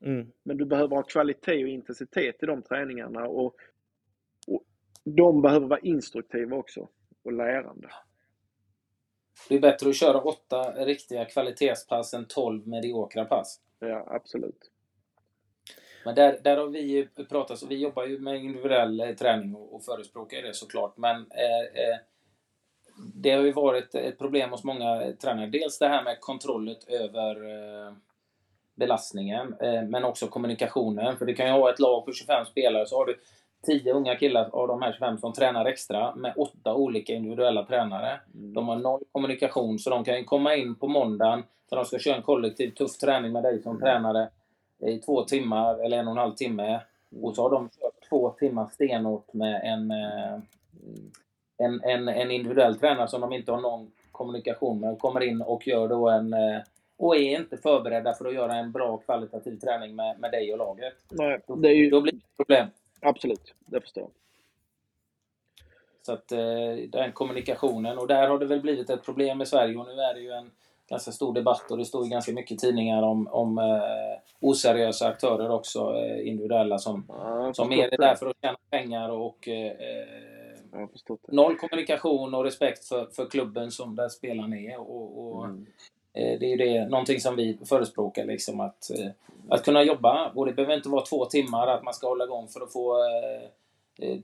Mm. 0.00 0.26
Men 0.42 0.56
du 0.56 0.64
behöver 0.64 0.96
ha 0.96 1.02
kvalitet 1.02 1.64
och 1.64 1.70
intensitet 1.70 2.42
i 2.42 2.46
de 2.46 2.62
träningarna 2.62 3.26
och 3.26 3.56
de 5.04 5.42
behöver 5.42 5.66
vara 5.66 5.80
instruktiva 5.80 6.56
också 6.56 6.88
och 7.22 7.32
lärande. 7.32 7.88
Det 9.48 9.54
är 9.54 9.60
bättre 9.60 9.88
att 9.88 9.96
köra 9.96 10.20
åtta 10.20 10.84
riktiga 10.84 11.24
kvalitetspass 11.24 12.14
än 12.14 12.26
tolv 12.26 12.68
mediokra 12.68 13.24
pass. 13.24 13.60
Ja, 13.78 14.04
absolut. 14.06 14.70
Men 16.04 16.14
där, 16.14 16.40
där 16.42 16.56
har 16.56 16.66
vi 16.66 17.08
pratat, 17.28 17.58
så 17.58 17.66
vi 17.66 17.76
jobbar 17.76 18.06
ju 18.06 18.18
med 18.18 18.44
individuell 18.44 19.00
eh, 19.00 19.14
träning 19.14 19.54
och, 19.54 19.74
och 19.74 19.84
förespråkar 19.84 20.42
det 20.42 20.54
såklart. 20.54 20.96
Men 20.96 21.16
eh, 21.16 21.82
eh, 21.82 21.96
det 23.14 23.30
har 23.30 23.42
ju 23.42 23.52
varit 23.52 23.94
ett 23.94 24.18
problem 24.18 24.50
hos 24.50 24.64
många 24.64 25.12
tränare. 25.20 25.46
Dels 25.46 25.78
det 25.78 25.88
här 25.88 26.02
med 26.02 26.20
kontrollet 26.20 26.88
över 26.88 27.34
eh, 27.44 27.92
belastningen, 28.74 29.54
eh, 29.60 29.82
men 29.82 30.04
också 30.04 30.26
kommunikationen. 30.26 31.18
För 31.18 31.26
du 31.26 31.34
kan 31.34 31.46
ju 31.46 31.52
ha 31.52 31.70
ett 31.70 31.78
lag 31.78 32.06
på 32.06 32.12
25 32.12 32.44
spelare 32.44 32.86
så 32.86 32.96
har 32.96 33.06
du 33.06 33.20
tio 33.66 33.92
unga 33.92 34.16
killar 34.16 34.48
av 34.52 34.68
de 34.68 34.82
här 34.82 34.92
25 34.92 35.18
som 35.18 35.32
tränar 35.32 35.64
extra 35.64 36.14
med 36.14 36.32
åtta 36.36 36.74
olika 36.74 37.12
individuella 37.12 37.64
tränare. 37.64 38.20
Mm. 38.34 38.54
De 38.54 38.68
har 38.68 38.76
noll 38.76 39.02
kommunikation, 39.12 39.78
så 39.78 39.90
de 39.90 40.04
kan 40.04 40.24
komma 40.24 40.54
in 40.54 40.74
på 40.74 40.88
måndagen 40.88 41.42
för 41.68 41.76
de 41.76 41.84
ska 41.84 41.98
köra 41.98 42.16
en 42.16 42.22
kollektiv 42.22 42.70
tuff 42.70 42.98
träning 42.98 43.32
med 43.32 43.42
dig 43.42 43.62
som 43.62 43.70
mm. 43.70 43.80
tränare 43.80 44.28
i 44.86 44.98
två 44.98 45.22
timmar 45.22 45.84
eller 45.84 45.98
en 45.98 46.06
och 46.06 46.12
en 46.12 46.18
halv 46.18 46.34
timme. 46.34 46.80
Och 47.22 47.34
så 47.34 47.42
har 47.42 47.50
de 47.50 47.68
kört 47.68 48.08
två 48.08 48.30
timmar 48.30 48.66
stenhårt 48.66 49.32
med 49.32 49.60
en, 49.64 49.90
eh, 49.90 50.38
en, 51.58 51.80
en, 51.82 52.08
en 52.08 52.30
individuell 52.30 52.78
tränare 52.78 53.08
som 53.08 53.20
de 53.20 53.32
inte 53.32 53.52
har 53.52 53.60
någon 53.60 53.90
kommunikation 54.12 54.80
med. 54.80 54.98
Kommer 54.98 55.22
in 55.22 55.42
och 55.42 55.66
gör 55.66 55.88
då 55.88 56.08
en 56.08 56.32
eh, 56.32 56.60
och 56.98 57.16
är 57.16 57.40
inte 57.40 57.56
förberedda 57.56 58.14
för 58.14 58.24
att 58.24 58.34
göra 58.34 58.54
en 58.54 58.72
bra 58.72 58.96
kvalitativ 58.96 59.56
träning 59.56 59.96
med, 59.96 60.20
med 60.20 60.30
dig 60.30 60.52
och 60.52 60.58
laget. 60.58 60.94
Nej, 61.10 61.40
det 61.56 61.68
är 61.68 61.74
ju... 61.74 61.90
Då 61.90 62.00
blir 62.00 62.12
det 62.12 62.36
problem. 62.36 62.66
Absolut, 63.00 63.54
det 63.66 63.80
förstår 63.80 64.02
jag. 64.02 64.10
Så 66.02 66.12
att 66.12 66.32
eh, 66.32 66.88
den 66.88 67.12
kommunikationen, 67.12 67.98
och 67.98 68.06
där 68.06 68.28
har 68.28 68.38
det 68.38 68.46
väl 68.46 68.60
blivit 68.60 68.90
ett 68.90 69.04
problem 69.04 69.42
i 69.42 69.46
Sverige 69.46 69.76
och 69.76 69.86
nu 69.86 69.92
är 69.92 70.14
det 70.14 70.20
ju 70.20 70.30
en 70.30 70.50
ganska 70.88 71.12
stor 71.12 71.34
debatt 71.34 71.70
och 71.70 71.78
det 71.78 71.84
står 71.84 72.04
ju 72.04 72.10
ganska 72.10 72.32
mycket 72.32 72.58
tidningar 72.58 73.02
om, 73.02 73.28
om 73.28 73.58
eh, 73.58 74.20
oseriösa 74.40 75.08
aktörer 75.08 75.50
också, 75.50 75.96
eh, 75.96 76.28
individuella 76.28 76.78
som, 76.78 77.04
ja, 77.08 77.54
som 77.54 77.72
är 77.72 77.90
det 77.90 77.96
där 77.96 78.14
för 78.14 78.26
att 78.26 78.36
tjäna 78.42 78.58
pengar 78.70 79.08
och 79.08 79.48
eh, 79.48 79.72
noll 81.28 81.56
kommunikation 81.56 82.34
och 82.34 82.44
respekt 82.44 82.84
för, 82.84 83.06
för 83.06 83.26
klubben 83.30 83.70
som 83.70 83.96
där 83.96 84.08
spelaren 84.08 84.54
är. 84.54 84.80
Och, 84.80 85.36
och 85.36 85.44
mm. 85.44 85.66
Eh, 86.16 86.38
det 86.38 86.46
är 86.46 86.50
ju 86.50 86.56
det, 86.56 86.88
någonting 86.88 87.20
som 87.20 87.36
vi 87.36 87.58
förespråkar, 87.64 88.24
liksom 88.24 88.60
att, 88.60 88.90
eh, 88.90 89.10
att 89.48 89.64
kunna 89.64 89.82
jobba. 89.82 90.30
Och 90.34 90.46
det 90.46 90.52
behöver 90.52 90.76
inte 90.76 90.88
vara 90.88 91.04
två 91.04 91.24
timmar, 91.24 91.66
att 91.66 91.82
man 91.82 91.94
ska 91.94 92.08
hålla 92.08 92.24
igång 92.24 92.48
för 92.48 92.60
att 92.60 92.72
få 92.72 92.98
eh, 94.02 94.18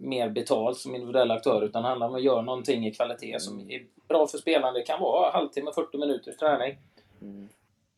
mer 0.00 0.28
betalt 0.28 0.78
som 0.78 0.94
individuell 0.94 1.30
aktör, 1.30 1.62
utan 1.62 1.82
det 1.82 1.88
handlar 1.88 2.08
om 2.08 2.14
att 2.14 2.22
göra 2.22 2.42
någonting 2.42 2.86
i 2.86 2.94
kvalitet 2.94 3.40
som 3.40 3.54
mm. 3.54 3.70
är 3.70 3.82
bra 4.08 4.26
för 4.26 4.38
spelarna. 4.38 4.72
Det 4.72 4.82
kan 4.82 5.00
vara 5.00 5.30
halvtimme, 5.30 5.70
40 5.74 5.98
minuters 5.98 6.36
träning. 6.36 6.76
Mm. 7.20 7.48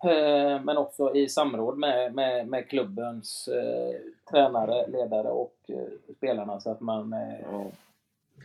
Eh, 0.04 0.60
men 0.64 0.76
också 0.76 1.14
i 1.14 1.28
samråd 1.28 1.78
med, 1.78 2.14
med, 2.14 2.48
med 2.48 2.68
klubbens 2.68 3.48
eh, 3.48 3.94
tränare, 4.30 4.86
ledare 4.86 5.28
och 5.28 5.70
spelarna 6.16 6.60
så 6.60 6.70
att 6.70 6.80
man, 6.80 7.14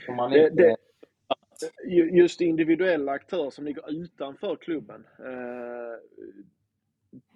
ja. 0.07 0.13
man 0.13 0.33
inte... 0.33 0.49
Det, 0.49 0.63
det 0.63 0.75
just 2.11 2.41
individuella 2.41 3.11
aktörer 3.11 3.49
som 3.49 3.65
ligger 3.65 3.91
utanför 3.91 4.55
klubben. 4.55 5.07
Eh, 5.19 5.99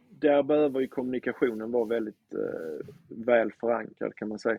där 0.09 0.43
behöver 0.43 0.79
ju 0.79 0.87
kommunikationen 0.87 1.71
vara 1.71 1.85
väldigt 1.85 2.33
eh, 2.33 2.87
väl 3.07 3.51
förankrad 3.51 4.15
kan 4.15 4.27
man 4.29 4.39
säga. 4.39 4.57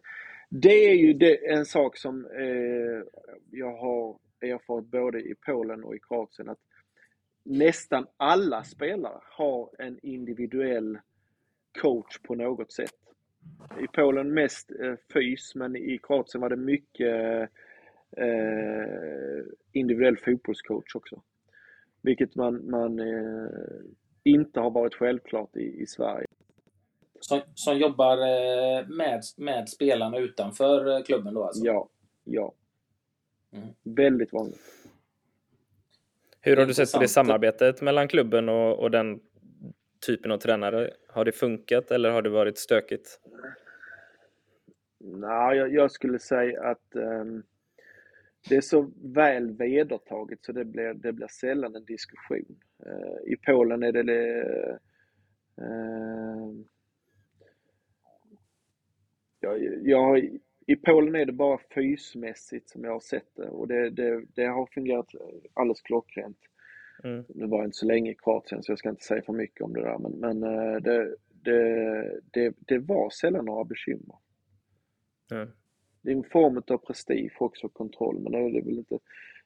Det 0.49 0.91
är 0.91 0.95
ju 0.95 1.37
en 1.49 1.65
sak 1.65 1.97
som 1.97 2.27
eh, 2.27 3.23
jag 3.51 3.77
har 3.77 4.19
erfarit 4.41 4.87
både 4.87 5.21
i 5.21 5.35
Polen 5.47 5.85
och 5.85 5.97
i 5.97 5.99
Kroatien 5.99 6.49
att 6.49 6.61
nästan 7.43 8.07
alla 8.17 8.65
spelare 8.65 9.21
har 9.23 9.71
en 9.79 9.99
individuell 10.03 10.99
coach 11.81 12.19
på 12.23 12.35
något 12.35 12.73
sätt. 12.73 12.95
I 13.81 13.87
Polen 13.87 14.35
mest 14.35 14.71
fys, 15.13 15.55
men 15.55 15.77
i 15.77 15.99
Kroatien 16.03 16.41
var 16.41 16.51
det 16.51 16.57
mycket 16.57 17.51
eh, 18.17 19.45
individuell 19.73 20.17
fotbollscoach 20.17 20.95
också. 20.95 21.23
Vilket 22.03 22.35
man, 22.35 22.71
man 22.71 22.99
eh, 22.99 23.49
inte 24.23 24.61
har 24.61 24.71
varit 24.71 24.95
självklart 24.95 25.57
i, 25.57 25.83
i 25.83 25.87
Sverige. 25.87 26.27
Som, 27.21 27.41
som 27.55 27.79
jobbar 27.79 28.19
eh, 28.19 28.89
med, 28.89 29.23
med 29.37 29.69
spelarna 29.69 30.19
utanför 30.19 30.97
eh, 30.97 31.03
klubben 31.03 31.35
då 31.35 31.45
alltså? 31.45 31.65
Ja, 31.65 31.89
ja. 32.25 32.55
Mm. 33.53 33.69
Väldigt 33.83 34.33
vanligt. 34.33 34.61
Hur 36.41 36.57
har 36.57 36.67
du 36.67 36.75
sett 36.75 36.93
på 36.93 36.99
det 36.99 37.09
samarbetet 37.09 37.83
mellan 37.83 38.09
klubben 38.09 38.49
och, 38.49 38.79
och 38.79 38.91
den 38.91 39.21
typen 40.07 40.31
av 40.31 40.39
tränare? 40.39 40.91
Har 41.09 41.25
det 41.25 41.33
funkat 41.33 41.91
eller 41.91 42.11
har 42.11 42.23
det 42.23 42.31
varit 42.31 42.59
stökigt? 42.59 43.21
Nej, 44.99 45.57
jag, 45.57 45.75
jag 45.75 45.91
skulle 45.91 46.19
säga 46.19 46.63
att 46.63 46.97
um, 46.97 47.43
det 48.49 48.57
är 48.57 48.61
så 48.61 48.91
väl 49.03 49.53
vedertaget 49.53 50.45
så 50.45 50.53
det 50.53 50.65
blir, 50.65 50.95
det 50.95 51.13
blir 51.13 51.27
sällan 51.27 51.77
en 51.77 51.85
diskussion. 51.85 52.57
Uh, 52.87 53.33
I 53.33 53.37
Polen 53.37 53.83
är 53.83 53.93
det 53.93 54.03
uh, 55.61 56.65
jag, 59.41 59.59
jag, 59.83 60.19
I 60.67 60.77
Polen 60.77 61.15
är 61.15 61.27
det 61.27 61.33
bara 61.33 61.59
fysmässigt 61.75 62.69
som 62.69 62.85
jag 62.85 62.93
har 62.93 63.01
sett 63.01 63.37
det 63.37 63.49
och 63.49 63.69
det, 63.69 63.91
det, 63.91 64.25
det 64.35 64.47
har 64.47 64.67
fungerat 64.67 65.09
alldeles 65.55 65.83
klockrent. 65.83 66.39
Mm. 67.05 67.25
Nu 67.29 67.47
var 67.47 67.59
jag 67.59 67.67
inte 67.67 67.77
så 67.77 67.87
länge 67.87 68.11
i 68.11 68.15
Kroatien 68.15 68.63
så 68.63 68.73
jag 68.73 68.79
ska 68.79 68.89
inte 68.89 69.05
säga 69.05 69.23
för 69.23 69.33
mycket 69.33 69.61
om 69.61 69.73
det 69.73 69.83
där 69.83 69.99
men, 69.99 70.13
men 70.13 70.45
uh, 70.45 70.77
det, 70.81 71.17
det, 71.43 72.21
det, 72.33 72.55
det 72.59 72.79
var 72.79 73.11
sällan 73.11 73.45
några 73.45 73.65
bekymmer. 73.65 74.17
Mm 75.33 75.49
det 76.05 76.11
är 76.11 76.17
en 76.17 76.25
form 76.25 76.63
av 76.69 76.79
prestige 76.79 77.37
också, 77.39 77.69
kontroll, 77.69 78.21
men 78.21 78.33
det 78.33 78.39
är 78.39 78.63
väl 78.65 78.79
inte, 78.79 78.99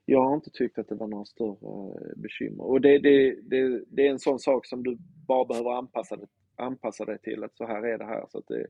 jag 0.05 0.25
har 0.25 0.35
inte 0.35 0.51
tyckt 0.51 0.79
att 0.79 0.89
det 0.89 0.95
var 0.95 1.07
några 1.07 1.25
större 1.25 1.55
eh, 1.55 2.17
bekymmer. 2.17 2.65
Och 2.65 2.81
det, 2.81 2.99
det, 2.99 3.35
det, 3.43 3.83
det 3.89 4.07
är 4.07 4.11
en 4.11 4.19
sån 4.19 4.39
sak 4.39 4.67
som 4.67 4.83
du 4.83 4.99
bara 5.27 5.45
behöver 5.45 5.71
anpassa, 5.71 6.17
dig, 6.17 6.27
anpassa 6.57 7.05
dig 7.05 7.19
till, 7.19 7.45
att 7.45 7.57
så 7.57 7.67
här 7.67 7.87
är 7.87 7.99
det 7.99 8.05
här, 8.05 8.27
så 8.29 8.39
att 8.39 8.47
det 8.47 8.67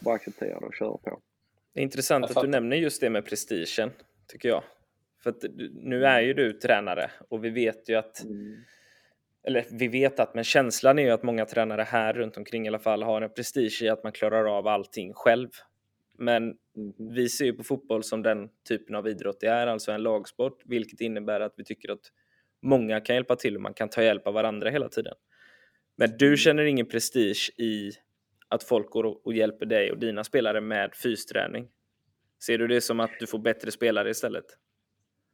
bara 0.00 0.14
acceptera 0.14 0.60
det 0.60 0.66
och 0.66 0.74
köra 0.74 0.96
på. 0.96 1.20
Det 1.74 1.80
är 1.80 1.84
intressant 1.84 2.24
att 2.24 2.42
du 2.42 2.48
nämner 2.48 2.76
just 2.76 3.00
det 3.00 3.10
med 3.10 3.24
prestigen, 3.24 3.90
tycker 4.26 4.48
jag. 4.48 4.62
För 5.22 5.30
att 5.30 5.44
nu 5.72 6.04
är 6.04 6.20
ju 6.20 6.34
du 6.34 6.52
tränare 6.52 7.10
och 7.28 7.44
vi 7.44 7.50
vet 7.50 7.88
ju 7.88 7.94
att 7.94 8.24
mm. 8.24 8.56
Eller 9.42 9.66
vi 9.70 9.88
vet 9.88 10.20
att, 10.20 10.34
men 10.34 10.44
känslan 10.44 10.98
är 10.98 11.02
ju 11.02 11.10
att 11.10 11.22
många 11.22 11.46
tränare 11.46 11.82
här 11.82 12.12
runt 12.12 12.36
omkring 12.36 12.64
i 12.64 12.68
alla 12.68 12.78
fall 12.78 13.02
har 13.02 13.22
en 13.22 13.30
prestige 13.30 13.82
i 13.82 13.88
att 13.88 14.04
man 14.04 14.12
klarar 14.12 14.58
av 14.58 14.66
allting 14.66 15.12
själv. 15.14 15.48
Men 16.20 16.42
mm. 16.42 17.14
vi 17.14 17.28
ser 17.28 17.44
ju 17.44 17.52
på 17.52 17.64
fotboll 17.64 18.02
som 18.02 18.22
den 18.22 18.48
typen 18.68 18.94
av 18.94 19.08
idrott 19.08 19.40
det 19.40 19.46
är, 19.46 19.66
alltså 19.66 19.92
en 19.92 20.02
lagsport, 20.02 20.62
vilket 20.64 21.00
innebär 21.00 21.40
att 21.40 21.54
vi 21.56 21.64
tycker 21.64 21.92
att 21.92 22.12
många 22.62 23.00
kan 23.00 23.16
hjälpa 23.16 23.36
till 23.36 23.56
och 23.56 23.62
man 23.62 23.74
kan 23.74 23.88
ta 23.88 24.02
hjälp 24.02 24.26
av 24.26 24.34
varandra 24.34 24.70
hela 24.70 24.88
tiden. 24.88 25.14
Men 25.96 26.08
du 26.18 26.26
mm. 26.26 26.36
känner 26.36 26.64
ingen 26.64 26.86
prestige 26.86 27.50
i 27.58 27.90
att 28.48 28.62
folk 28.62 28.90
går 28.90 29.26
och 29.26 29.34
hjälper 29.34 29.66
dig 29.66 29.92
och 29.92 29.98
dina 29.98 30.24
spelare 30.24 30.60
med 30.60 30.94
fysträning? 30.94 31.68
Ser 32.46 32.58
du 32.58 32.66
det 32.66 32.80
som 32.80 33.00
att 33.00 33.10
du 33.20 33.26
får 33.26 33.38
bättre 33.38 33.70
spelare 33.70 34.10
istället? 34.10 34.44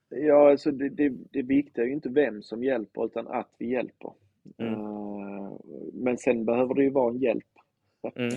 Ja, 0.08 0.50
alltså 0.50 0.70
det, 0.70 0.88
det, 0.88 1.12
det 1.30 1.42
viktiga 1.42 1.84
är 1.84 1.88
ju 1.88 1.94
inte 1.94 2.08
vem 2.08 2.42
som 2.42 2.64
hjälper 2.64 3.06
utan 3.06 3.28
att 3.28 3.50
vi 3.58 3.70
hjälper. 3.70 4.12
Mm. 4.58 4.74
Uh, 4.74 5.58
men 5.92 6.18
sen 6.18 6.44
behöver 6.44 6.74
det 6.74 6.82
ju 6.82 6.90
vara 6.90 7.10
en 7.10 7.18
hjälp. 7.18 7.44
Mm. 8.14 8.28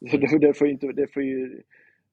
det, 0.20 0.38
det, 0.38 0.54
får 0.54 0.68
inte, 0.68 0.86
det 0.86 1.06
får 1.06 1.22
ju 1.22 1.62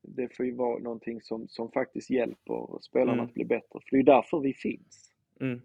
det 0.07 0.35
får 0.35 0.45
ju 0.45 0.55
vara 0.55 0.79
någonting 0.79 1.21
som, 1.21 1.47
som 1.47 1.71
faktiskt 1.71 2.09
hjälper 2.09 2.81
spelarna 2.81 3.13
mm. 3.13 3.25
att 3.25 3.33
bli 3.33 3.45
bättre. 3.45 3.79
För 3.81 3.89
det 3.91 3.95
är 3.95 3.97
ju 3.97 4.03
därför 4.03 4.39
vi 4.39 4.53
finns. 4.53 5.13
Mm. 5.41 5.61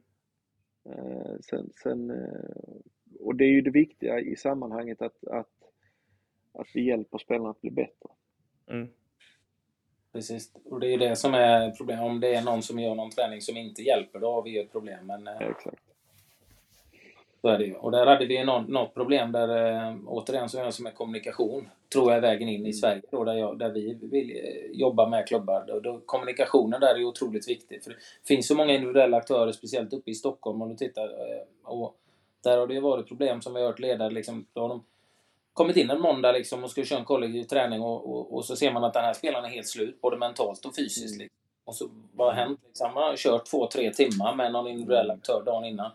Eh, 0.85 1.37
sen, 1.41 1.71
sen, 1.83 2.11
eh, 2.11 2.77
och 3.21 3.35
det 3.35 3.45
är 3.45 3.51
ju 3.51 3.61
det 3.61 3.71
viktiga 3.71 4.21
i 4.21 4.37
sammanhanget 4.37 5.03
att, 5.03 5.25
att, 5.25 5.55
att 6.53 6.69
vi 6.75 6.85
hjälper 6.85 7.19
spelarna 7.19 7.51
att 7.51 7.61
bli 7.61 7.71
bättre. 7.71 8.11
Mm. 8.71 8.89
Precis, 10.13 10.53
och 10.65 10.81
det 10.81 10.87
är 10.87 10.91
ju 10.91 10.97
det 10.97 11.17
som 11.17 11.35
är 11.35 11.71
problemet. 11.71 12.05
Om 12.05 12.21
det 12.21 12.35
är 12.35 12.45
någon 12.45 12.63
som 12.63 12.79
gör 12.79 12.95
någon 12.95 13.11
träning 13.11 13.41
som 13.41 13.57
inte 13.57 13.83
hjälper, 13.83 14.21
då 14.21 14.33
har 14.33 14.43
vi 14.43 14.51
ju 14.51 14.61
ett 14.61 14.73
problem. 14.73 15.07
Men, 15.07 15.27
eh, 15.27 15.35
ja, 15.41 15.51
exakt. 15.51 15.90
Så 17.41 17.49
är 17.49 17.59
det 17.59 17.65
ju. 17.65 17.75
Och 17.75 17.91
där 17.91 18.07
hade 18.07 18.27
vi 18.27 18.45
något, 18.45 18.69
något 18.69 18.95
problem 18.95 19.33
där, 19.33 19.49
äh, 19.89 19.97
återigen, 20.07 20.45
är 20.45 20.65
det 20.65 20.73
som 20.73 20.87
är 20.87 20.91
kommunikation, 20.91 21.69
tror 21.93 22.11
jag 22.11 22.17
är 22.17 22.21
vägen 22.21 22.49
in 22.49 22.55
i 22.55 22.59
mm. 22.59 22.73
Sverige 22.73 23.03
då, 23.11 23.25
där, 23.25 23.35
jag, 23.35 23.59
där 23.59 23.71
vi 23.71 23.99
vill 24.03 24.31
äh, 24.31 24.81
jobba 24.81 25.09
med 25.09 25.29
klubbar. 25.29 25.65
Då, 25.67 25.81
då, 25.81 26.01
kommunikationen 26.07 26.81
där 26.81 26.95
är 26.95 27.05
otroligt 27.05 27.49
viktig. 27.49 27.83
För 27.85 27.91
det 27.91 27.97
finns 28.29 28.49
så 28.49 28.55
många 28.55 28.75
individuella 28.75 29.17
aktörer, 29.17 29.53
speciellt 29.53 29.93
uppe 29.93 30.11
i 30.11 30.15
Stockholm 30.15 30.63
om 30.63 30.69
du 30.69 30.77
tittar. 30.77 31.05
Äh, 31.05 31.43
och 31.65 31.97
där 32.45 32.59
har 32.59 32.67
det 32.67 32.75
ju 32.75 32.81
varit 32.81 33.09
problem 33.09 33.43
som 33.43 33.55
vi 33.55 33.61
har 33.61 33.67
hört 33.67 33.79
ledare, 33.79 34.11
liksom, 34.11 34.47
då 34.53 34.61
har 34.61 34.69
de 34.69 34.85
kommit 35.53 35.77
in 35.77 35.91
en 35.91 36.01
måndag 36.01 36.33
liksom, 36.33 36.65
och 36.65 36.71
ska 36.71 36.85
köra 36.85 36.99
en 36.99 37.05
kollektiv 37.05 37.45
träning 37.45 37.83
och, 37.83 38.11
och, 38.11 38.35
och, 38.35 38.45
så 38.45 38.57
ser 38.57 38.73
man 38.73 38.85
att 38.85 38.93
den 38.93 39.05
här 39.05 39.13
spelaren 39.13 39.45
är 39.45 39.49
helt 39.49 39.67
slut, 39.67 40.01
både 40.01 40.17
mentalt 40.17 40.65
och 40.65 40.77
fysiskt. 40.77 41.15
Mm. 41.15 41.19
Liksom. 41.19 41.37
Och 41.65 41.75
så 41.75 41.89
vad 42.13 42.27
har 42.27 42.35
hänt? 42.35 42.61
Liksom, 42.67 42.95
man 42.95 43.03
har 43.03 43.17
kört 43.17 43.47
två, 43.47 43.67
tre 43.67 43.93
timmar 43.93 44.35
med 44.35 44.53
någon 44.53 44.69
individuell 44.69 45.11
aktör 45.11 45.43
dagen 45.47 45.65
innan 45.65 45.91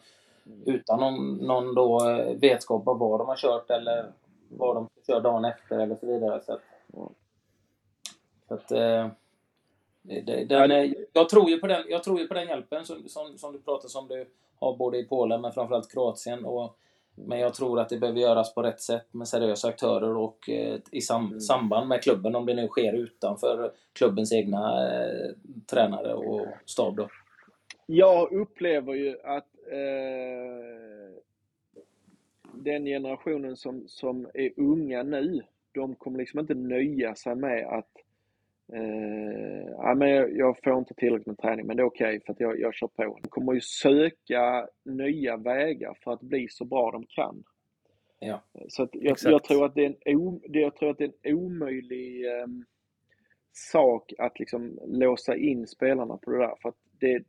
utan 0.65 0.99
någon, 0.99 1.37
någon 1.37 1.75
då 1.75 2.09
eh, 2.09 2.37
vetskap 2.37 2.87
av 2.87 2.99
vad 2.99 3.19
de 3.19 3.27
har 3.27 3.35
kört 3.35 3.69
eller 3.69 4.11
vad 4.49 4.75
de 4.75 4.87
ska 4.87 5.13
köra 5.13 5.19
dagen 5.19 5.45
efter 5.45 5.79
eller 5.79 5.95
så 5.95 6.07
vidare. 6.07 6.41
Så 6.45 6.53
att, 6.53 6.61
så 8.47 8.53
att 8.53 8.71
eh, 8.71 9.07
den, 10.47 10.71
eh, 10.71 10.91
jag, 11.13 11.29
tror 11.29 11.49
ju 11.49 11.59
på 11.59 11.67
den, 11.67 11.83
jag 11.89 12.03
tror 12.03 12.19
ju 12.19 12.27
på 12.27 12.33
den 12.33 12.47
hjälpen 12.47 12.85
som, 12.85 13.07
som, 13.07 13.37
som 13.37 13.53
du 13.53 13.59
pratar 13.59 13.99
om 13.99 14.07
du 14.07 14.27
har 14.59 14.75
både 14.77 14.97
i 14.97 15.03
Polen 15.03 15.41
men 15.41 15.51
framförallt 15.51 15.91
Kroatien. 15.91 16.45
Och 16.45 16.77
Men 17.15 17.39
jag 17.39 17.53
tror 17.53 17.79
att 17.79 17.89
det 17.89 17.97
behöver 17.97 18.19
göras 18.19 18.53
på 18.53 18.63
rätt 18.63 18.81
sätt 18.81 19.13
med 19.13 19.27
seriösa 19.27 19.67
aktörer 19.67 20.17
och 20.17 20.49
eh, 20.49 20.79
i 20.91 21.01
sam 21.01 21.27
mm. 21.27 21.39
samband 21.39 21.87
med 21.87 22.03
klubben 22.03 22.35
om 22.35 22.45
det 22.45 22.53
nu 22.53 22.67
sker 22.67 22.93
utanför 22.93 23.71
klubbens 23.93 24.33
egna 24.33 24.87
eh, 24.87 25.31
tränare 25.65 26.13
och 26.13 26.47
stab. 26.65 26.95
Då. 26.95 27.09
Jag 27.85 28.33
upplever 28.33 28.93
ju 28.93 29.17
att 29.23 29.47
eh, 29.71 31.11
den 32.53 32.85
generationen 32.85 33.55
som, 33.55 33.83
som 33.87 34.27
är 34.33 34.51
unga 34.57 35.03
nu, 35.03 35.41
de 35.71 35.95
kommer 35.95 36.19
liksom 36.19 36.39
inte 36.39 36.53
nöja 36.53 37.15
sig 37.15 37.35
med 37.35 37.65
att 37.65 37.91
eh, 38.73 39.67
ja, 39.71 39.95
men 39.95 40.09
jag, 40.09 40.37
jag, 40.37 40.57
får 40.63 40.77
inte 40.77 40.93
tillräckligt 40.93 41.27
med 41.27 41.37
träning, 41.37 41.65
men 41.65 41.77
det 41.77 41.83
är 41.83 41.87
okej 41.87 42.07
okay 42.07 42.19
för 42.25 42.33
att 42.33 42.39
jag, 42.39 42.59
jag 42.59 42.73
kör 42.73 42.87
på. 42.87 43.19
De 43.21 43.29
kommer 43.29 43.53
ju 43.53 43.61
söka 43.61 44.67
nya 44.85 45.37
vägar 45.37 45.97
för 46.03 46.11
att 46.11 46.21
bli 46.21 46.47
så 46.49 46.65
bra 46.65 46.91
de 46.91 47.05
kan. 47.05 47.43
Ja. 48.19 48.41
Så 48.67 48.87
jag, 48.91 49.17
jag, 49.23 49.43
tror 49.43 49.65
att 49.65 49.75
det 49.75 49.85
är 49.85 49.95
en, 50.05 50.17
o, 50.17 50.41
jag 50.43 50.75
tror 50.75 50.89
att 50.89 50.97
det 50.97 51.03
är 51.03 51.11
en 51.21 51.35
omöjlig 51.35 52.25
eh, 52.25 52.47
sak 53.51 54.13
att 54.17 54.39
liksom 54.39 54.79
låsa 54.85 55.35
in 55.35 55.67
spelarna 55.67 56.17
på 56.17 56.31
det 56.31 56.37
där. 56.37 56.55
För 56.61 56.69
att 56.69 56.77
det, 56.99 57.23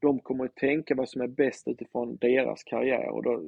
de 0.00 0.20
kommer 0.20 0.44
att 0.44 0.56
tänka 0.56 0.94
vad 0.94 1.08
som 1.08 1.22
är 1.22 1.26
bäst 1.26 1.68
utifrån 1.68 2.16
deras 2.16 2.62
karriär 2.62 3.08
och 3.08 3.22
då, 3.22 3.42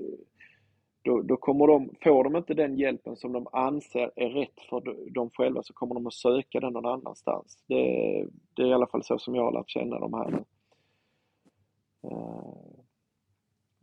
då, 1.03 1.23
då 1.23 1.37
kommer 1.37 1.67
de, 1.67 1.95
får 2.03 2.25
de 2.25 2.37
inte 2.37 2.55
den 2.55 2.79
hjälpen 2.79 3.17
som 3.17 3.33
de 3.33 3.47
anser 3.53 4.11
är 4.17 4.29
rätt 4.29 4.61
för 4.71 5.11
dem 5.15 5.31
själva 5.31 5.63
så 5.63 5.73
kommer 5.73 5.95
de 5.95 6.07
att 6.07 6.15
söka 6.15 6.61
den 6.61 6.73
någon 6.73 6.87
annanstans. 6.87 7.65
Det, 7.67 7.75
det 8.55 8.63
är 8.63 8.67
i 8.67 8.73
alla 8.73 8.87
fall 8.87 9.05
så 9.05 9.19
som 9.19 9.35
jag 9.35 9.43
har 9.43 9.53
lärt 9.53 9.71
känna 9.71 9.99
de 9.99 10.15
här 10.15 10.31
nu. 10.31 10.45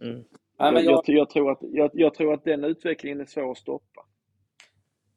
Mm. 0.01 0.23
Jag, 0.57 0.83
jag, 0.83 1.03
jag, 1.07 1.29
tror 1.29 1.51
att, 1.51 1.59
jag, 1.61 1.91
jag, 1.93 2.13
tror 2.13 2.33
att 2.33 2.43
den 2.43 2.63
utvecklingen 2.63 3.21
är 3.21 3.25
svår 3.25 3.51
att 3.51 3.57
stoppa. 3.57 4.05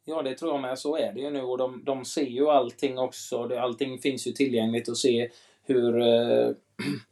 Ja, 0.04 0.22
det 0.22 0.34
tror 0.34 0.52
jag 0.52 0.60
med. 0.60 0.78
Så 0.78 0.96
är 0.96 1.12
det 1.12 1.20
ju 1.20 1.30
nu 1.30 1.42
och 1.42 1.58
de, 1.58 1.84
de 1.84 2.04
ser 2.04 2.26
ju 2.26 2.48
allting 2.48 2.98
också. 2.98 3.58
allting 3.58 3.98
finns 3.98 4.26
ju 4.26 4.32
tillgängligt 4.32 4.88
att 4.88 4.96
se 4.96 5.30
hur 5.62 6.00
eh, 6.00 6.48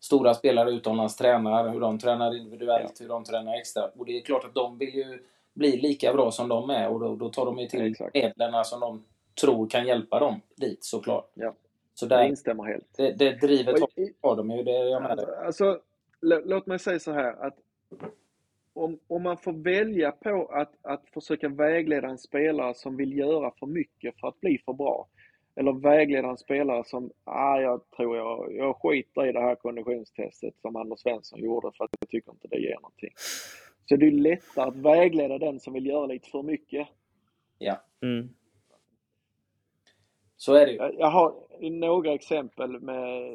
stora 0.00 0.34
spelare 0.34 0.70
utomlands 0.70 1.16
tränar, 1.16 1.68
hur 1.68 1.80
de 1.80 1.98
tränar 1.98 2.36
individuellt, 2.36 2.92
ja. 2.98 3.04
hur 3.04 3.08
de 3.08 3.24
tränar 3.24 3.54
extra. 3.54 3.84
Och 3.98 4.06
det 4.06 4.18
är 4.18 4.20
klart 4.20 4.44
att 4.44 4.54
de 4.54 4.78
vill 4.78 4.94
ju 4.94 5.18
bli 5.54 5.76
lika 5.76 6.12
bra 6.12 6.30
som 6.30 6.48
de 6.48 6.70
är 6.70 6.88
och 6.88 7.00
då, 7.00 7.16
då 7.16 7.28
tar 7.28 7.46
de 7.46 7.58
ju 7.58 7.66
till 7.66 7.94
medlen 8.14 8.64
som 8.64 8.80
de 8.80 9.04
tror 9.40 9.68
kan 9.68 9.86
hjälpa 9.86 10.20
dem 10.20 10.40
dit 10.56 10.84
såklart. 10.84 11.30
Ja. 11.34 11.54
Så 11.94 12.06
där, 12.06 12.18
jag 12.18 12.28
instämmer 12.28 12.64
helt. 12.64 12.96
Det, 12.96 13.12
det 13.12 13.40
drivet 13.40 13.76
har 14.22 14.36
de 14.36 14.50
ju, 14.50 14.62
det 14.62 14.76
är 14.76 14.84
jag 14.84 15.02
alltså, 15.02 15.26
alltså, 15.26 15.80
låt 16.20 16.66
mig 16.66 16.78
säga 16.78 16.98
så 16.98 17.12
här 17.12 17.46
att 17.46 17.58
om, 18.72 18.98
om 19.06 19.22
man 19.22 19.36
får 19.36 19.52
välja 19.52 20.12
på 20.12 20.50
att, 20.52 20.72
att 20.82 21.08
försöka 21.14 21.48
vägleda 21.48 22.08
en 22.08 22.18
spelare 22.18 22.74
som 22.74 22.96
vill 22.96 23.18
göra 23.18 23.52
för 23.58 23.66
mycket 23.66 24.20
för 24.20 24.28
att 24.28 24.40
bli 24.40 24.58
för 24.64 24.72
bra 24.72 25.08
eller 25.58 25.72
vägleda 25.72 26.28
en 26.28 26.36
spelare 26.36 26.84
som, 26.84 27.10
ah, 27.24 27.60
jag 27.60 27.90
tror 27.96 28.16
jag, 28.16 28.54
jag 28.54 28.76
skiter 28.76 29.26
i 29.26 29.32
det 29.32 29.40
här 29.40 29.54
konditionstestet 29.54 30.54
som 30.60 30.76
Anders 30.76 31.00
Svensson 31.00 31.40
gjorde 31.40 31.70
för 31.76 31.84
att 31.84 31.90
jag 32.00 32.08
tycker 32.08 32.32
inte 32.32 32.48
det 32.48 32.58
ger 32.58 32.74
någonting. 32.74 33.12
Så 33.88 33.96
det 33.96 34.06
är 34.06 34.10
lättare 34.10 34.68
att 34.68 34.76
vägleda 34.76 35.38
den 35.38 35.60
som 35.60 35.72
vill 35.72 35.86
göra 35.86 36.06
lite 36.06 36.30
för 36.30 36.42
mycket. 36.42 36.88
Ja. 37.58 37.82
Mm. 38.02 38.28
Så 40.36 40.54
är 40.54 40.66
det 40.66 40.72
ju. 40.72 40.98
Jag 40.98 41.10
har 41.10 41.34
några 41.70 42.14
exempel 42.14 42.80
med 42.80 43.34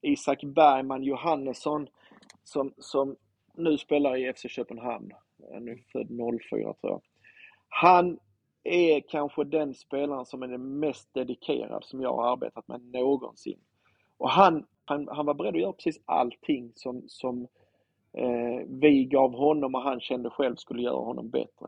Isak 0.00 0.44
Bergman 0.44 1.02
Johannesson 1.02 1.88
som, 2.44 2.74
som 2.78 3.16
nu 3.54 3.78
spelar 3.78 4.16
i 4.16 4.32
FC 4.32 4.46
Köpenhamn. 4.48 5.12
Han 5.52 5.68
är 5.68 5.78
född 5.92 6.08
04 6.50 6.74
tror 6.74 6.76
jag. 6.82 7.02
Han 7.68 8.18
är 8.64 9.00
kanske 9.00 9.44
den 9.44 9.74
spelaren 9.74 10.26
som 10.26 10.42
är 10.42 10.48
den 10.48 10.78
mest 10.78 11.14
dedikerad 11.14 11.84
som 11.84 12.00
jag 12.00 12.16
har 12.16 12.32
arbetat 12.32 12.68
med 12.68 12.80
någonsin. 12.92 13.58
Och 14.18 14.30
han, 14.30 14.66
han, 14.84 15.08
han 15.08 15.26
var 15.26 15.34
beredd 15.34 15.54
att 15.54 15.60
göra 15.60 15.72
precis 15.72 16.00
allting 16.04 16.72
som, 16.74 17.02
som 17.06 17.46
eh, 18.12 18.66
vi 18.68 19.04
gav 19.04 19.32
honom 19.32 19.74
och 19.74 19.82
han 19.82 20.00
kände 20.00 20.30
själv 20.30 20.56
skulle 20.56 20.82
göra 20.82 21.04
honom 21.04 21.30
bättre. 21.30 21.66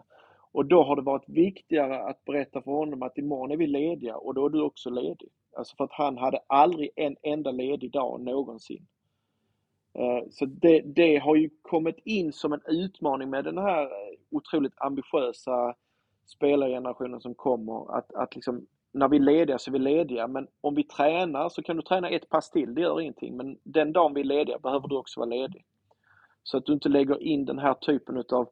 Och 0.53 0.67
då 0.67 0.83
har 0.83 0.97
det 0.97 1.03
varit 1.03 1.29
viktigare 1.29 2.03
att 2.03 2.25
berätta 2.25 2.63
för 2.63 2.71
honom 2.71 3.03
att 3.03 3.19
imorgon 3.19 3.51
är 3.51 3.57
vi 3.57 3.67
lediga 3.67 4.17
och 4.17 4.35
då 4.35 4.47
är 4.47 4.51
du 4.51 4.63
också 4.63 4.91
ledig. 4.91 5.29
Alltså 5.57 5.77
för 5.77 5.85
att 5.85 5.93
han 5.93 6.19
hade 6.19 6.41
aldrig 6.47 6.91
en 6.97 7.17
enda 7.23 7.51
ledig 7.51 7.93
dag 7.93 8.21
någonsin. 8.21 8.87
Eh, 9.95 10.29
så 10.31 10.47
det, 10.47 10.81
det 10.81 11.17
har 11.17 11.37
ju 11.37 11.51
kommit 11.63 11.99
in 12.05 12.33
som 12.33 12.53
en 12.53 12.63
utmaning 12.67 13.31
med 13.31 13.45
den 13.45 13.59
här 13.59 13.83
eh, 13.83 14.19
otroligt 14.31 14.75
ambitiösa 14.77 15.75
spelargenerationen 16.27 17.21
som 17.21 17.35
kommer 17.35 17.99
att, 17.99 18.15
att 18.15 18.35
liksom, 18.35 18.67
när 18.93 19.09
vi 19.09 19.17
är 19.17 19.21
lediga 19.21 19.59
så 19.59 19.71
är 19.71 19.73
vi 19.73 19.79
lediga, 19.79 20.27
men 20.27 20.49
om 20.61 20.75
vi 20.75 20.85
tränar 20.85 21.49
så 21.49 21.63
kan 21.63 21.77
du 21.77 21.83
träna 21.83 22.11
ett 22.11 22.29
pass 22.29 22.51
till, 22.51 22.75
det 22.75 22.81
gör 22.81 23.01
ingenting. 23.01 23.37
Men 23.37 23.59
den 23.63 23.93
dagen 23.93 24.15
vi 24.15 24.21
är 24.21 24.25
lediga 24.25 24.59
behöver 24.59 24.89
du 24.89 24.97
också 24.97 25.21
vara 25.21 25.31
ledig. 25.31 25.65
Så 26.43 26.57
att 26.57 26.67
du 26.67 26.73
inte 26.73 26.89
lägger 26.89 27.23
in 27.23 27.45
den 27.45 27.59
här 27.59 27.75
typen 27.75 28.17
utav 28.17 28.49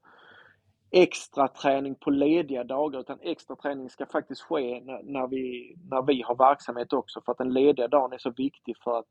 extra 0.91 1.49
träning 1.49 1.95
på 1.95 2.11
lediga 2.11 2.65
dagar, 2.65 3.01
utan 3.01 3.19
extra 3.23 3.57
träning 3.57 3.91
ska 3.91 4.07
faktiskt 4.07 4.41
ske 4.41 4.81
när, 4.81 5.03
när, 5.03 5.27
vi, 5.27 5.75
när 5.91 6.03
vi 6.03 6.23
har 6.23 6.35
verksamhet 6.35 6.93
också, 6.93 7.21
för 7.21 7.33
att 7.33 7.39
den 7.39 7.53
lediga 7.53 7.89
dagen 7.89 8.13
är 8.13 8.19
så 8.19 8.31
viktig 8.31 8.77
för 8.85 8.99
att 8.99 9.07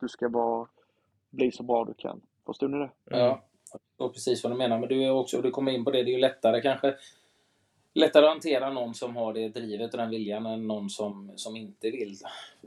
du 0.00 0.08
ska 0.08 0.28
vara, 0.28 0.68
bli 1.30 1.52
så 1.52 1.62
bra 1.62 1.84
du 1.84 1.94
kan. 1.94 2.20
Förstår 2.46 2.68
ni 2.68 2.78
det? 2.78 2.90
Ja, 3.04 3.42
jag 3.72 3.80
förstår 3.80 4.08
precis 4.08 4.44
vad 4.44 4.52
du 4.52 4.56
menar, 4.56 4.78
men 4.78 4.88
du, 4.88 5.04
är 5.04 5.10
också, 5.10 5.42
du 5.42 5.50
kommer 5.50 5.72
in 5.72 5.84
på 5.84 5.90
det, 5.90 6.02
det 6.02 6.10
är 6.10 6.14
ju 6.14 6.20
lättare 6.20 6.60
kanske 6.60 6.94
lättare 7.94 8.24
att 8.24 8.30
hantera 8.30 8.70
någon 8.70 8.94
som 8.94 9.16
har 9.16 9.32
det 9.32 9.48
drivet 9.48 9.94
och 9.94 9.98
den 9.98 10.10
viljan 10.10 10.46
än 10.46 10.66
någon 10.66 10.90
som, 10.90 11.32
som 11.36 11.56
inte 11.56 11.90
vill 11.90 12.16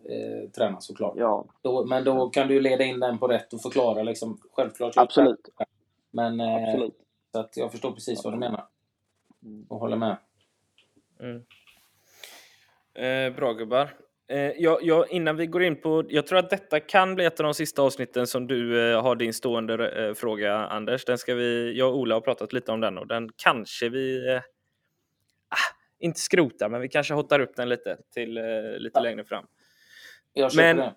eh, 0.05 0.49
träna 0.49 0.81
såklart. 0.81 1.13
Ja. 1.17 1.45
Då, 1.61 1.85
men 1.85 2.03
då 2.03 2.29
kan 2.29 2.47
du 2.47 2.61
leda 2.61 2.83
in 2.83 2.99
den 2.99 3.17
på 3.17 3.27
rätt 3.27 3.53
och 3.53 3.61
förklara 3.61 4.03
liksom, 4.03 4.37
självklart. 4.51 4.97
Absolut. 4.97 5.49
Men 6.11 6.39
eh, 6.39 6.63
Absolut. 6.63 6.95
Så 7.31 7.39
att 7.39 7.57
jag 7.57 7.71
förstår 7.71 7.91
precis 7.91 8.23
vad 8.23 8.33
du 8.33 8.37
menar. 8.37 8.65
Mm. 9.43 9.65
Och 9.69 9.79
håller 9.79 9.97
med. 9.97 10.17
Mm. 11.19 11.43
Eh, 12.93 13.35
bra 13.35 13.53
gubbar. 13.53 13.89
Eh, 14.27 14.51
jag, 14.57 14.83
jag, 14.83 15.11
innan 15.11 15.35
vi 15.35 15.45
går 15.45 15.63
in 15.63 15.81
på, 15.81 16.03
jag 16.09 16.27
tror 16.27 16.39
att 16.39 16.49
detta 16.49 16.79
kan 16.79 17.15
bli 17.15 17.25
ett 17.25 17.39
av 17.39 17.43
de 17.43 17.53
sista 17.53 17.81
avsnitten 17.81 18.27
som 18.27 18.47
du 18.47 18.91
eh, 18.91 19.01
har 19.01 19.15
din 19.15 19.33
stående 19.33 20.07
eh, 20.07 20.13
fråga 20.13 20.55
Anders. 20.55 21.05
Den 21.05 21.17
ska 21.17 21.35
vi, 21.35 21.77
jag 21.77 21.89
och 21.89 21.99
Ola 21.99 22.15
har 22.15 22.21
pratat 22.21 22.53
lite 22.53 22.71
om 22.71 22.81
den 22.81 22.97
och 22.97 23.07
den 23.07 23.29
kanske 23.35 23.89
vi 23.89 24.39
eh, 25.51 26.05
inte 26.05 26.19
skrota, 26.19 26.69
men 26.69 26.81
vi 26.81 26.89
kanske 26.89 27.13
hotar 27.13 27.39
upp 27.39 27.55
den 27.55 27.69
lite 27.69 27.97
till 28.13 28.37
eh, 28.37 28.43
lite 28.77 28.99
ja. 28.99 29.03
längre 29.03 29.23
fram. 29.23 29.45
Jag 30.33 30.55
men 30.55 30.77
det. 30.77 30.93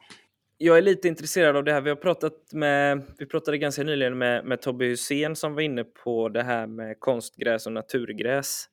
jag 0.58 0.78
är 0.78 0.82
lite 0.82 1.08
intresserad 1.08 1.56
av 1.56 1.64
det 1.64 1.72
här. 1.72 1.80
Vi 1.80 1.90
har 1.90 1.96
pratat 1.96 2.52
med, 2.52 3.02
vi 3.18 3.26
pratade 3.26 3.58
ganska 3.58 3.82
nyligen 3.82 4.18
med, 4.18 4.44
med 4.44 4.60
Tobbe 4.60 4.84
Hussein 4.84 5.36
som 5.36 5.54
var 5.54 5.60
inne 5.60 5.84
på 5.84 6.28
det 6.28 6.42
här 6.42 6.66
med 6.66 7.00
konstgräs 7.00 7.66
och 7.66 7.72
naturgräs. 7.72 8.68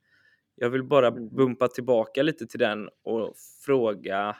Jag 0.56 0.70
vill 0.70 0.84
bara 0.84 1.08
mm. 1.08 1.30
bumpa 1.36 1.68
tillbaka 1.68 2.24
lite 2.24 2.48
till 2.48 2.60
den 2.60 2.90
och 3.04 3.36
fråga 3.66 4.36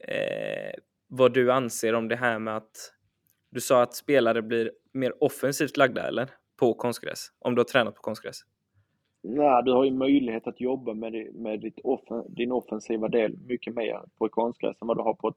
eh, 0.00 0.74
vad 1.08 1.34
du 1.34 1.52
anser 1.52 1.94
om 1.94 2.08
det 2.08 2.16
här 2.16 2.38
med 2.38 2.56
att 2.56 2.92
du 3.50 3.60
sa 3.60 3.82
att 3.82 3.94
spelare 3.94 4.42
blir 4.42 4.72
mer 4.92 5.24
offensivt 5.24 5.76
lagda, 5.76 6.08
eller? 6.08 6.30
På 6.56 6.74
konstgräs, 6.74 7.32
om 7.38 7.54
du 7.54 7.60
har 7.60 7.64
tränat 7.64 7.94
på 7.94 8.02
konstgräs. 8.02 8.40
Nej, 9.28 9.62
du 9.64 9.72
har 9.72 9.84
ju 9.84 9.90
möjlighet 9.90 10.46
att 10.46 10.60
jobba 10.60 10.94
med, 10.94 11.34
med 11.34 11.60
ditt 11.60 11.80
offen, 11.84 12.24
din 12.28 12.52
offensiva 12.52 13.08
del 13.08 13.38
mycket 13.46 13.74
mer 13.74 14.00
på 14.18 14.26
ett 14.26 14.32
konstgräs 14.32 14.82
än 14.82 14.88
vad 14.88 14.96
du 14.96 15.02
har 15.02 15.14
på 15.14 15.28
ett 15.28 15.36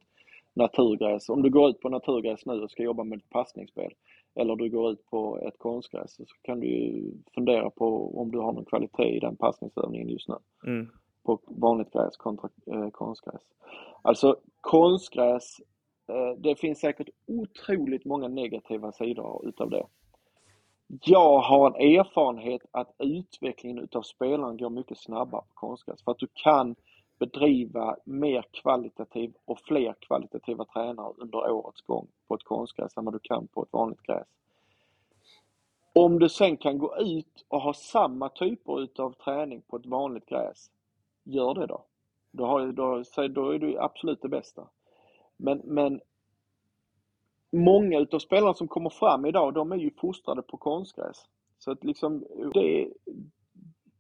naturgräs. 0.54 1.30
Om 1.30 1.42
du 1.42 1.50
går 1.50 1.70
ut 1.70 1.80
på 1.80 1.90
naturgräs 1.90 2.46
nu 2.46 2.54
och 2.54 2.72
ska 2.72 2.84
jobba 2.84 3.04
med 3.04 3.18
ett 3.18 3.30
passningsspel 3.30 3.94
eller 4.36 4.56
du 4.56 4.70
går 4.70 4.92
ut 4.92 5.06
på 5.06 5.40
ett 5.48 5.58
konstgräs 5.58 6.16
så 6.16 6.26
kan 6.42 6.60
du 6.60 6.68
ju 6.68 7.12
fundera 7.36 7.70
på 7.70 8.20
om 8.22 8.32
du 8.32 8.38
har 8.38 8.54
någon 8.54 8.66
kvalitet 8.66 9.16
i 9.16 9.20
den 9.20 9.36
passningsövningen 9.36 10.10
just 10.10 10.30
nu. 10.30 10.36
Mm. 10.66 10.88
På 11.24 11.40
vanligt 11.48 11.92
gräs 11.92 12.18
kontra 12.18 12.50
eh, 12.72 12.90
konstgräs. 12.90 13.42
Alltså 14.02 14.36
konstgräs, 14.62 15.58
eh, 16.08 16.32
det 16.38 16.56
finns 16.56 16.80
säkert 16.80 17.10
otroligt 17.28 18.06
många 18.06 18.28
negativa 18.28 18.92
sidor 18.92 19.48
utav 19.48 19.70
det. 19.70 19.86
Jag 21.02 21.40
har 21.40 21.68
en 21.68 21.98
erfarenhet 21.98 22.62
att 22.72 22.96
utvecklingen 23.00 23.80
utav 23.80 24.02
spelaren 24.02 24.58
går 24.58 24.70
mycket 24.70 24.98
snabbare 24.98 25.42
på 25.42 25.54
konstgräs 25.54 26.04
för 26.04 26.12
att 26.12 26.20
du 26.20 26.28
kan 26.34 26.76
bedriva 27.20 27.96
mer 28.04 28.46
kvalitativ 28.52 29.34
och 29.46 29.60
fler 29.60 29.96
kvalitativa 30.00 30.66
tränare 30.66 31.14
under 31.18 31.52
årets 31.52 31.82
gång 31.82 32.08
på 32.28 32.36
ett 32.36 32.44
konstgräs 32.44 32.98
än 32.98 33.06
vad 33.06 33.14
du 33.14 33.20
kan 33.20 33.48
på 33.48 33.64
ett 33.64 33.74
vanligt 33.74 34.02
gräs. 34.02 34.28
Om 35.94 36.20
du 36.20 36.30
sen 36.30 36.58
kan 36.58 36.78
gå 36.78 36.98
ut 36.98 37.46
och 37.48 37.62
ha 37.62 37.74
samma 37.74 38.30
typer 38.30 38.82
utav 38.82 39.14
träning 39.14 39.62
på 39.62 39.78
ett 39.78 39.86
vanligt 39.86 40.26
gräs, 40.26 40.72
gör 41.24 41.54
det 41.54 41.66
då. 41.66 41.86
Då, 42.32 42.46
har, 42.46 42.68
då, 42.68 43.04
då 43.28 43.52
är 43.52 43.60
du 43.60 43.80
absolut 43.80 44.22
det 44.22 44.30
bästa. 44.30 44.68
Men, 45.38 45.62
men 45.64 46.02
många 47.52 48.00
utav 48.00 48.20
spelarna 48.20 48.54
som 48.54 48.68
kommer 48.68 48.90
fram 48.90 49.26
idag, 49.26 49.54
de 49.54 49.72
är 49.72 49.78
ju 49.78 49.92
fostrade 49.92 50.42
på 50.42 50.58
konstgräs. 50.58 51.26
Så 51.60 51.72
att 51.72 51.84
liksom, 51.84 52.26
det, 52.54 52.88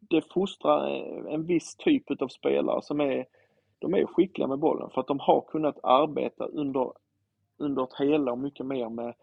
det 0.09 0.21
fostrar 0.33 0.87
en 1.27 1.45
viss 1.45 1.75
typ 1.75 2.21
av 2.21 2.27
spelare 2.27 2.81
som 2.81 3.01
är, 3.01 3.25
de 3.79 3.93
är 3.93 4.05
skickliga 4.05 4.47
med 4.47 4.59
bollen 4.59 4.89
för 4.89 5.01
att 5.01 5.07
de 5.07 5.19
har 5.19 5.41
kunnat 5.41 5.79
arbeta 5.83 6.45
under, 6.45 6.91
under 7.57 7.83
ett 7.83 7.99
hela 7.99 8.31
och 8.31 8.37
mycket 8.37 8.65
mer 8.65 8.89
med, 8.89 9.13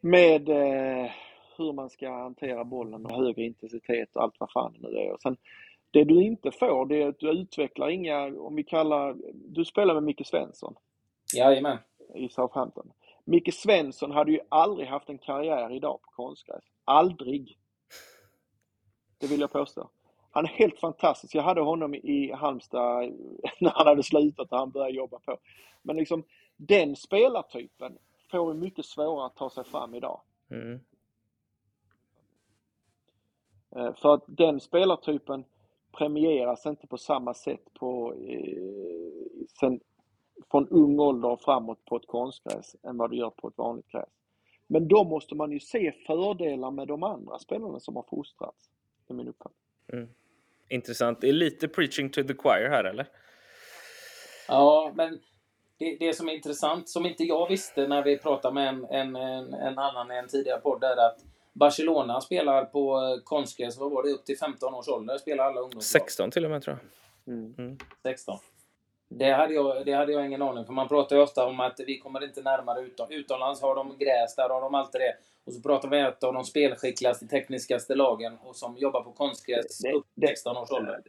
med 0.00 0.48
eh, 0.48 1.10
hur 1.56 1.72
man 1.72 1.90
ska 1.90 2.10
hantera 2.10 2.64
bollen 2.64 3.06
och 3.06 3.12
högre 3.12 3.42
intensitet 3.42 4.16
och 4.16 4.22
allt 4.22 4.40
vad 4.40 4.50
fan 4.52 4.72
det 4.72 4.88
nu 4.88 4.96
är. 4.96 5.12
Och 5.12 5.20
sen, 5.20 5.36
det 5.90 6.04
du 6.04 6.22
inte 6.22 6.50
får, 6.50 6.86
det 6.86 7.02
är 7.02 7.08
att 7.08 7.18
du 7.18 7.30
utvecklar 7.30 7.88
inga, 7.88 8.26
om 8.26 8.54
vi 8.54 8.64
kallar, 8.64 9.16
du 9.34 9.64
spelar 9.64 9.94
med 9.94 10.02
Micke 10.02 10.26
Svensson. 10.26 10.74
Jajamän. 11.36 11.78
I 12.14 12.28
Southampton. 12.28 12.90
Micke 13.24 13.54
Svensson 13.54 14.10
hade 14.10 14.32
ju 14.32 14.40
aldrig 14.48 14.88
haft 14.88 15.08
en 15.08 15.18
karriär 15.18 15.72
idag 15.72 16.02
på 16.02 16.10
konstgräs. 16.10 16.64
Aldrig. 16.84 17.58
Det 19.18 19.26
vill 19.26 19.40
jag 19.40 19.52
påstå. 19.52 19.90
Han 20.30 20.44
är 20.44 20.48
helt 20.48 20.80
fantastisk. 20.80 21.34
Jag 21.34 21.42
hade 21.42 21.60
honom 21.60 21.94
i 21.94 22.32
Halmstad 22.32 23.12
när 23.60 23.70
han 23.70 23.86
hade 23.86 24.02
slutat 24.02 24.52
och 24.52 24.58
han 24.58 24.70
började 24.70 24.96
jobba 24.96 25.18
på. 25.18 25.38
Men 25.82 25.96
liksom 25.96 26.24
den 26.56 26.96
spelartypen 26.96 27.98
får 28.30 28.54
mycket 28.54 28.84
svårare 28.84 29.26
att 29.26 29.36
ta 29.36 29.50
sig 29.50 29.64
fram 29.64 29.94
idag. 29.94 30.20
Mm. 30.50 30.80
Eh, 33.76 33.94
för 33.94 34.14
att 34.14 34.24
den 34.26 34.60
spelartypen 34.60 35.44
premieras 35.92 36.66
inte 36.66 36.86
på 36.86 36.98
samma 36.98 37.34
sätt 37.34 37.74
på, 37.74 38.14
eh, 38.14 39.46
sen, 39.60 39.80
från 40.50 40.68
ung 40.68 41.00
ålder 41.00 41.28
och 41.28 41.42
framåt 41.42 41.84
på 41.84 41.96
ett 41.96 42.06
konstgräs 42.06 42.76
än 42.82 42.96
vad 42.96 43.10
det 43.10 43.16
gör 43.16 43.30
på 43.30 43.48
ett 43.48 43.58
vanligt 43.58 43.88
gräs. 43.88 44.08
Men 44.66 44.88
då 44.88 45.04
måste 45.04 45.34
man 45.34 45.52
ju 45.52 45.60
se 45.60 45.92
fördelar 46.06 46.70
med 46.70 46.88
de 46.88 47.02
andra 47.02 47.38
spelarna 47.38 47.80
som 47.80 47.96
har 47.96 48.02
fostrats, 48.10 48.70
i 49.10 49.12
min 49.12 49.28
uppfattning. 49.28 49.60
Mm. 49.92 50.08
Intressant. 50.68 51.20
Det 51.20 51.28
är 51.28 51.32
lite 51.32 51.68
preaching 51.68 52.10
to 52.10 52.22
the 52.22 52.34
choir 52.34 52.68
här, 52.68 52.84
eller? 52.84 53.06
Ja, 54.48 54.92
men 54.94 55.20
det, 55.78 55.96
det 56.00 56.14
som 56.14 56.28
är 56.28 56.32
intressant, 56.32 56.88
som 56.88 57.06
inte 57.06 57.24
jag 57.24 57.48
visste 57.48 57.88
när 57.88 58.02
vi 58.02 58.18
pratade 58.18 58.54
med 58.54 58.68
en, 58.68 58.84
en, 58.84 59.16
en, 59.16 59.54
en 59.54 59.78
annan 59.78 60.12
i 60.12 60.14
en 60.14 60.28
tidigare 60.28 60.60
podd, 60.60 60.84
är 60.84 61.06
att 61.06 61.18
Barcelona 61.52 62.20
spelar 62.20 62.64
på 62.64 63.18
konstgräs, 63.24 63.78
vad 63.78 63.90
var 63.90 64.02
det, 64.02 64.08
upp 64.08 64.24
till 64.24 64.38
15 64.38 64.74
års 64.74 64.88
ålder? 64.88 65.18
Spelar 65.18 65.44
alla 65.44 65.60
ungdomslag? 65.60 66.02
16 66.02 66.30
till 66.30 66.44
och 66.44 66.50
med 66.50 66.62
tror 66.62 66.78
jag. 67.24 67.34
Mm. 67.34 67.54
Mm. 67.58 67.78
16. 68.02 68.38
Det 69.18 69.30
hade, 69.32 69.54
jag, 69.54 69.86
det 69.86 69.92
hade 69.92 70.12
jag 70.12 70.26
ingen 70.26 70.42
aning 70.42 70.64
för 70.64 70.72
man 70.72 70.88
pratar 70.88 71.16
ju 71.16 71.22
ofta 71.22 71.46
om 71.46 71.60
att 71.60 71.80
vi 71.86 71.98
kommer 71.98 72.24
inte 72.24 72.42
närmare 72.42 72.80
utom, 72.80 73.06
utomlands. 73.10 73.62
Har 73.62 73.74
de 73.76 73.98
gräs, 73.98 74.36
där 74.36 74.48
har 74.48 74.60
de 74.60 74.74
alltid 74.74 75.00
det. 75.00 75.14
Och 75.46 75.52
så 75.52 75.60
pratar 75.60 75.88
vi 75.88 75.98
om 75.98 76.04
ett 76.04 76.24
av 76.24 76.34
de 76.34 76.44
spelskickligaste, 76.44 77.26
tekniskaste 77.26 77.94
lagen 77.94 78.38
och 78.42 78.56
som 78.56 78.76
jobbar 78.76 79.02
på 79.02 79.12
konstgräs 79.12 79.84
upp 79.84 80.06
till 80.14 80.28
16 80.28 80.56
års 80.56 80.70
ålder. 80.70 81.00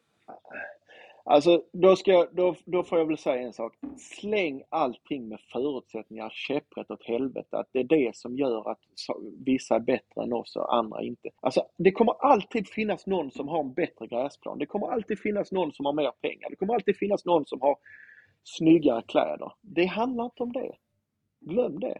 Alltså, 1.27 1.63
då, 1.71 1.95
ska, 1.95 2.27
då, 2.31 2.55
då 2.65 2.83
får 2.83 2.97
jag 2.97 3.05
väl 3.05 3.17
säga 3.17 3.41
en 3.41 3.53
sak. 3.53 3.73
Släng 3.97 4.63
allting 4.69 5.27
med 5.27 5.39
förutsättningar 5.51 6.29
käpprätt 6.29 6.91
åt 6.91 7.03
helvete. 7.03 7.57
Att 7.57 7.69
det 7.71 7.79
är 7.79 7.83
det 7.83 8.15
som 8.15 8.37
gör 8.37 8.71
att 8.71 8.79
vissa 9.45 9.75
är 9.75 9.79
bättre 9.79 10.23
än 10.23 10.33
oss 10.33 10.55
och 10.55 10.75
andra 10.75 11.01
inte. 11.01 11.29
Alltså, 11.41 11.65
det 11.77 11.91
kommer 11.91 12.13
alltid 12.13 12.67
finnas 12.67 13.07
någon 13.07 13.31
som 13.31 13.47
har 13.47 13.59
en 13.59 13.73
bättre 13.73 14.07
gräsplan. 14.07 14.59
Det 14.59 14.65
kommer 14.65 14.87
alltid 14.87 15.19
finnas 15.19 15.51
någon 15.51 15.73
som 15.73 15.85
har 15.85 15.93
mer 15.93 16.11
pengar. 16.21 16.49
Det 16.49 16.55
kommer 16.55 16.73
alltid 16.73 16.97
finnas 16.97 17.25
någon 17.25 17.45
som 17.45 17.61
har 17.61 17.77
snyggare 18.43 19.01
kläder. 19.07 19.51
Det 19.61 19.85
handlar 19.85 20.25
inte 20.25 20.43
om 20.43 20.51
det. 20.51 20.71
Glöm 21.41 21.79
det. 21.79 21.97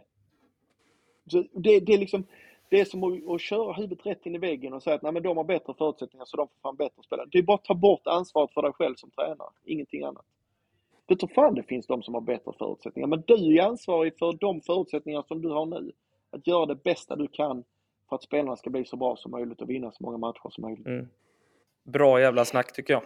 Så 1.26 1.44
det, 1.52 1.80
det 1.80 1.92
är 1.92 1.98
liksom, 1.98 2.26
det 2.68 2.80
är 2.80 2.84
som 2.84 3.04
att, 3.04 3.28
att 3.34 3.40
köra 3.40 3.72
huvudet 3.72 4.06
rätt 4.06 4.26
in 4.26 4.34
i 4.34 4.38
väggen 4.38 4.72
och 4.72 4.82
säga 4.82 4.96
att 4.96 5.02
Nej, 5.02 5.12
men 5.12 5.22
de 5.22 5.36
har 5.36 5.44
bättre 5.44 5.74
förutsättningar 5.78 6.24
så 6.24 6.36
de 6.36 6.48
får 6.48 6.60
fan 6.62 6.76
bättre 6.76 7.02
spelare. 7.02 7.28
Det 7.32 7.38
är 7.38 7.42
bara 7.42 7.54
att 7.54 7.64
ta 7.64 7.74
bort 7.74 8.06
ansvaret 8.06 8.52
för 8.54 8.62
dig 8.62 8.72
själv 8.72 8.94
som 8.94 9.10
tränare, 9.10 9.48
ingenting 9.64 10.02
annat. 10.02 10.24
Det 11.06 11.16
tror 11.16 11.30
fan 11.34 11.54
det 11.54 11.62
finns 11.62 11.86
de 11.86 12.02
som 12.02 12.14
har 12.14 12.20
bättre 12.20 12.52
förutsättningar, 12.58 13.06
men 13.08 13.22
du 13.26 13.58
är 13.58 13.62
ansvarig 13.62 14.18
för 14.18 14.32
de 14.32 14.60
förutsättningar 14.60 15.24
som 15.28 15.42
du 15.42 15.48
har 15.48 15.66
nu. 15.66 15.92
Att 16.30 16.46
göra 16.46 16.66
det 16.66 16.82
bästa 16.82 17.16
du 17.16 17.28
kan 17.28 17.64
för 18.08 18.16
att 18.16 18.22
spelarna 18.22 18.56
ska 18.56 18.70
bli 18.70 18.84
så 18.84 18.96
bra 18.96 19.16
som 19.16 19.30
möjligt 19.30 19.60
och 19.60 19.70
vinna 19.70 19.92
så 19.92 20.04
många 20.04 20.18
matcher 20.18 20.50
som 20.50 20.62
möjligt. 20.62 20.86
Mm. 20.86 21.08
Bra 21.82 22.20
jävla 22.20 22.44
snack 22.44 22.72
tycker 22.72 22.94
jag. 22.94 23.02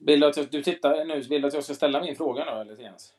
Vill 0.00 0.20
du 0.20 0.26
att 0.26 0.50
du 0.52 0.62
tittar 0.62 1.04
nu? 1.04 1.20
Vill 1.20 1.42
du 1.42 1.48
att 1.48 1.54
jag 1.54 1.64
ska 1.64 1.74
ställa 1.74 2.00
min 2.00 2.16
fråga 2.16 2.44
nu 2.44 2.50
eller 2.50 2.82
Jens? 2.82 3.14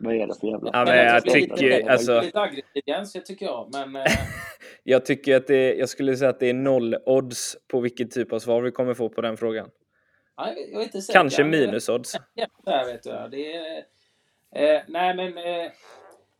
Vad 0.00 0.14
är 0.14 0.26
det 0.26 0.34
för 0.40 0.46
jävla... 0.46 0.70
Ja, 0.72 0.84
men 0.84 0.96
jag 0.96 1.24
tycker 1.24 1.78
lite, 1.78 1.92
alltså... 1.92 2.22
Aggressiv 2.34 3.20
tycker 3.20 3.46
jag, 3.46 3.68
men... 3.72 3.96
Eh- 3.96 4.10
jag 4.82 5.04
tycker 5.04 5.36
att 5.36 5.46
det 5.46 5.74
jag 5.74 5.88
skulle 5.88 6.16
säga 6.16 6.30
att 6.30 6.40
det 6.40 6.50
är 6.50 6.54
noll 6.54 6.96
odds 7.06 7.56
på 7.68 7.80
vilket 7.80 8.10
typ 8.10 8.32
av 8.32 8.38
svar 8.38 8.62
vi 8.62 8.70
kommer 8.70 8.94
få 8.94 9.08
på 9.08 9.20
den 9.20 9.36
frågan. 9.36 9.70
Ja, 10.36 10.52
jag 10.72 10.80
är 10.80 10.84
inte 10.84 11.02
säker. 11.02 11.18
Kanske 11.18 11.44
minus 11.44 11.88
odds. 11.88 12.16
Ja, 12.34 12.46
där 12.64 12.86
vet 12.86 13.02
du. 13.02 13.10
Det 13.30 13.56
är, 13.56 13.76
eh, 14.54 14.82
nej, 14.88 15.14
men 15.14 15.38
eh, 15.38 15.70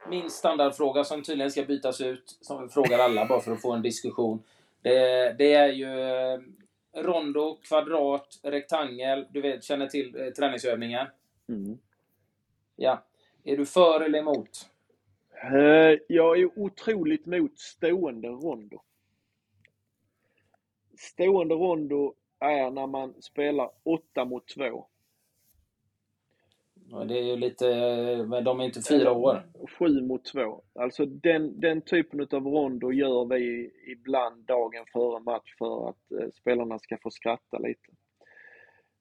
min 0.08 0.30
standardfråga 0.30 1.04
som 1.04 1.22
tydligen 1.22 1.50
ska 1.50 1.62
bytas 1.64 2.00
ut, 2.00 2.38
som 2.40 2.62
vi 2.62 2.68
frågar 2.68 2.98
alla 2.98 3.26
bara 3.26 3.40
för 3.40 3.52
att 3.52 3.62
få 3.62 3.72
en 3.72 3.82
diskussion. 3.82 4.42
Det, 4.82 5.32
det 5.38 5.54
är 5.54 5.68
ju 5.68 6.00
eh, 6.00 6.40
rondo, 7.02 7.58
kvadrat, 7.68 8.40
rektangel. 8.42 9.26
Du 9.30 9.40
vet, 9.40 9.64
känner 9.64 9.86
till 9.86 10.20
eh, 10.20 10.26
träningsövningen? 10.26 11.06
Mm. 11.48 11.78
Ja. 12.76 13.04
Är 13.45 13.57
du 13.57 13.66
för 13.66 14.01
eller 14.01 14.18
emot? 14.18 14.70
Eh, 15.43 15.99
jag 16.09 16.41
är 16.41 16.59
otroligt 16.59 17.26
emot 17.26 17.59
stående 17.59 18.28
rondo. 18.28 18.82
Stående 20.99 21.55
rondo 21.55 22.14
är 22.38 22.70
när 22.70 22.86
man 22.86 23.22
spelar 23.22 23.70
8 23.82 24.24
mot 24.24 24.49
2. 24.49 24.86
Ja, 26.93 27.05
det 27.05 27.18
är 27.18 27.22
ju 27.22 27.36
lite, 27.36 27.66
men 28.28 28.45
de 28.45 28.61
är 28.61 28.64
inte 28.64 28.82
fyra 28.82 29.12
år. 29.12 29.43
7 29.78 30.03
mot 30.03 30.24
2. 30.24 30.62
Alltså 30.72 31.07
den, 31.07 31.61
den 31.61 31.82
typen 31.82 32.20
av 32.20 32.47
rondo 32.47 32.93
gör 32.93 33.24
vi 33.24 33.70
ibland 33.86 34.45
dagen 34.45 34.84
före 34.93 35.20
match 35.20 35.55
för 35.59 35.88
att 35.88 36.12
eh, 36.12 36.30
spelarna 36.32 36.78
ska 36.78 36.99
få 37.03 37.11
skratta 37.11 37.59
lite. 37.59 37.93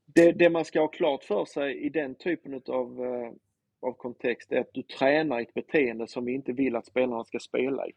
Det, 0.06 0.32
det, 0.32 0.50
man 0.50 0.66
ska 0.66 0.80
ha 0.80 0.88
klart 0.88 1.24
för 1.24 1.46
sig 1.46 1.86
i 1.86 1.90
den 1.90 2.16
typen 2.16 2.62
av 2.68 3.06
eh, 3.06 3.32
av 3.80 3.94
kontext 3.94 4.52
är 4.52 4.60
att 4.60 4.74
du 4.74 4.84
tränar 4.84 5.42
ett 5.42 5.54
beteende 5.54 6.08
som 6.08 6.26
vi 6.26 6.34
inte 6.34 6.52
vill 6.52 6.76
att 6.76 6.86
spelarna 6.86 7.24
ska 7.24 7.40
spela 7.40 7.88
i. 7.88 7.92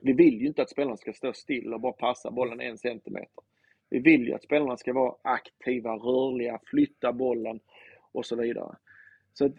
Vi 0.00 0.12
vill 0.12 0.40
ju 0.40 0.46
inte 0.46 0.62
att 0.62 0.70
spelarna 0.70 0.96
ska 0.96 1.12
stå 1.12 1.32
still 1.32 1.74
och 1.74 1.80
bara 1.80 1.92
passa 1.92 2.30
bollen 2.30 2.60
en 2.60 2.78
centimeter. 2.78 3.44
Vi 3.90 3.98
vill 3.98 4.26
ju 4.26 4.34
att 4.34 4.42
spelarna 4.42 4.76
ska 4.76 4.92
vara 4.92 5.14
aktiva, 5.22 5.96
rörliga, 5.96 6.60
flytta 6.66 7.12
bollen 7.12 7.60
och 8.12 8.26
så 8.26 8.36
vidare. 8.36 8.76
Så 9.32 9.44
att, 9.46 9.52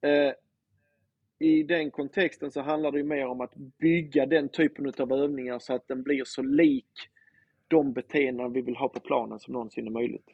eh, 0.00 0.32
I 1.38 1.62
den 1.62 1.90
kontexten 1.90 2.50
så 2.50 2.60
handlar 2.60 2.92
det 2.92 2.98
ju 2.98 3.04
mer 3.04 3.26
om 3.26 3.40
att 3.40 3.54
bygga 3.54 4.26
den 4.26 4.48
typen 4.48 4.92
av 4.98 5.12
övningar 5.12 5.58
så 5.58 5.74
att 5.74 5.88
den 5.88 6.02
blir 6.02 6.24
så 6.24 6.42
lik 6.42 6.92
de 7.68 7.92
beteenden 7.92 8.52
vi 8.52 8.60
vill 8.60 8.76
ha 8.76 8.88
på 8.88 9.00
planen 9.00 9.40
som 9.40 9.52
någonsin 9.52 9.86
är 9.86 9.90
möjligt. 9.90 10.30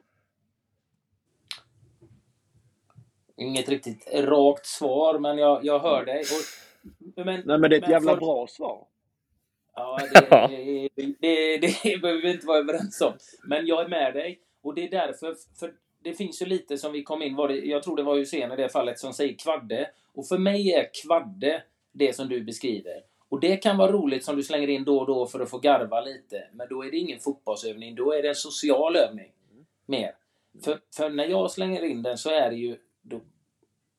Inget 3.37 3.69
riktigt 3.69 4.09
rakt 4.15 4.67
svar, 4.67 5.19
men 5.19 5.39
jag, 5.39 5.65
jag 5.65 5.79
hör 5.79 6.05
dig. 6.05 6.21
Och, 6.21 7.25
men, 7.27 7.43
Nej, 7.47 7.59
men 7.59 7.71
det 7.71 7.77
är 7.77 7.79
ett 7.79 7.83
men 7.83 7.91
jävla 7.91 8.13
för... 8.13 8.21
bra 8.21 8.47
svar. 8.47 8.87
Ja, 9.75 9.99
det, 10.13 10.89
det, 10.95 11.15
det, 11.21 11.59
det, 11.59 12.01
behöver 12.03 12.23
vi 12.23 12.31
inte 12.31 12.47
vara 12.47 12.59
överens 12.59 13.01
om. 13.01 13.13
Men 13.45 13.67
jag 13.67 13.85
är 13.85 13.89
med 13.89 14.15
dig. 14.15 14.41
Och 14.63 14.75
det 14.75 14.85
är 14.85 14.91
därför, 14.91 15.37
för 15.61 15.73
det 16.03 16.15
finns 16.15 16.43
ju 16.43 16.47
lite 16.47 16.79
som 16.79 16.93
vi 16.93 17.03
kom 17.03 17.23
in, 17.23 17.37
var 17.37 17.49
det, 17.49 17.55
jag 17.57 17.83
tror 17.83 17.97
det 17.97 18.03
var 18.03 18.17
Hussein 18.17 18.53
i 18.53 18.57
det 18.57 18.69
fallet, 18.69 18.99
som 18.99 19.13
säger 19.13 19.35
kvadde. 19.35 19.91
Och 20.15 20.29
för 20.29 20.39
mig 20.39 20.73
är 20.73 20.89
kvadde 21.03 21.63
det 21.93 22.17
som 22.17 22.29
du 22.29 22.45
beskriver. 22.45 23.03
Och 23.29 23.41
det 23.41 23.57
kan 23.57 23.77
vara 23.77 23.93
roligt 23.93 24.25
som 24.25 24.37
du 24.37 24.43
slänger 24.43 24.69
in 24.69 24.85
då 24.85 24.99
och 24.99 25.07
då 25.07 25.27
för 25.27 25.41
att 25.41 25.51
få 25.51 25.59
garva 25.59 26.01
lite. 26.01 26.49
Men 26.53 26.69
då 26.69 26.85
är 26.85 26.91
det 26.91 26.97
ingen 26.97 27.21
fotbollsövning, 27.21 27.95
då 27.95 28.13
är 28.13 28.23
det 28.23 28.29
en 28.29 28.35
social 28.35 28.97
övning. 28.97 29.33
Mer. 29.87 30.15
För, 30.65 30.81
för 30.97 31.11
när 31.11 31.27
jag 31.27 31.51
slänger 31.51 31.85
in 31.85 32.03
den 32.03 32.19
så 32.19 32.31
är 32.31 32.51
det 32.51 32.57
ju 32.57 32.77
då, 33.09 33.21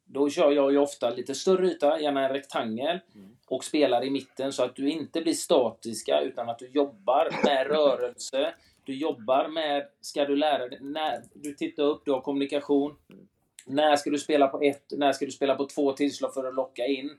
då 0.05 0.29
kör 0.29 0.51
jag 0.51 0.71
ju 0.71 0.77
ofta 0.77 1.09
lite 1.09 1.35
större 1.35 1.67
yta, 1.67 1.99
gärna 1.99 2.25
en 2.25 2.33
rektangel, 2.33 2.99
mm. 3.15 3.37
och 3.47 3.63
spelar 3.63 4.03
i 4.03 4.09
mitten 4.09 4.53
så 4.53 4.63
att 4.63 4.75
du 4.75 4.89
inte 4.89 5.21
blir 5.21 5.33
statiska 5.33 6.21
utan 6.21 6.49
att 6.49 6.59
du 6.59 6.67
jobbar 6.67 7.29
med 7.43 7.67
rörelse. 7.71 8.53
Du 8.83 8.95
jobbar 8.95 9.47
med, 9.47 9.87
ska 10.01 10.25
du 10.25 10.35
lära 10.35 10.67
dig, 10.67 10.79
när 10.81 11.23
du 11.33 11.53
tittar 11.53 11.83
upp, 11.83 12.01
du 12.05 12.11
har 12.11 12.21
kommunikation. 12.21 12.95
Mm. 13.09 13.27
När 13.65 13.95
ska 13.95 14.09
du 14.09 14.19
spela 14.19 14.47
på 14.47 14.61
ett, 14.61 14.83
när 14.91 15.11
ska 15.11 15.25
du 15.25 15.31
spela 15.31 15.55
på 15.55 15.65
två 15.65 15.91
tillslag 15.91 16.33
för 16.33 16.43
att 16.47 16.55
locka 16.55 16.85
in? 16.85 17.09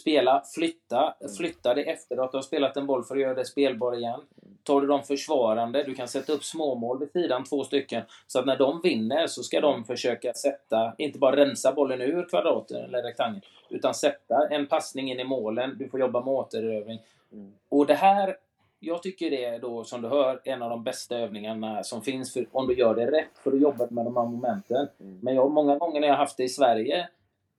Spela, 0.00 0.42
flytta, 0.54 1.14
mm. 1.20 1.32
flytta 1.32 1.74
det 1.74 1.90
efter 1.90 2.24
att 2.24 2.32
du 2.32 2.38
har 2.38 2.42
spelat 2.42 2.76
en 2.76 2.86
boll 2.86 3.04
för 3.04 3.14
att 3.14 3.22
göra 3.22 3.34
det 3.34 3.44
spelbar 3.44 3.96
igen. 3.96 4.20
Tar 4.62 4.80
du 4.80 4.86
dem 4.86 5.02
försvarande, 5.02 5.82
du 5.82 5.94
kan 5.94 6.08
sätta 6.08 6.32
upp 6.32 6.44
småmål 6.44 6.98
vid 6.98 7.12
sidan, 7.12 7.44
två 7.44 7.64
stycken. 7.64 8.02
Så 8.26 8.38
att 8.38 8.46
när 8.46 8.56
de 8.56 8.80
vinner 8.82 9.26
så 9.26 9.42
ska 9.42 9.60
de 9.60 9.84
försöka 9.84 10.34
sätta, 10.34 10.92
inte 10.98 11.18
bara 11.18 11.36
rensa 11.36 11.72
bollen 11.72 12.00
ur 12.00 12.28
kvadraten 12.28 12.84
eller 12.84 13.02
rektangeln, 13.02 13.42
utan 13.68 13.94
sätta 13.94 14.48
en 14.50 14.66
passning 14.66 15.10
in 15.10 15.20
i 15.20 15.24
målen. 15.24 15.76
Du 15.78 15.88
får 15.88 16.00
jobba 16.00 16.20
med 16.20 16.34
återövning. 16.34 16.98
Mm. 17.32 17.52
Och 17.68 17.86
det 17.86 17.94
här 17.94 18.36
jag 18.80 19.02
tycker 19.02 19.30
det 19.30 19.44
är 19.44 19.58
då, 19.58 19.84
som 19.84 20.02
du 20.02 20.08
hör, 20.08 20.40
en 20.44 20.62
av 20.62 20.70
de 20.70 20.84
bästa 20.84 21.18
övningarna 21.18 21.82
som 21.82 22.02
finns 22.02 22.32
för, 22.32 22.46
om 22.52 22.66
du 22.66 22.74
gör 22.74 22.94
det 22.94 23.10
rätt, 23.10 23.38
för 23.44 23.52
att 23.52 23.60
jobba 23.60 23.86
med 23.90 24.04
de 24.04 24.16
här 24.16 24.24
momenten. 24.24 24.88
Mm. 25.00 25.18
Men 25.22 25.34
jag, 25.34 25.50
många 25.50 25.76
gånger 25.76 26.00
när 26.00 26.08
jag 26.08 26.16
haft 26.16 26.36
det 26.36 26.44
i 26.44 26.48
Sverige 26.48 27.08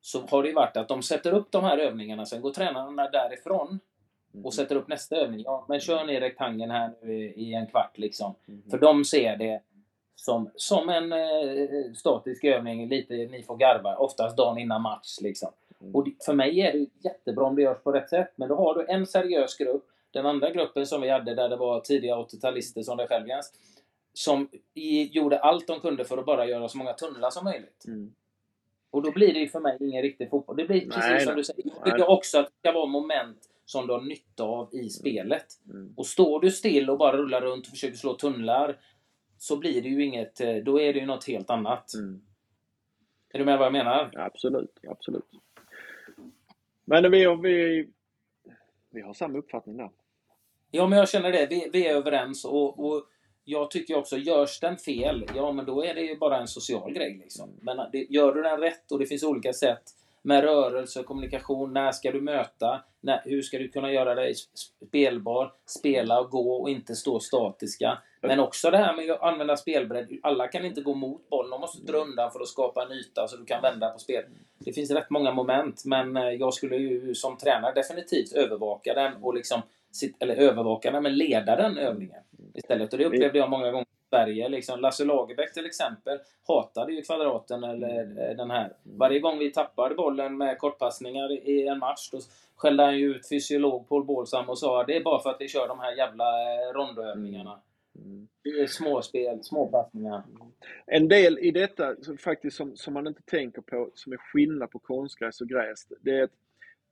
så 0.01 0.21
har 0.21 0.43
det 0.43 0.53
varit 0.53 0.77
att 0.77 0.87
de 0.87 1.03
sätter 1.03 1.33
upp 1.33 1.51
de 1.51 1.63
här 1.63 1.77
övningarna, 1.77 2.25
sen 2.25 2.41
går 2.41 2.51
tränarna 2.51 3.09
därifrån 3.09 3.79
och 4.31 4.39
mm. 4.39 4.51
sätter 4.51 4.75
upp 4.75 4.87
nästa 4.87 5.15
övning. 5.15 5.41
Ja, 5.45 5.65
men 5.67 5.79
kör 5.79 6.05
ni 6.05 6.19
rektangeln 6.19 6.71
här 6.71 6.93
nu 7.01 7.13
i, 7.13 7.53
en 7.53 7.67
kvart 7.67 7.97
liksom. 7.97 8.35
Mm. 8.47 8.61
För 8.69 8.77
de 8.77 9.05
ser 9.05 9.37
det 9.37 9.61
som, 10.15 10.49
som 10.55 10.89
en 10.89 11.11
eh, 11.11 11.93
statisk 11.95 12.43
övning, 12.43 12.89
lite 12.89 13.13
ni 13.13 13.43
får 13.43 13.57
garva, 13.57 13.95
oftast 13.95 14.37
dagen 14.37 14.57
innan 14.57 14.81
match 14.81 15.17
liksom. 15.21 15.49
Mm. 15.81 15.95
Och 15.95 16.07
för 16.25 16.33
mig 16.33 16.59
är 16.61 16.73
det 16.73 16.85
jättebra 17.03 17.45
om 17.45 17.55
det 17.55 17.61
görs 17.61 17.83
på 17.83 17.91
rätt 17.91 18.09
sätt, 18.09 18.33
men 18.35 18.49
då 18.49 18.55
har 18.55 18.75
du 18.75 18.85
en 18.87 19.05
seriös 19.05 19.57
grupp 19.57 19.85
den 20.11 20.25
andra 20.25 20.51
gruppen 20.51 20.85
som 20.85 21.01
vi 21.01 21.09
hade 21.09 21.35
där 21.35 21.49
det 21.49 21.55
var 21.55 21.79
tidiga 21.79 22.15
80-talister 22.15 22.81
som 22.81 22.97
dig 22.97 23.07
själv 23.07 23.27
Jens, 23.27 23.53
som 24.13 24.49
i, 24.73 25.03
gjorde 25.03 25.39
allt 25.39 25.67
de 25.67 25.79
kunde 25.79 26.05
för 26.05 26.17
att 26.17 26.25
bara 26.25 26.45
göra 26.45 26.69
så 26.69 26.77
många 26.77 26.93
tunnlar 26.93 27.29
som 27.29 27.43
möjligt. 27.43 27.85
Mm. 27.87 28.13
Och 28.91 29.01
då 29.01 29.11
blir 29.11 29.33
det 29.33 29.39
ju 29.39 29.47
för 29.47 29.59
mig 29.59 29.77
ingen 29.79 30.01
riktig 30.01 30.29
fotboll. 30.29 30.57
Det 30.57 30.65
blir 30.65 30.79
precis 30.79 31.09
nej, 31.09 31.25
som 31.25 31.35
du 31.35 31.43
säger. 31.43 31.63
Jag 31.65 31.85
tycker 31.85 32.09
också 32.09 32.39
att 32.39 32.45
det 32.45 32.53
ska 32.59 32.71
vara 32.71 32.85
moment 32.85 33.37
som 33.65 33.87
du 33.87 33.93
har 33.93 34.01
nytta 34.01 34.43
av 34.43 34.75
i 34.75 34.89
spelet. 34.89 35.45
Mm. 35.69 35.93
Och 35.97 36.05
står 36.05 36.39
du 36.39 36.51
still 36.51 36.89
och 36.89 36.97
bara 36.97 37.17
rullar 37.17 37.41
runt 37.41 37.65
och 37.65 37.71
försöker 37.71 37.97
slå 37.97 38.13
tunnlar 38.13 38.79
så 39.37 39.57
blir 39.57 39.81
det 39.81 39.89
ju 39.89 40.05
inget, 40.05 40.41
eh, 40.41 40.55
då 40.55 40.81
är 40.81 40.93
det 40.93 40.99
ju 40.99 41.05
något 41.05 41.27
helt 41.27 41.49
annat. 41.49 41.93
Mm. 41.93 42.21
Är 43.33 43.39
du 43.39 43.45
med 43.45 43.57
vad 43.57 43.65
jag 43.65 43.73
menar? 43.73 44.11
absolut, 44.15 44.79
absolut. 44.87 45.29
Men 46.85 47.11
vi, 47.11 47.37
vi, 47.43 47.87
vi 48.89 49.01
har 49.01 49.13
samma 49.13 49.37
uppfattning 49.37 49.77
där. 49.77 49.89
Ja, 50.71 50.87
men 50.87 50.99
jag 50.99 51.09
känner 51.09 51.31
det. 51.31 51.47
Vi, 51.49 51.69
vi 51.73 51.87
är 51.87 51.95
överens 51.95 52.45
och, 52.45 52.79
och 52.79 53.03
jag 53.49 53.71
tycker 53.71 53.95
också, 53.95 54.17
görs 54.17 54.59
den 54.59 54.77
fel, 54.77 55.25
ja 55.35 55.51
men 55.51 55.65
då 55.65 55.83
är 55.83 55.93
det 55.93 56.01
ju 56.01 56.17
bara 56.17 56.37
en 56.37 56.47
social 56.47 56.93
grej. 56.93 57.19
Liksom. 57.23 57.49
Men 57.61 57.77
det, 57.91 58.05
gör 58.09 58.33
du 58.33 58.41
den 58.41 58.59
rätt 58.59 58.91
och 58.91 58.99
det 58.99 59.05
finns 59.05 59.23
olika 59.23 59.53
sätt 59.53 59.83
med 60.21 60.43
rörelse 60.43 61.03
kommunikation. 61.03 61.73
När 61.73 61.91
ska 61.91 62.11
du 62.11 62.21
möta? 62.21 62.83
När, 63.01 63.21
hur 63.25 63.41
ska 63.41 63.57
du 63.57 63.69
kunna 63.69 63.91
göra 63.91 64.15
dig 64.15 64.33
spelbar? 64.87 65.53
Spela 65.65 66.19
och 66.19 66.29
gå 66.29 66.61
och 66.61 66.69
inte 66.69 66.95
stå 66.95 67.19
statiska. 67.19 67.97
Men 68.21 68.39
också 68.39 68.71
det 68.71 68.77
här 68.77 68.95
med 68.95 69.11
att 69.11 69.21
använda 69.21 69.57
spelbredd. 69.57 70.19
Alla 70.23 70.47
kan 70.47 70.65
inte 70.65 70.81
gå 70.81 70.93
mot 70.93 71.29
bollen. 71.29 71.51
De 71.51 71.61
måste 71.61 71.91
dra 71.91 71.97
undan 71.97 72.31
för 72.31 72.39
att 72.39 72.47
skapa 72.47 72.83
en 72.83 72.91
yta 72.91 73.27
så 73.27 73.37
du 73.37 73.45
kan 73.45 73.61
vända 73.61 73.89
på 73.89 73.99
spel. 73.99 74.23
Det 74.59 74.73
finns 74.73 74.91
rätt 74.91 75.09
många 75.09 75.31
moment, 75.31 75.85
men 75.85 76.17
eh, 76.17 76.29
jag 76.29 76.53
skulle 76.53 76.75
ju 76.75 77.15
som 77.15 77.37
tränare 77.37 77.73
definitivt 77.73 78.33
övervaka 78.33 78.93
den 78.93 79.13
och 79.23 79.33
liksom 79.33 79.61
eller 80.19 80.35
övervaka 80.35 80.91
den, 80.91 81.03
men 81.03 81.17
leda 81.17 81.55
den 81.55 81.77
övningen 81.77 82.23
istället. 82.53 82.93
Och 82.93 82.99
det 82.99 83.05
upplevde 83.05 83.39
jag 83.39 83.49
många 83.49 83.71
gånger 83.71 83.85
i 83.85 84.09
Sverige. 84.09 84.49
Liksom 84.49 84.79
Lasse 84.79 85.05
Lagerbäck 85.05 85.53
till 85.53 85.65
exempel 85.65 86.19
hatade 86.47 86.93
ju 86.93 87.01
kvadraten 87.01 87.63
eller 87.63 88.29
eh, 88.29 88.35
den 88.37 88.51
här. 88.51 88.73
Varje 88.83 89.19
gång 89.19 89.39
vi 89.39 89.51
tappade 89.51 89.95
bollen 89.95 90.37
med 90.37 90.57
kortpassningar 90.57 91.31
i 91.31 91.67
en 91.67 91.79
match 91.79 92.09
då 92.11 92.19
skällde 92.55 92.83
han 92.83 92.97
ju 92.97 93.15
ut 93.15 93.29
fysiolog 93.29 93.89
Paul 93.89 94.05
Bålsam 94.05 94.49
och 94.49 94.59
sa 94.59 94.83
det 94.83 94.95
är 94.95 95.03
bara 95.03 95.21
för 95.23 95.29
att 95.29 95.41
vi 95.41 95.47
kör 95.47 95.67
de 95.67 95.79
här 95.79 95.95
jävla 95.95 96.23
eh, 96.23 96.73
rondoövningarna. 96.73 97.59
Är 98.43 98.67
småspel, 98.67 99.43
småpassningar. 99.43 100.23
En 100.85 101.07
del 101.07 101.39
i 101.39 101.51
detta 101.51 101.95
faktiskt 102.19 102.57
som, 102.57 102.75
som 102.75 102.93
man 102.93 103.07
inte 103.07 103.21
tänker 103.21 103.61
på, 103.61 103.89
som 103.93 104.13
är 104.13 104.17
skillnad 104.17 104.71
på 104.71 104.79
konstgräs 104.79 105.41
och 105.41 105.47
gräs, 105.47 105.87
det 106.01 106.11
är 106.11 106.23
att 106.23 106.31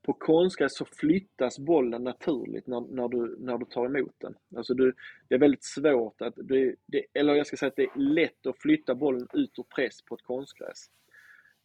på 0.06 0.14
konstgräs 0.14 0.78
så 0.78 0.86
flyttas 0.86 1.60
bollen 1.60 2.04
naturligt 2.04 2.68
när, 2.68 2.82
när, 2.82 3.08
du, 3.08 3.36
när 3.40 3.58
du 3.58 3.66
tar 3.66 3.86
emot 3.86 4.16
den. 4.18 4.36
Alltså 4.56 4.74
du, 4.74 4.94
det 5.28 5.36
är 5.36 5.40
väldigt 5.40 5.64
svårt 5.64 6.22
att, 6.22 6.34
det, 6.36 6.76
det, 6.86 7.06
eller 7.14 7.36
jag 7.36 7.48
ska 7.48 7.58
säga 7.58 7.68
att 7.68 7.76
det 7.76 7.84
är 7.84 8.00
lätt 8.00 8.48
att 8.48 8.62
flytta 8.62 8.96
bollen 8.96 9.28
ut 9.34 9.60
ur 9.60 9.64
press 9.76 10.02
på 10.02 10.16
ett 10.16 10.22
konstgräs. 10.22 10.90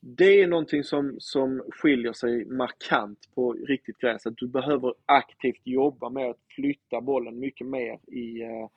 Det 0.01 0.43
är 0.43 0.47
någonting 0.47 0.84
som, 0.84 1.16
som 1.18 1.62
skiljer 1.70 2.12
sig 2.12 2.45
markant 2.45 3.18
på 3.34 3.53
riktigt 3.53 3.99
gräs, 3.99 4.26
att 4.26 4.36
du 4.36 4.49
behöver 4.49 4.95
aktivt 5.07 5.61
jobba 5.64 6.09
med 6.11 6.30
att 6.30 6.41
flytta 6.49 7.01
bollen 7.01 7.38
mycket 7.38 7.66
mer 7.66 7.99
i, 8.07 8.43
uh, 8.45 8.68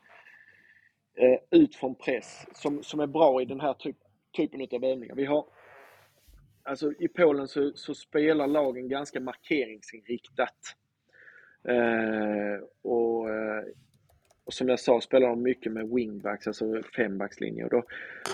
uh, 1.21 1.61
ut 1.61 1.75
från 1.75 1.95
press, 1.95 2.45
som, 2.53 2.83
som 2.83 2.99
är 2.99 3.07
bra 3.07 3.41
i 3.41 3.45
den 3.45 3.59
här 3.59 3.73
typ, 3.73 3.97
typen 4.37 4.61
av 4.61 4.83
övningar. 4.83 5.15
Vi 5.15 5.25
har 5.25 5.45
alltså 6.63 6.91
i 6.99 7.07
Polen 7.07 7.47
så, 7.47 7.71
så 7.75 7.95
spelar 7.95 8.47
lagen 8.47 8.87
ganska 8.87 9.19
markeringsinriktat. 9.19 10.75
Eh, 11.67 12.63
och, 12.81 13.29
eh, 13.29 13.63
och, 14.45 14.53
som 14.53 14.69
jag 14.69 14.79
sa 14.79 15.01
spelar 15.01 15.29
de 15.29 15.41
mycket 15.41 15.71
med 15.71 15.89
wingbacks, 15.89 16.47
alltså 16.47 16.81
fembackslinje. 16.95 17.67
då, 17.67 17.83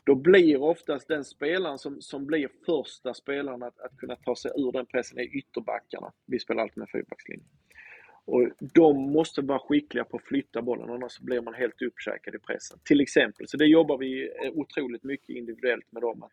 då 0.06 0.16
blir 0.16 0.62
oftast 0.62 1.08
den 1.08 1.26
spelaren 1.26 1.78
som, 1.78 2.02
som 2.02 2.26
blir 2.26 2.50
första 2.66 3.14
spelaren 3.14 3.64
att, 3.64 3.80
att 3.80 3.98
kunna 3.98 4.16
ta 4.16 4.36
sig 4.36 4.52
ur 4.56 4.72
den 4.72 4.86
pressen 4.86 5.20
är 5.20 5.38
ytterbackarna. 5.38 6.12
Vi 6.26 6.40
spelar 6.40 6.64
alltid 6.64 6.78
med 6.78 6.90
fyrbackslinje. 6.90 7.46
Och 8.26 8.50
de 8.74 9.12
måste 9.12 9.42
vara 9.42 9.60
skickliga 9.60 10.04
på 10.04 10.18
att 10.18 10.24
flytta 10.24 10.62
bollen, 10.62 10.90
annars 10.90 11.20
blir 11.20 11.42
man 11.42 11.54
helt 11.54 11.82
uppkäkad 11.82 12.36
i 12.36 12.40
pressen. 12.40 12.80
Till 12.84 13.02
exempel. 13.02 13.48
Så 13.48 13.58
det 13.58 13.66
jobbar 13.66 13.98
vi 13.98 14.32
otroligt 14.54 15.04
mycket 15.04 15.30
individuellt 15.30 15.92
med 15.92 16.02
dem. 16.02 16.24
Att, 16.24 16.32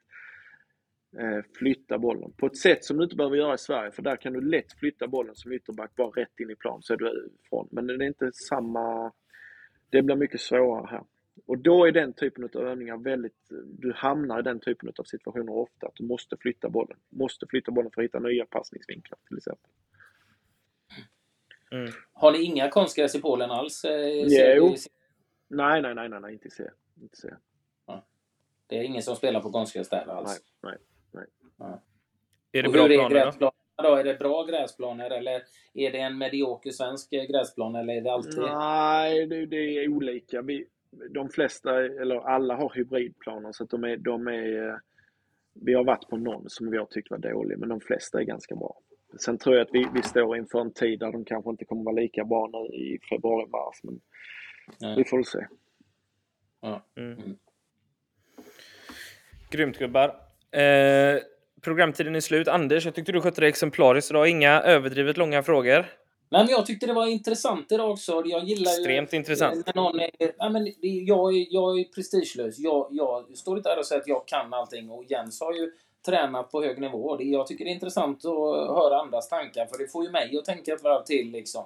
flytta 1.58 1.98
bollen 1.98 2.32
på 2.32 2.46
ett 2.46 2.56
sätt 2.56 2.84
som 2.84 2.96
du 2.96 3.04
inte 3.04 3.16
behöver 3.16 3.36
göra 3.36 3.54
i 3.54 3.58
Sverige 3.58 3.90
för 3.90 4.02
där 4.02 4.16
kan 4.16 4.32
du 4.32 4.40
lätt 4.40 4.72
flytta 4.72 5.08
bollen 5.08 5.34
som 5.34 5.52
ytterback 5.52 5.94
bara 5.96 6.10
rätt 6.10 6.40
in 6.40 6.50
i 6.50 6.56
plan 6.56 6.82
så 6.82 6.92
är 6.92 6.96
du 6.96 7.30
ifrån. 7.44 7.68
Men 7.70 7.86
det 7.86 7.94
är 7.94 8.02
inte 8.02 8.32
samma... 8.32 9.12
Det 9.90 10.02
blir 10.02 10.16
mycket 10.16 10.40
svårare 10.40 10.86
här. 10.90 11.04
Och 11.46 11.58
då 11.58 11.84
är 11.84 11.92
den 11.92 12.12
typen 12.12 12.44
av 12.44 12.62
övningar 12.62 12.96
väldigt... 12.96 13.48
Du 13.64 13.92
hamnar 13.92 14.38
i 14.38 14.42
den 14.42 14.60
typen 14.60 14.92
av 14.98 15.04
situationer 15.04 15.52
ofta 15.52 15.86
att 15.86 15.94
du 15.94 16.04
måste 16.04 16.36
flytta 16.36 16.68
bollen. 16.68 16.98
Måste 17.08 17.46
flytta 17.46 17.70
bollen 17.70 17.90
för 17.94 18.00
att 18.00 18.04
hitta 18.04 18.18
nya 18.18 18.46
passningsvinklar 18.46 19.18
till 19.28 19.36
exempel. 19.36 19.70
Mm. 21.70 21.92
Har 22.12 22.32
ni 22.32 22.42
inga 22.42 22.70
konstgräs 22.70 23.14
i 23.14 23.20
Polen 23.20 23.50
alls? 23.50 23.84
Eh, 23.84 24.56
jo. 24.56 24.74
Nej, 25.48 25.82
nej, 25.82 25.94
nej, 25.94 26.08
nej, 26.08 26.20
nej, 26.20 26.32
inte 26.32 26.50
se. 26.50 26.70
Inte 27.00 27.16
se. 27.16 27.28
Ja. 27.86 28.06
Det 28.66 28.78
är 28.78 28.82
ingen 28.82 29.02
som 29.02 29.16
spelar 29.16 29.40
på 29.40 29.50
konstgräs 29.50 29.88
där 29.88 30.06
alls? 30.06 30.42
Nej, 30.62 30.72
nej. 30.72 30.78
Ja. 31.58 31.82
Är 32.52 32.62
det 32.62 32.68
bra 32.68 32.86
planer 32.88 33.34
då? 33.38 33.52
Då? 33.82 33.94
Är 33.94 34.04
det 34.04 34.18
bra 34.18 34.44
gräsplaner 34.44 35.10
eller 35.10 35.42
är 35.74 35.92
det 35.92 35.98
en 35.98 36.18
medioker 36.18 36.70
svensk 36.70 37.10
gräsplan 37.10 37.74
eller 37.74 37.94
är 37.94 38.00
det 38.00 38.12
alltid? 38.12 38.38
Nej, 38.38 39.26
det, 39.26 39.46
det 39.46 39.56
är 39.56 39.88
olika. 39.88 40.42
Vi, 40.42 40.66
de 41.10 41.28
flesta, 41.28 41.84
eller 41.84 42.16
alla 42.16 42.56
har 42.56 42.72
hybridplaner 42.74 43.52
så 43.52 43.64
att 43.64 43.70
de 43.70 43.84
är, 43.84 43.96
de 43.96 44.26
är... 44.26 44.80
Vi 45.54 45.74
har 45.74 45.84
varit 45.84 46.08
på 46.08 46.16
någon 46.16 46.50
som 46.50 46.70
vi 46.70 46.78
har 46.78 46.86
tyckt 46.86 47.10
var 47.10 47.18
dålig, 47.18 47.58
men 47.58 47.68
de 47.68 47.80
flesta 47.80 48.20
är 48.20 48.24
ganska 48.24 48.56
bra. 48.56 48.80
Sen 49.20 49.38
tror 49.38 49.56
jag 49.56 49.66
att 49.66 49.74
vi, 49.74 49.86
vi 49.94 50.02
står 50.02 50.36
inför 50.36 50.60
en 50.60 50.72
tid 50.72 50.98
där 50.98 51.12
de 51.12 51.24
kanske 51.24 51.50
inte 51.50 51.64
kommer 51.64 51.84
vara 51.84 51.94
lika 51.94 52.24
bra 52.24 52.50
nu 52.52 52.76
i 52.76 52.98
februari-mars, 53.10 53.80
men 53.82 54.00
Nej. 54.80 54.96
vi 54.96 55.04
får 55.04 55.16
väl 55.16 55.24
se. 55.24 55.46
Ja. 56.60 56.82
Mm. 56.96 57.18
Mm. 57.18 57.36
Grymt 59.50 59.78
gubbar. 59.78 60.25
Eh, 60.52 61.20
programtiden 61.62 62.16
är 62.16 62.20
slut. 62.20 62.48
Anders, 62.48 62.84
jag 62.84 62.94
tyckte 62.94 63.12
du 63.12 63.20
skötte 63.20 63.40
det 63.40 63.48
exemplariskt 63.48 64.10
idag. 64.10 64.28
Inga 64.28 64.60
överdrivet 64.62 65.16
långa 65.16 65.42
frågor. 65.42 65.86
Nej, 66.28 66.44
men 66.44 66.48
jag 66.48 66.66
tyckte 66.66 66.86
det 66.86 66.92
var 66.92 67.06
intressant 67.06 67.72
idag 67.72 67.90
också. 67.90 68.22
Jag 68.24 68.44
gillar 68.44 68.70
Extremt 68.70 69.12
ju, 69.12 69.16
intressant. 69.16 69.66
När 69.66 69.74
någon 69.74 70.00
är, 70.00 70.10
ja, 70.38 70.48
men 70.48 70.72
jag, 70.80 71.36
är, 71.36 71.46
jag 71.50 71.80
är 71.80 71.84
prestigelös. 71.84 72.58
Jag, 72.58 72.88
jag 72.90 73.36
står 73.36 73.56
inte 73.56 73.68
här 73.68 73.78
och 73.78 73.86
säger 73.86 74.00
att 74.00 74.08
jag 74.08 74.28
kan 74.28 74.54
allting. 74.54 74.90
Och 74.90 75.04
Jens 75.08 75.40
har 75.40 75.52
ju 75.52 75.72
tränat 76.06 76.50
på 76.50 76.62
hög 76.62 76.80
nivå. 76.80 77.16
Jag 77.20 77.46
tycker 77.46 77.64
det 77.64 77.70
är 77.70 77.74
intressant 77.74 78.24
att 78.24 78.32
höra 78.76 79.00
andras 79.00 79.28
tankar. 79.28 79.66
För 79.66 79.78
det 79.78 79.92
får 79.92 80.04
ju 80.04 80.10
mig 80.10 80.38
att 80.38 80.44
tänka 80.44 80.74
ett 80.74 80.82
varv 80.82 81.04
till. 81.04 81.30
Liksom. 81.30 81.64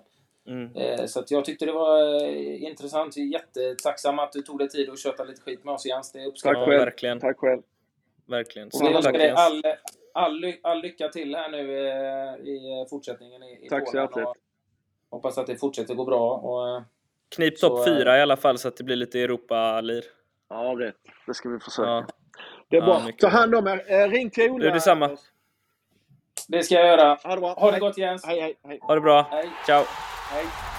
Mm. 0.48 0.76
Eh, 0.76 1.06
så 1.06 1.24
jag 1.28 1.44
tyckte 1.44 1.66
det 1.66 1.72
var 1.72 2.22
eh, 2.24 2.62
intressant. 2.62 3.16
Jag 3.16 3.26
är 3.26 3.30
jättetacksam 3.30 4.18
att 4.18 4.32
du 4.32 4.42
tog 4.42 4.58
dig 4.58 4.68
tid 4.68 4.90
att 4.90 4.98
köta 4.98 5.24
lite 5.24 5.40
skit 5.40 5.64
med 5.64 5.74
oss 5.74 5.86
Jens. 5.86 6.12
Det 6.12 6.26
uppskattar 6.26 6.54
Tack 6.54 6.68
själv. 6.68 6.80
Verkligen. 6.80 7.20
Tack 7.20 7.38
själv 7.38 7.62
verkligen. 8.30 8.70
Önskar 8.82 9.12
dig 9.12 9.30
all, 9.30 9.62
all, 10.14 10.54
all 10.62 10.80
lycka 10.82 11.08
till 11.08 11.34
här 11.34 11.50
nu 11.50 11.88
eh, 11.88 12.48
i 12.48 12.86
fortsättningen 12.90 13.42
i, 13.42 13.66
i 13.66 13.68
Tack 13.68 13.90
så 13.90 13.96
hjärtligt. 13.96 14.28
Hoppas 15.10 15.38
att 15.38 15.46
det 15.46 15.56
fortsätter 15.56 15.94
gå 15.94 16.04
bra. 16.04 16.36
Och, 16.36 16.76
eh, 16.76 16.82
Knip 17.34 17.60
topp 17.60 17.84
fyra 17.84 18.18
i 18.18 18.22
alla 18.22 18.36
fall 18.36 18.58
så 18.58 18.68
att 18.68 18.76
det 18.76 18.84
blir 18.84 18.96
lite 18.96 19.20
Europa-lir. 19.20 20.04
Ja, 20.48 20.74
rätt. 20.78 20.96
Det 21.26 21.34
ska 21.34 21.48
vi 21.48 21.58
försöka. 21.58 21.88
Ja. 21.88 22.06
Det 22.68 22.76
är 22.76 22.82
bra. 22.82 23.02
Ja, 23.06 23.12
Ta 23.18 23.28
hand 23.28 23.54
om 23.54 23.66
er. 23.66 23.84
Eh, 23.92 24.08
ring 24.08 24.30
till 24.30 24.50
Ola. 24.50 24.64
Du, 24.64 24.70
detsamma. 24.70 25.16
Det 26.48 26.62
ska 26.62 26.74
jag 26.74 26.86
göra. 26.86 27.18
Ha 27.24 27.34
det 27.34 27.40
bra. 27.40 27.54
Ha 27.54 27.70
det 27.70 27.78
gott 27.78 27.98
Jens. 27.98 28.24
Hej, 28.24 28.40
hej, 28.40 28.58
hej. 28.64 28.78
Ha 28.82 28.94
det 28.94 29.00
bra. 29.00 29.26
Hej. 29.30 29.50
Ciao. 29.66 29.84
Hej. 30.30 30.69